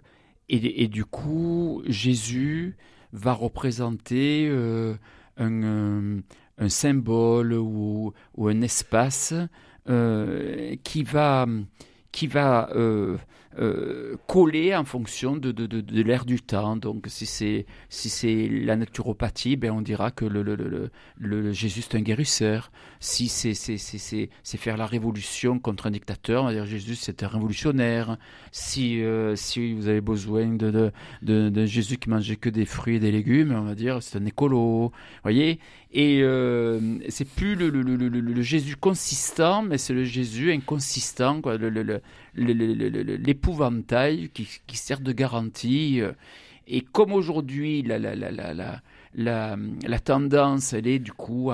et, 0.48 0.82
et, 0.82 0.88
du 0.88 1.04
coup, 1.04 1.82
Jésus 1.86 2.76
va 3.12 3.32
représenter 3.32 4.48
euh, 4.50 4.94
un, 5.38 6.20
un, 6.58 6.68
symbole 6.68 7.54
ou, 7.54 8.12
ou, 8.36 8.48
un 8.48 8.60
espace 8.60 9.32
euh, 9.88 10.76
qui 10.82 11.02
va, 11.04 11.46
qui 12.14 12.28
va 12.28 12.70
euh, 13.58 14.16
collé 14.26 14.74
en 14.74 14.84
fonction 14.84 15.36
de, 15.36 15.52
de, 15.52 15.66
de, 15.66 16.02
l'ère 16.02 16.24
du 16.24 16.40
temps. 16.40 16.76
Donc, 16.76 17.04
si 17.08 17.24
c'est 17.24 17.66
si 17.88 18.08
c'est 18.08 18.48
la 18.48 18.74
naturopathie, 18.74 19.54
ben 19.56 19.70
on 19.70 19.80
dira 19.80 20.10
que 20.10 20.24
le, 20.24 20.42
le, 20.42 20.90
le, 21.18 21.52
Jésus 21.52 21.80
est 21.80 21.94
un 21.94 22.00
guérisseur. 22.00 22.72
Si 22.98 23.28
c'est 23.28 23.54
c'est 23.54 24.56
faire 24.56 24.76
la 24.76 24.86
révolution 24.86 25.60
contre 25.60 25.86
un 25.86 25.92
dictateur, 25.92 26.42
on 26.42 26.46
va 26.46 26.52
dire 26.52 26.66
Jésus 26.66 26.96
c'est 26.96 27.22
un 27.22 27.28
révolutionnaire. 27.28 28.16
Si 28.50 29.02
euh, 29.02 29.36
si 29.36 29.72
vous 29.72 29.86
avez 29.86 30.00
besoin 30.00 30.48
de, 30.48 30.90
de, 31.22 31.66
Jésus 31.66 31.98
qui 31.98 32.10
mangeait 32.10 32.36
que 32.36 32.48
des 32.48 32.64
fruits 32.64 32.96
et 32.96 33.00
des 33.00 33.12
légumes, 33.12 33.54
on 33.56 33.62
va 33.62 33.76
dire 33.76 34.02
c'est 34.02 34.18
un 34.18 34.26
écolo. 34.26 34.90
Voyez? 35.22 35.60
Et 35.96 36.22
euh, 36.24 36.98
c'est 37.08 37.28
plus 37.28 37.54
le, 37.54 38.42
Jésus 38.42 38.74
consistant, 38.74 39.62
mais 39.62 39.78
c'est 39.78 39.94
le 39.94 40.02
Jésus 40.02 40.50
inconsistant, 40.50 41.40
quoi. 41.40 41.56
L'épouvantail 42.34 44.28
qui, 44.34 44.76
sert 44.76 44.98
de 44.98 45.12
garantie. 45.12 46.00
Euh, 46.00 46.10
et 46.66 46.80
comme 46.80 47.12
aujourd'hui, 47.12 47.82
la, 47.82 48.00
tendance, 50.00 50.72
elle 50.72 50.88
est 50.88 50.98
du 50.98 51.12
coup 51.12 51.52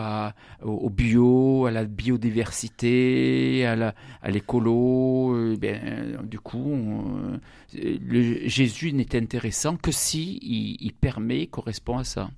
au 0.63 0.89
bio, 0.89 1.67
à 1.67 1.71
la 1.71 1.85
biodiversité, 1.85 3.67
à 3.67 3.93
l'écolo, 4.31 5.35
euh, 5.35 5.55
ben, 5.61 6.17
du 6.25 6.41
coup, 6.41 7.05
le, 7.75 8.49
Jésus 8.49 8.95
n'est 8.95 9.15
intéressant 9.15 9.77
que 9.77 9.93
si 9.93 10.39
il, 10.41 10.79
il 10.81 10.95
permet, 10.95 11.47
correspond 11.47 11.99
à 11.99 12.05
ça. 12.05 12.31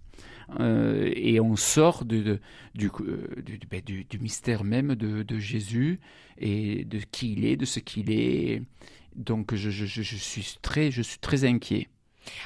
Euh, 0.60 1.10
et 1.14 1.40
on 1.40 1.56
sort 1.56 2.04
du, 2.04 2.38
ben, 2.74 3.82
du, 3.84 4.18
mystère 4.20 4.64
même 4.64 4.94
de, 4.94 5.38
Jésus 5.38 6.00
et 6.38 6.84
de 6.84 6.98
qui 6.98 7.32
il 7.32 7.44
est, 7.44 7.56
de 7.56 7.64
ce 7.64 7.80
qu'il 7.80 8.10
est. 8.10 8.62
Donc 9.16 9.54
je 9.54 9.70
suis 9.70 10.58
très 10.60 11.44
inquiet. 11.44 11.88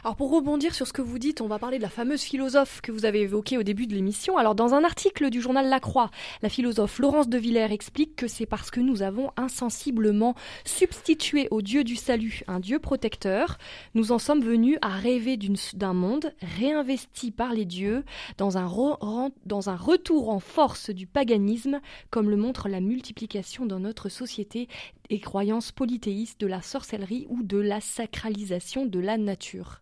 Alors 0.05 0.17
pour 0.17 0.31
rebondir 0.31 0.75
sur 0.75 0.87
ce 0.87 0.93
que 0.93 1.03
vous 1.03 1.19
dites, 1.19 1.41
on 1.41 1.49
va 1.49 1.59
parler 1.59 1.79
de 1.79 1.83
la 1.83 1.89
fameuse 1.89 2.23
philosophe 2.23 2.81
que 2.81 2.93
vous 2.93 3.05
avez 3.05 3.23
évoquée 3.23 3.59
au 3.59 3.63
début 3.63 3.87
de 3.87 3.95
l'émission. 3.95 4.37
Alors 4.39 4.55
dans 4.55 4.75
un 4.75 4.85
article 4.85 5.31
du 5.31 5.41
journal 5.41 5.69
La 5.69 5.81
Croix, 5.81 6.11
la 6.43 6.49
philosophe 6.49 6.99
Laurence 6.99 7.29
de 7.29 7.39
Villers 7.39 7.73
explique 7.73 8.17
que 8.17 8.29
c'est 8.29 8.47
parce 8.47 8.71
que 8.71 8.81
nous 8.81 9.03
avons 9.03 9.31
insensiblement 9.37 10.35
substitué 10.65 11.49
au 11.51 11.63
Dieu 11.63 11.85
du 11.85 11.97
salut 11.97 12.43
un 12.49 12.61
Dieu 12.61 12.79
protecteur, 12.79 13.59
nous 13.95 14.13
en 14.13 14.19
sommes 14.19 14.43
venus 14.43 14.79
à 14.83 14.89
rêver 14.89 15.37
d'un 15.75 15.93
monde 15.93 16.33
réinvesti 16.59 17.31
par 17.31 17.53
les 17.53 17.65
dieux 17.65 18.05
dans 18.39 18.59
un, 18.59 19.31
dans 19.45 19.71
un 19.71 19.77
retour 19.77 20.31
en 20.31 20.41
force 20.41 20.91
du 20.91 21.07
paganisme, 21.07 21.81
comme 22.11 22.31
le 22.31 22.37
montre 22.37 22.69
la 22.69 22.81
multiplication 22.81 23.67
dans 23.67 23.81
notre 23.81 24.09
société 24.09 24.69
et 25.11 25.21
croyances 25.21 25.73
polythéistes 25.73 26.41
de 26.41 26.47
la 26.47 26.63
sorcellerie 26.63 27.27
ou 27.29 27.43
de 27.43 27.59
la 27.59 27.81
sacralisation 27.81 28.87
de 28.87 28.99
la 28.99 29.17
nature. 29.17 29.81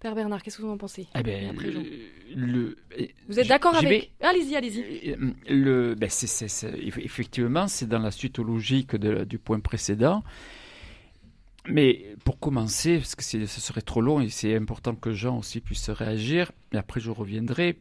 Père 0.00 0.14
Bernard, 0.14 0.42
qu'est-ce 0.42 0.56
que 0.56 0.62
vous 0.62 0.70
en 0.70 0.78
pensez? 0.78 1.06
Eh 1.14 1.22
ben, 1.22 1.54
le, 2.34 2.76
Vous 3.28 3.38
êtes 3.38 3.48
d'accord 3.48 3.76
avec? 3.76 4.12
Allez-y, 4.20 4.56
allez-y. 4.56 5.10
Euh, 5.10 5.32
le, 5.46 5.94
ben 5.94 6.08
effectivement, 6.08 7.68
c'est 7.68 7.86
dans 7.86 7.98
la 7.98 8.10
suite 8.10 8.38
logique 8.38 8.96
de, 8.96 9.24
du 9.24 9.38
point 9.38 9.60
précédent. 9.60 10.24
Mais 11.66 12.16
pour 12.24 12.38
commencer, 12.38 12.96
parce 12.96 13.14
que 13.14 13.22
ce 13.22 13.60
serait 13.60 13.82
trop 13.82 14.00
long 14.00 14.22
et 14.22 14.30
c'est 14.30 14.56
important 14.56 14.94
que 14.94 15.12
Jean 15.12 15.36
aussi 15.38 15.60
puisse 15.60 15.90
réagir, 15.90 16.50
mais 16.72 16.78
après 16.78 17.00
je 17.00 17.10
reviendrai, 17.10 17.78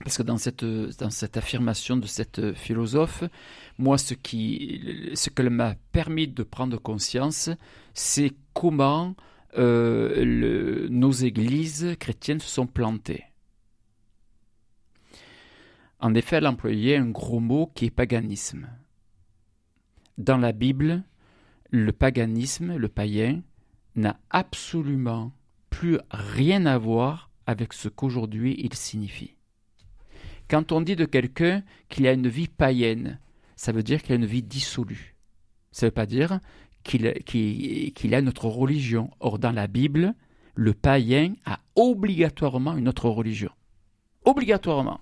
parce 0.00 0.18
que 0.18 0.22
dans 0.22 0.36
cette, 0.36 1.36
affirmation 1.36 1.96
de 1.96 2.06
cette 2.06 2.54
philosophe, 2.54 3.24
moi, 3.78 3.98
ce, 3.98 4.14
qui, 4.14 5.10
ce 5.14 5.30
qu'elle 5.30 5.50
m'a 5.50 5.76
permis 5.92 6.28
de 6.28 6.42
prendre 6.42 6.76
conscience, 6.78 7.50
c'est 7.94 8.32
comment 8.52 9.14
euh, 9.58 10.88
nos 10.90 11.12
églises 11.12 11.94
chrétiennes 12.00 12.40
se 12.40 12.48
sont 12.48 12.66
plantées. 12.66 13.24
En 16.00 16.14
effet, 16.14 16.36
elle 16.36 16.48
employait 16.48 16.96
un 16.96 17.10
gros 17.10 17.38
mot 17.38 17.70
qui 17.74 17.86
est 17.86 17.90
paganisme. 17.90 18.68
Dans 20.18 20.38
la 20.38 20.52
Bible, 20.52 21.04
le 21.70 21.92
paganisme, 21.92 22.76
le 22.76 22.88
païen, 22.88 23.42
n'a 23.94 24.18
absolument 24.30 25.32
plus 25.70 25.98
rien 26.10 26.66
à 26.66 26.76
voir 26.76 27.30
avec 27.46 27.72
ce 27.72 27.88
qu'aujourd'hui 27.88 28.56
il 28.58 28.74
signifie. 28.74 29.36
Quand 30.52 30.70
on 30.70 30.82
dit 30.82 30.96
de 30.96 31.06
quelqu'un 31.06 31.62
qu'il 31.88 32.06
a 32.06 32.12
une 32.12 32.28
vie 32.28 32.46
païenne, 32.46 33.18
ça 33.56 33.72
veut 33.72 33.82
dire 33.82 34.02
qu'il 34.02 34.12
a 34.12 34.16
une 34.16 34.26
vie 34.26 34.42
dissolue. 34.42 35.16
Ça 35.70 35.86
ne 35.86 35.88
veut 35.88 35.94
pas 35.94 36.04
dire 36.04 36.40
qu'il 36.84 37.06
a 38.14 38.20
notre 38.20 38.48
religion. 38.48 39.08
Or, 39.18 39.38
dans 39.38 39.50
la 39.50 39.66
Bible, 39.66 40.14
le 40.54 40.74
païen 40.74 41.32
a 41.46 41.58
obligatoirement 41.74 42.76
une 42.76 42.86
autre 42.86 43.08
religion. 43.08 43.50
Obligatoirement. 44.26 45.00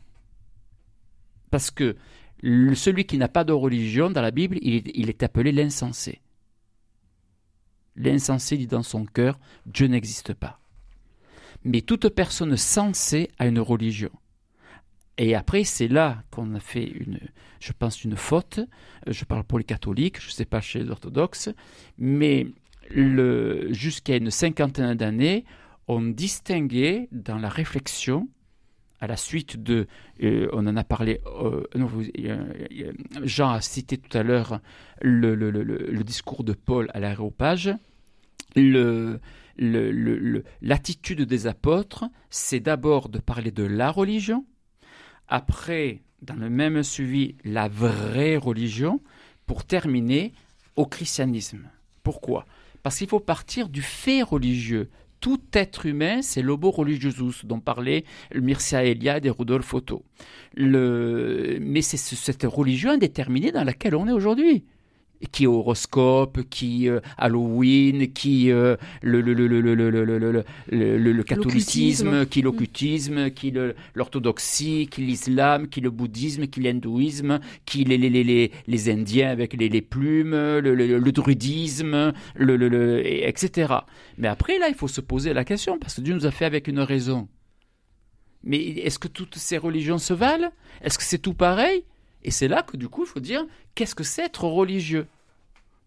Parce 1.50 1.72
que 1.72 1.96
celui 2.44 3.04
qui 3.04 3.18
n'a 3.18 3.26
pas 3.26 3.42
de 3.42 3.52
religion, 3.52 4.08
dans 4.08 4.22
la 4.22 4.30
Bible, 4.30 4.56
il 4.62 5.10
est 5.10 5.22
appelé 5.24 5.50
l'insensé. 5.50 6.20
L'insensé 7.96 8.56
dit 8.56 8.68
dans 8.68 8.84
son 8.84 9.04
cœur, 9.04 9.36
Dieu 9.66 9.88
n'existe 9.88 10.32
pas. 10.32 10.60
Mais 11.64 11.80
toute 11.80 12.08
personne 12.10 12.56
sensée 12.56 13.32
a 13.40 13.48
une 13.48 13.58
religion. 13.58 14.12
Et 15.22 15.34
après, 15.34 15.64
c'est 15.64 15.86
là 15.86 16.22
qu'on 16.30 16.54
a 16.54 16.60
fait 16.60 16.86
une, 16.86 17.20
je 17.60 17.72
pense, 17.78 18.04
une 18.04 18.16
faute. 18.16 18.58
Je 19.06 19.26
parle 19.26 19.44
pour 19.44 19.58
les 19.58 19.64
catholiques, 19.64 20.18
je 20.18 20.28
ne 20.28 20.32
sais 20.32 20.46
pas 20.46 20.62
chez 20.62 20.78
les 20.78 20.90
orthodoxes, 20.90 21.50
mais 21.98 22.46
jusqu'à 22.88 24.16
une 24.16 24.30
cinquantaine 24.30 24.94
d'années, 24.94 25.44
on 25.88 26.00
distinguait 26.00 27.10
dans 27.12 27.36
la 27.36 27.50
réflexion, 27.50 28.30
à 28.98 29.06
la 29.06 29.18
suite 29.18 29.62
de, 29.62 29.88
euh, 30.22 30.48
on 30.54 30.66
en 30.66 30.74
a 30.74 30.84
parlé, 30.84 31.20
euh, 31.26 31.64
euh, 31.76 32.92
Jean 33.22 33.50
a 33.50 33.60
cité 33.60 33.98
tout 33.98 34.16
à 34.16 34.22
l'heure 34.22 34.60
le, 35.02 35.34
le, 35.34 36.02
discours 36.02 36.44
de 36.44 36.54
Paul 36.54 36.90
à 36.94 37.00
l'aéropage, 37.00 37.70
l'attitude 40.62 41.20
des 41.20 41.46
apôtres, 41.46 42.06
c'est 42.30 42.60
d'abord 42.60 43.10
de 43.10 43.18
parler 43.18 43.50
de 43.50 43.64
la 43.64 43.90
religion, 43.90 44.46
après, 45.30 46.02
dans 46.22 46.34
le 46.34 46.50
même 46.50 46.82
suivi, 46.82 47.36
la 47.44 47.68
vraie 47.68 48.36
religion, 48.36 49.00
pour 49.46 49.64
terminer 49.64 50.32
au 50.76 50.84
christianisme. 50.86 51.68
Pourquoi? 52.02 52.44
Parce 52.82 52.98
qu'il 52.98 53.08
faut 53.08 53.20
partir 53.20 53.68
du 53.68 53.82
fait 53.82 54.22
religieux. 54.22 54.90
Tout 55.20 55.40
être 55.52 55.86
humain, 55.86 56.22
c'est 56.22 56.40
l'obo 56.40 56.70
religiosus 56.70 57.44
dont 57.44 57.60
parlait 57.60 58.04
Mircea 58.34 58.84
Eliade 58.84 59.26
et 59.26 59.30
Rudolf 59.30 59.74
Otto. 59.74 60.02
Mais 60.56 61.82
c'est 61.82 61.96
cette 61.96 62.44
religion 62.44 62.90
indéterminée 62.90 63.52
dans 63.52 63.64
laquelle 63.64 63.94
on 63.94 64.08
est 64.08 64.12
aujourd'hui 64.12 64.64
qui 65.32 65.46
horoscope, 65.46 66.42
qui 66.48 66.88
euh, 66.88 67.00
Halloween, 67.18 68.12
qui 68.12 68.50
euh, 68.50 68.76
le, 69.02 69.20
le, 69.20 69.34
le, 69.34 69.52
le, 70.70 71.22
catholicisme, 71.22 72.26
qui 72.26 72.42
l'occultisme, 72.42 73.30
qui 73.30 73.52
l'orthodoxie, 73.94 74.88
qui 74.90 75.02
l'islam, 75.02 75.68
qui 75.68 75.80
le 75.80 75.90
bouddhisme, 75.90 76.46
qui 76.46 76.60
l'hindouisme, 76.60 77.40
qui 77.66 77.84
les, 77.84 77.98
les, 77.98 78.10
les, 78.10 78.50
les, 78.66 78.90
Indiens 78.90 79.28
avec 79.28 79.52
les, 79.52 79.68
les 79.68 79.82
plumes, 79.82 80.32
le, 80.32 81.12
druidisme, 81.12 82.12
le, 82.34 83.06
etc. 83.06 83.74
Mais 84.16 84.28
après, 84.28 84.58
là, 84.58 84.68
il 84.68 84.74
faut 84.74 84.88
se 84.88 85.00
poser 85.00 85.32
la 85.34 85.44
question, 85.44 85.78
parce 85.78 85.94
que 85.96 86.00
Dieu 86.00 86.14
nous 86.14 86.26
a 86.26 86.30
fait 86.30 86.46
avec 86.46 86.66
une 86.66 86.80
raison. 86.80 87.28
Mais 88.42 88.58
est-ce 88.58 88.98
que 88.98 89.08
toutes 89.08 89.36
ces 89.36 89.58
religions 89.58 89.98
se 89.98 90.14
valent 90.14 90.50
Est-ce 90.82 90.96
que 90.98 91.04
c'est 91.04 91.18
tout 91.18 91.34
pareil 91.34 91.84
et 92.22 92.30
c'est 92.30 92.48
là 92.48 92.62
que 92.62 92.76
du 92.76 92.88
coup, 92.88 93.04
il 93.04 93.08
faut 93.08 93.20
dire 93.20 93.44
qu'est-ce 93.74 93.94
que 93.94 94.04
c'est 94.04 94.24
être 94.24 94.44
religieux? 94.44 95.06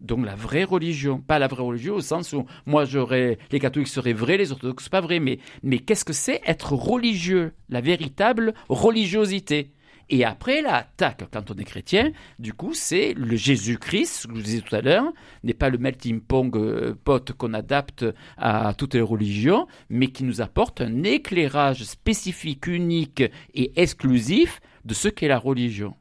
Donc 0.01 0.25
la 0.25 0.35
vraie 0.35 0.65
religion, 0.65 1.19
pas 1.19 1.39
la 1.39 1.47
vraie 1.47 1.63
religion 1.63 1.95
au 1.95 2.01
sens 2.01 2.33
où 2.33 2.45
moi 2.65 2.83
j'aurais 2.83 3.37
les 3.51 3.59
catholiques 3.59 3.87
seraient 3.87 4.13
vrais, 4.13 4.37
les 4.37 4.51
orthodoxes 4.51 4.89
pas 4.89 4.99
vrais, 4.99 5.19
mais 5.19 5.39
mais 5.63 5.79
qu'est-ce 5.79 6.03
que 6.03 6.13
c'est 6.13 6.41
être 6.45 6.73
religieux, 6.73 7.53
la 7.69 7.79
véritable 7.79 8.53
religiosité. 8.67 9.71
Et 10.09 10.25
après, 10.25 10.61
la 10.61 10.85
tac, 10.97 11.23
quand 11.31 11.49
on 11.49 11.55
est 11.55 11.63
chrétien, 11.63 12.11
du 12.37 12.53
coup, 12.53 12.73
c'est 12.73 13.13
le 13.13 13.35
Jésus-Christ, 13.37 14.21
ce 14.21 14.27
que 14.27 14.33
je 14.33 14.37
vous 14.37 14.43
disais 14.43 14.61
tout 14.61 14.75
à 14.75 14.81
l'heure, 14.81 15.13
n'est 15.43 15.53
pas 15.53 15.69
le 15.69 15.77
melting 15.77 16.19
pong 16.19 16.55
euh, 16.57 16.93
pote 17.03 17.31
qu'on 17.31 17.53
adapte 17.53 18.05
à 18.37 18.73
toutes 18.77 18.95
les 18.95 19.01
religions, 19.01 19.65
mais 19.89 20.07
qui 20.07 20.25
nous 20.25 20.41
apporte 20.41 20.81
un 20.81 21.03
éclairage 21.03 21.83
spécifique, 21.83 22.67
unique 22.67 23.23
et 23.53 23.71
exclusif 23.81 24.59
de 24.83 24.93
ce 24.93 25.07
qu'est 25.07 25.29
la 25.29 25.39
religion. 25.39 25.95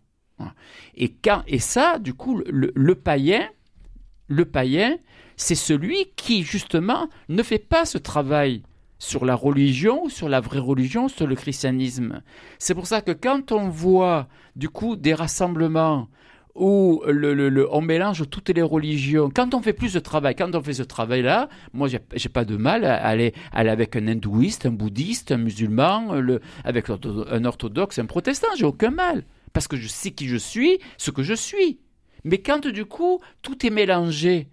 Et, 0.96 1.10
quand, 1.12 1.42
ça, 1.58 1.98
du 1.98 2.14
coup, 2.14 2.42
le, 2.46 2.94
païen, 2.94 3.48
le 4.28 4.44
païen, 4.44 4.96
c'est 5.36 5.54
celui 5.54 6.10
qui, 6.16 6.42
justement, 6.42 7.08
ne 7.28 7.42
fait 7.42 7.58
pas 7.58 7.84
ce 7.84 7.98
travail 7.98 8.62
sur 8.98 9.24
la 9.24 9.34
religion, 9.34 10.08
sur 10.08 10.28
la 10.28 10.40
vraie 10.40 10.60
religion, 10.60 11.08
sur 11.08 11.26
le 11.26 11.34
christianisme. 11.34 12.22
C'est 12.58 12.74
pour 12.74 12.86
ça 12.86 13.00
que 13.00 13.10
quand 13.10 13.50
on 13.50 13.68
voit, 13.68 14.28
du 14.54 14.68
coup, 14.68 14.94
des 14.94 15.14
rassemblements 15.14 16.08
où 16.54 17.02
le, 17.06 17.66
on 17.72 17.80
mélange 17.80 18.28
toutes 18.28 18.50
les 18.50 18.62
religions. 18.62 19.30
Quand 19.34 19.54
on 19.54 19.62
fait 19.62 19.72
plus 19.72 19.94
de 19.94 20.00
travail, 20.00 20.34
quand 20.34 20.54
on 20.54 20.62
fait 20.62 20.74
ce 20.74 20.82
travail-là, 20.82 21.48
moi, 21.72 21.88
j'ai 21.88 22.28
pas 22.28 22.44
de 22.44 22.56
mal 22.56 22.84
à 22.84 23.04
aller, 23.04 23.32
avec 23.52 23.96
un 23.96 24.06
hindouiste, 24.06 24.66
un 24.66 24.70
bouddhiste, 24.70 25.32
un 25.32 25.38
musulman, 25.38 26.14
avec 26.64 26.90
un 26.90 27.44
orthodoxe, 27.44 27.98
un 27.98 28.06
protestant, 28.06 28.48
j'ai 28.56 28.66
aucun 28.66 28.90
mal 28.90 29.24
parce 29.52 29.68
que 29.68 29.76
je 29.76 29.88
sais 29.88 30.10
qui 30.10 30.28
je 30.28 30.36
suis, 30.36 30.78
ce 30.98 31.10
que 31.10 31.22
je 31.22 31.34
suis. 31.34 31.80
Mais 32.24 32.38
quand 32.38 32.66
du 32.66 32.84
coup 32.84 33.20
tout 33.42 33.66
est 33.66 33.70
mélangé, 33.70 34.48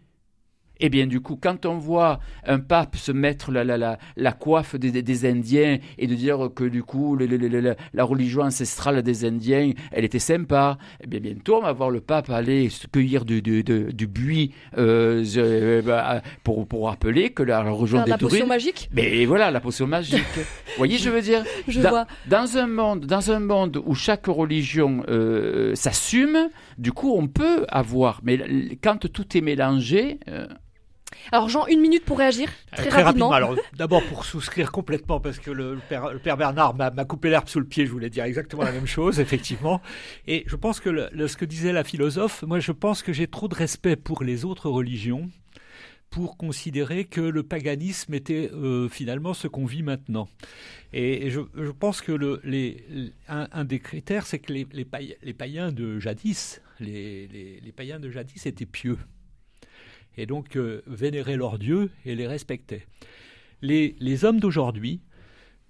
eh 0.79 0.89
bien, 0.89 1.07
du 1.07 1.19
coup, 1.19 1.37
quand 1.41 1.65
on 1.65 1.77
voit 1.77 2.19
un 2.45 2.59
pape 2.59 2.95
se 2.95 3.11
mettre 3.11 3.51
la, 3.51 3.63
la, 3.63 3.77
la, 3.77 3.97
la 4.15 4.31
coiffe 4.31 4.75
des, 4.75 4.91
des, 4.91 5.25
Indiens 5.25 5.77
et 5.97 6.07
de 6.07 6.15
dire 6.15 6.49
que, 6.55 6.63
du 6.63 6.83
coup, 6.83 7.17
la 7.17 8.03
religion 8.03 8.43
ancestrale 8.43 9.01
des 9.03 9.25
Indiens, 9.25 9.71
elle 9.91 10.05
était 10.05 10.19
sympa, 10.19 10.77
eh 11.03 11.07
bien, 11.07 11.19
bientôt, 11.19 11.57
on 11.57 11.61
va 11.61 11.73
voir 11.73 11.89
le 11.89 11.99
pape 11.99 12.29
aller 12.29 12.69
se 12.69 12.87
cueillir 12.87 13.25
du, 13.25 13.41
du, 13.41 13.63
du, 13.63 14.07
buis 14.07 14.53
euh, 14.77 15.23
euh 15.37 15.81
bah, 15.81 16.21
pour, 16.43 16.67
pour 16.67 16.87
rappeler 16.87 17.31
que 17.31 17.43
la 17.43 17.61
religion 17.61 18.03
des 18.03 18.11
La 18.11 18.17
potion 18.17 18.47
magique? 18.47 18.89
Mais 18.93 19.25
voilà, 19.25 19.51
la 19.51 19.59
potion 19.59 19.87
magique. 19.87 20.23
Vous 20.35 20.77
voyez, 20.77 20.97
je 20.97 21.09
veux 21.09 21.21
dire 21.21 21.43
je 21.67 21.81
dans, 21.81 21.89
vois. 21.89 22.07
dans, 22.27 22.57
un 22.57 22.67
monde, 22.67 23.05
dans 23.05 23.31
un 23.31 23.39
monde 23.39 23.81
où 23.85 23.95
chaque 23.95 24.27
religion 24.27 25.03
euh, 25.09 25.75
s'assume, 25.75 26.49
du 26.77 26.91
coup, 26.91 27.13
on 27.15 27.27
peut 27.27 27.65
avoir. 27.69 28.21
Mais 28.23 28.39
quand 28.81 29.11
tout 29.11 29.37
est 29.37 29.41
mélangé... 29.41 30.19
Euh, 30.27 30.47
alors 31.31 31.49
Jean, 31.49 31.67
une 31.67 31.81
minute 31.81 32.05
pour 32.05 32.17
réagir 32.17 32.49
Euh, 32.49 32.77
très, 32.77 32.89
Très 32.89 33.03
rapidement. 33.03 33.29
rapidement. 33.29 33.53
Alors, 33.53 33.65
d'abord 33.77 34.03
pour 34.03 34.25
souscrire 34.25 34.71
complètement, 34.71 35.19
parce 35.19 35.39
que 35.39 35.51
le, 35.51 35.75
le 35.75 35.81
père, 35.89 36.13
le 36.13 36.19
père 36.19 36.37
Bernard 36.37 36.75
m'a 36.75 37.05
coupé 37.05 37.29
l'herbe 37.29 37.47
sous 37.47 37.59
le 37.59 37.65
pied, 37.65 37.85
je 37.85 37.91
voulais 37.91 38.09
dire 38.09 38.23
exactement 38.23 38.63
la 38.63 38.71
même 38.71 38.87
chose, 38.87 39.19
effectivement. 39.19 39.81
Et 40.27 40.43
je 40.47 40.55
pense 40.55 40.79
que 40.79 40.89
le- 40.89 41.27
ce 41.27 41.37
que 41.37 41.45
disait 41.45 41.71
la 41.73 41.83
philosophe, 41.83 42.43
moi 42.43 42.59
je 42.59 42.71
pense 42.71 43.03
que 43.03 43.13
j'ai 43.13 43.27
trop 43.27 43.47
de 43.47 43.55
respect 43.55 43.95
pour 43.95 44.23
les 44.23 44.45
autres 44.45 44.69
religions 44.69 45.29
pour 46.09 46.37
considérer 46.37 47.05
que 47.05 47.21
le 47.21 47.43
paganisme 47.43 48.15
était 48.15 48.49
euh, 48.51 48.89
finalement 48.89 49.35
ce 49.35 49.47
qu'on 49.47 49.65
vit 49.65 49.83
maintenant. 49.83 50.27
Et, 50.91 51.27
et 51.27 51.29
je, 51.29 51.41
je 51.55 51.69
pense 51.69 52.01
que 52.01 52.11
le, 52.11 52.41
les, 52.43 52.83
un, 53.27 53.47
un 53.51 53.63
des 53.63 53.79
critères, 53.79 54.25
c'est 54.25 54.39
que 54.39 54.51
les, 54.51 54.65
les, 54.71 54.85
paï- 54.85 55.17
les 55.21 55.33
païens 55.33 55.71
de 55.71 55.99
jadis, 55.99 56.61
les 56.79 57.73
païens 57.75 57.99
de 57.99 58.09
jadis 58.09 58.45
étaient 58.47 58.65
pieux 58.65 58.97
et 60.17 60.25
donc 60.25 60.55
euh, 60.55 60.81
vénéraient 60.87 61.37
leurs 61.37 61.59
dieux 61.59 61.91
et 62.05 62.15
les 62.15 62.27
respectaient. 62.27 62.85
Les, 63.61 63.95
les 63.99 64.25
hommes 64.25 64.39
d'aujourd'hui, 64.39 65.01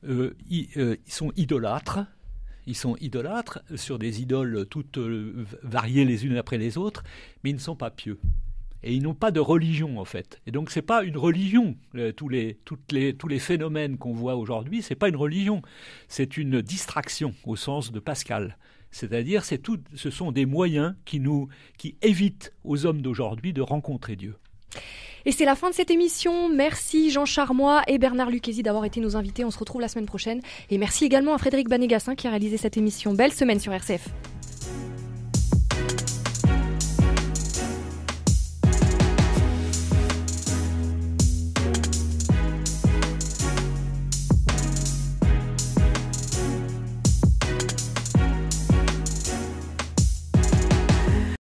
euh, 0.05 0.35
euh, 0.77 0.95
sont 1.07 1.31
idolâtres, 1.35 1.99
ils 2.65 2.75
sont 2.75 2.95
idolâtres 2.97 3.59
sur 3.75 3.99
des 3.99 4.21
idoles 4.21 4.65
toutes 4.69 4.97
variées 5.63 6.05
les 6.05 6.25
unes 6.25 6.37
après 6.37 6.57
les 6.57 6.77
autres, 6.77 7.03
mais 7.43 7.49
ils 7.49 7.55
ne 7.55 7.59
sont 7.59 7.75
pas 7.75 7.89
pieux. 7.89 8.19
Et 8.81 8.93
ils 8.93 9.03
n'ont 9.03 9.15
pas 9.15 9.31
de 9.31 9.39
religion 9.39 9.99
en 9.99 10.05
fait. 10.05 10.39
Et 10.45 10.51
donc 10.51 10.69
c'est 10.69 10.81
pas 10.81 11.03
une 11.03 11.17
religion. 11.17 11.75
tous 12.15 12.29
les 12.29 12.57
les 12.91 13.13
tous 13.13 13.27
les 13.27 13.39
phénomènes 13.39 13.97
qu'on 13.97 14.13
voit 14.13 14.35
aujourd'hui, 14.35 14.81
c'est 14.81 14.95
pas 14.95 15.09
une 15.09 15.17
religion. 15.17 15.61
C'est 16.07 16.37
une 16.37 16.61
distraction 16.61 17.33
au 17.43 17.55
sens 17.55 17.91
de 17.91 17.99
Pascal. 17.99 18.57
C'est-à-dire, 18.91 19.45
c'est 19.45 19.59
tout, 19.59 19.79
ce 19.95 20.09
sont 20.09 20.31
des 20.31 20.45
moyens 20.45 20.95
qui 21.05 21.19
nous, 21.19 21.47
qui 21.77 21.95
évitent 22.01 22.53
aux 22.63 22.85
hommes 22.85 23.01
d'aujourd'hui 23.01 23.53
de 23.53 23.61
rencontrer 23.61 24.15
Dieu. 24.15 24.35
Et 25.25 25.31
c'est 25.31 25.45
la 25.45 25.55
fin 25.55 25.69
de 25.69 25.75
cette 25.75 25.91
émission. 25.91 26.49
Merci 26.49 27.11
Jean 27.11 27.25
Charmois 27.25 27.83
et 27.87 27.97
Bernard 27.97 28.29
Lucchesi 28.29 28.63
d'avoir 28.63 28.85
été 28.85 29.01
nos 29.01 29.15
invités. 29.15 29.43
On 29.43 29.51
se 29.51 29.59
retrouve 29.59 29.81
la 29.81 29.87
semaine 29.87 30.05
prochaine. 30.05 30.41
Et 30.69 30.77
merci 30.77 31.05
également 31.05 31.33
à 31.33 31.37
Frédéric 31.37 31.67
Banégassin 31.67 32.15
qui 32.15 32.27
a 32.27 32.29
réalisé 32.29 32.57
cette 32.57 32.77
émission. 32.77 33.13
Belle 33.13 33.33
semaine 33.33 33.59
sur 33.59 33.73
RCF. 33.73 34.07